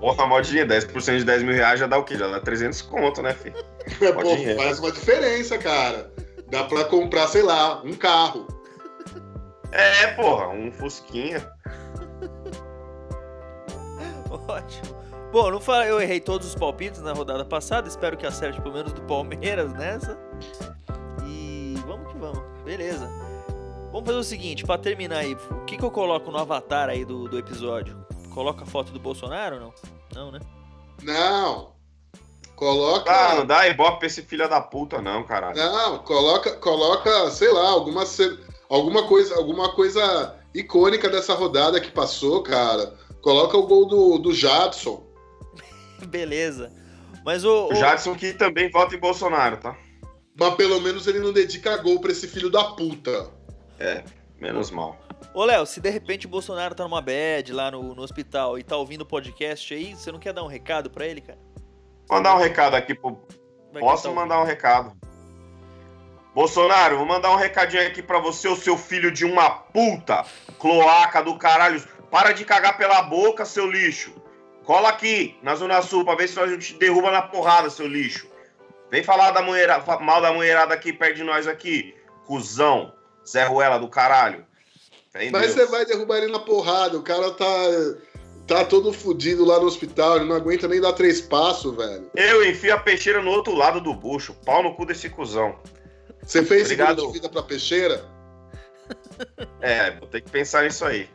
Porra, 0.00 0.26
modinha, 0.26 0.66
10% 0.66 1.18
de 1.18 1.24
10 1.24 1.42
mil 1.42 1.54
reais 1.54 1.80
já 1.80 1.86
dá 1.86 1.98
o 1.98 2.04
quê? 2.04 2.16
Já 2.16 2.28
dá 2.28 2.40
300 2.40 2.82
conto, 2.82 3.22
né, 3.22 3.34
filho? 3.34 3.56
Pô, 4.14 4.62
faz 4.62 4.78
uma 4.78 4.92
diferença, 4.92 5.58
cara. 5.58 6.10
Dá 6.50 6.64
pra 6.64 6.84
comprar, 6.84 7.26
sei 7.26 7.42
lá, 7.42 7.82
um 7.82 7.94
carro. 7.94 8.46
É, 9.72 10.08
porra, 10.08 10.48
um 10.48 10.70
Fusquinha. 10.72 11.46
Ótimo. 14.48 14.98
Bom, 15.30 15.50
não 15.50 15.60
fala, 15.60 15.86
eu 15.86 16.00
errei 16.00 16.20
todos 16.20 16.46
os 16.46 16.54
palpites 16.54 17.02
na 17.02 17.12
rodada 17.12 17.44
passada, 17.44 17.86
espero 17.86 18.16
que 18.16 18.24
acerte 18.24 18.60
pelo 18.62 18.72
menos 18.72 18.94
do 18.94 19.02
Palmeiras 19.02 19.72
nessa. 19.74 20.18
E 21.26 21.74
vamos 21.86 22.10
que 22.10 22.18
vamos, 22.18 22.42
beleza. 22.64 23.06
Vamos 23.92 24.06
fazer 24.06 24.18
o 24.18 24.24
seguinte, 24.24 24.64
para 24.64 24.80
terminar 24.80 25.18
aí, 25.18 25.36
o 25.50 25.64
que, 25.66 25.76
que 25.76 25.84
eu 25.84 25.90
coloco 25.90 26.30
no 26.30 26.38
avatar 26.38 26.88
aí 26.88 27.04
do, 27.04 27.28
do 27.28 27.38
episódio? 27.38 28.07
Coloca 28.38 28.62
a 28.62 28.66
foto 28.68 28.92
do 28.92 29.00
Bolsonaro 29.00 29.56
ou 29.56 29.60
não? 29.60 29.74
Não, 30.14 30.30
né? 30.30 30.38
Não. 31.02 31.72
Coloca. 32.54 33.10
Ah, 33.10 33.34
não 33.34 33.44
dá 33.44 33.66
ibope 33.66 33.98
pra 33.98 34.06
esse 34.06 34.22
filho 34.22 34.48
da 34.48 34.60
puta, 34.60 35.02
não, 35.02 35.24
caralho. 35.24 35.56
Não, 35.56 35.98
coloca, 36.04 36.52
coloca, 36.52 37.32
sei 37.32 37.52
lá, 37.52 37.68
alguma, 37.70 38.04
alguma 38.68 39.08
coisa, 39.08 39.34
alguma 39.34 39.72
coisa 39.74 40.36
icônica 40.54 41.08
dessa 41.08 41.34
rodada 41.34 41.80
que 41.80 41.90
passou, 41.90 42.40
cara. 42.44 42.94
Coloca 43.22 43.56
o 43.56 43.66
gol 43.66 43.86
do, 43.86 44.18
do 44.18 44.32
Jadson. 44.32 45.04
Beleza. 46.06 46.72
Mas 47.24 47.44
o, 47.44 47.66
o. 47.66 47.74
Jadson 47.74 48.14
que 48.14 48.34
também 48.34 48.70
vota 48.70 48.94
em 48.94 49.00
Bolsonaro, 49.00 49.56
tá? 49.56 49.76
Mas 50.38 50.54
pelo 50.54 50.80
menos 50.80 51.08
ele 51.08 51.18
não 51.18 51.32
dedica 51.32 51.76
gol 51.78 52.00
pra 52.00 52.12
esse 52.12 52.28
filho 52.28 52.48
da 52.48 52.62
puta. 52.62 53.32
É, 53.80 54.04
menos 54.40 54.70
mal. 54.70 54.96
Ô, 55.38 55.44
Léo, 55.44 55.64
se 55.66 55.80
de 55.80 55.88
repente 55.88 56.26
o 56.26 56.28
Bolsonaro 56.28 56.74
tá 56.74 56.82
numa 56.82 57.00
bed 57.00 57.52
lá 57.52 57.70
no, 57.70 57.94
no 57.94 58.02
hospital 58.02 58.58
e 58.58 58.64
tá 58.64 58.76
ouvindo 58.76 59.02
o 59.02 59.06
podcast 59.06 59.72
aí, 59.72 59.94
você 59.94 60.10
não 60.10 60.18
quer 60.18 60.32
dar 60.32 60.42
um 60.42 60.48
recado 60.48 60.90
pra 60.90 61.06
ele, 61.06 61.20
cara? 61.20 61.38
Mandar 62.10 62.34
um 62.34 62.38
recado 62.38 62.74
aqui 62.74 62.92
pro. 62.92 63.16
Vai 63.72 63.80
Posso 63.80 64.12
mandar 64.12 64.40
um 64.40 64.44
recado? 64.44 64.96
Bolsonaro, 66.34 66.96
vou 66.96 67.06
mandar 67.06 67.30
um 67.30 67.36
recadinho 67.36 67.86
aqui 67.86 68.02
pra 68.02 68.18
você, 68.18 68.48
o 68.48 68.56
seu 68.56 68.76
filho 68.76 69.12
de 69.12 69.24
uma 69.24 69.48
puta, 69.48 70.26
cloaca 70.58 71.22
do 71.22 71.38
caralho. 71.38 71.80
Para 72.10 72.32
de 72.32 72.44
cagar 72.44 72.76
pela 72.76 73.00
boca, 73.02 73.44
seu 73.44 73.70
lixo. 73.70 74.12
Cola 74.64 74.88
aqui, 74.88 75.38
na 75.40 75.54
Zona 75.54 75.80
Sul, 75.82 76.04
pra 76.04 76.16
ver 76.16 76.26
se 76.26 76.40
a 76.40 76.48
gente 76.48 76.74
derruba 76.74 77.12
na 77.12 77.22
porrada, 77.22 77.70
seu 77.70 77.86
lixo. 77.86 78.28
Vem 78.90 79.04
falar 79.04 79.30
da 79.30 79.40
mulher, 79.40 79.68
mal 80.00 80.20
da 80.20 80.32
mulherada 80.32 80.74
aqui 80.74 80.92
perto 80.92 81.14
de 81.14 81.22
nós 81.22 81.46
aqui. 81.46 81.94
Cusão, 82.26 82.92
Zé 83.24 83.44
Ruela 83.44 83.78
do 83.78 83.88
caralho. 83.88 84.47
Mas 85.32 85.52
você 85.52 85.66
vai 85.66 85.84
derrubar 85.84 86.18
ele 86.18 86.32
na 86.32 86.38
porrada, 86.38 86.96
o 86.96 87.02
cara 87.02 87.30
tá 87.32 87.46
tá 88.48 88.64
todo 88.64 88.92
fudido 88.92 89.44
lá 89.44 89.60
no 89.60 89.66
hospital, 89.66 90.16
ele 90.16 90.24
não 90.24 90.34
aguenta 90.34 90.66
nem 90.66 90.80
dar 90.80 90.94
três 90.94 91.20
passos, 91.20 91.76
velho. 91.76 92.10
Eu 92.16 92.48
enfio 92.48 92.74
a 92.74 92.78
peixeira 92.78 93.22
no 93.22 93.30
outro 93.30 93.54
lado 93.54 93.78
do 93.78 93.94
bucho. 93.94 94.32
Pau 94.44 94.62
no 94.62 94.74
cu 94.74 94.86
desse 94.86 95.10
cuzão. 95.10 95.54
Você 96.22 96.42
fez 96.42 96.62
Obrigado. 96.64 96.96
seguro 96.96 97.12
de 97.12 97.18
vida 97.18 97.28
pra 97.28 97.42
peixeira? 97.42 98.04
É, 99.60 99.90
vou 99.98 100.08
ter 100.08 100.22
que 100.22 100.30
pensar 100.30 100.62
nisso 100.62 100.84
aí. 100.84 101.10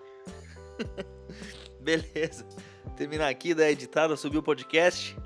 Beleza. 1.80 2.46
Terminar 2.96 3.30
aqui 3.30 3.54
da 3.56 3.72
editada, 3.72 4.16
subir 4.16 4.38
o 4.38 4.44
podcast. 4.44 5.18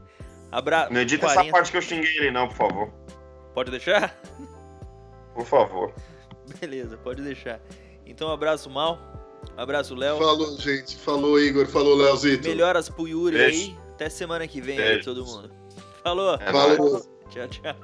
Abra... 0.51 0.87
Não 0.89 1.01
edita 1.01 1.25
40. 1.25 1.41
essa 1.41 1.51
parte 1.51 1.71
que 1.71 1.77
eu 1.77 1.81
xinguei 1.81 2.17
ele, 2.17 2.31
não, 2.31 2.47
por 2.47 2.55
favor. 2.55 2.93
Pode 3.53 3.71
deixar? 3.71 4.17
Por 5.33 5.45
favor. 5.45 5.93
Beleza, 6.59 6.95
pode 6.97 7.21
deixar. 7.21 7.59
Então, 8.07 8.31
abraço, 8.31 8.69
Mal. 8.69 8.99
Abraço, 9.55 9.95
Léo. 9.95 10.17
Falou, 10.17 10.57
gente. 10.59 10.95
Falou, 10.97 11.39
Igor. 11.39 11.65
Falou, 11.67 11.95
Léozito. 11.95 12.47
Melhoras 12.47 12.89
pro 12.89 13.07
Yuri 13.07 13.37
Beijo. 13.37 13.71
aí. 13.71 13.77
Até 13.93 14.09
semana 14.09 14.47
que 14.47 14.61
vem 14.61 14.77
Beijo. 14.77 14.93
aí, 14.99 15.03
todo 15.03 15.25
mundo. 15.25 15.51
Falou. 16.03 16.35
É 16.35 16.51
Falou. 16.51 17.01
Tchau, 17.29 17.47
tchau. 17.47 17.75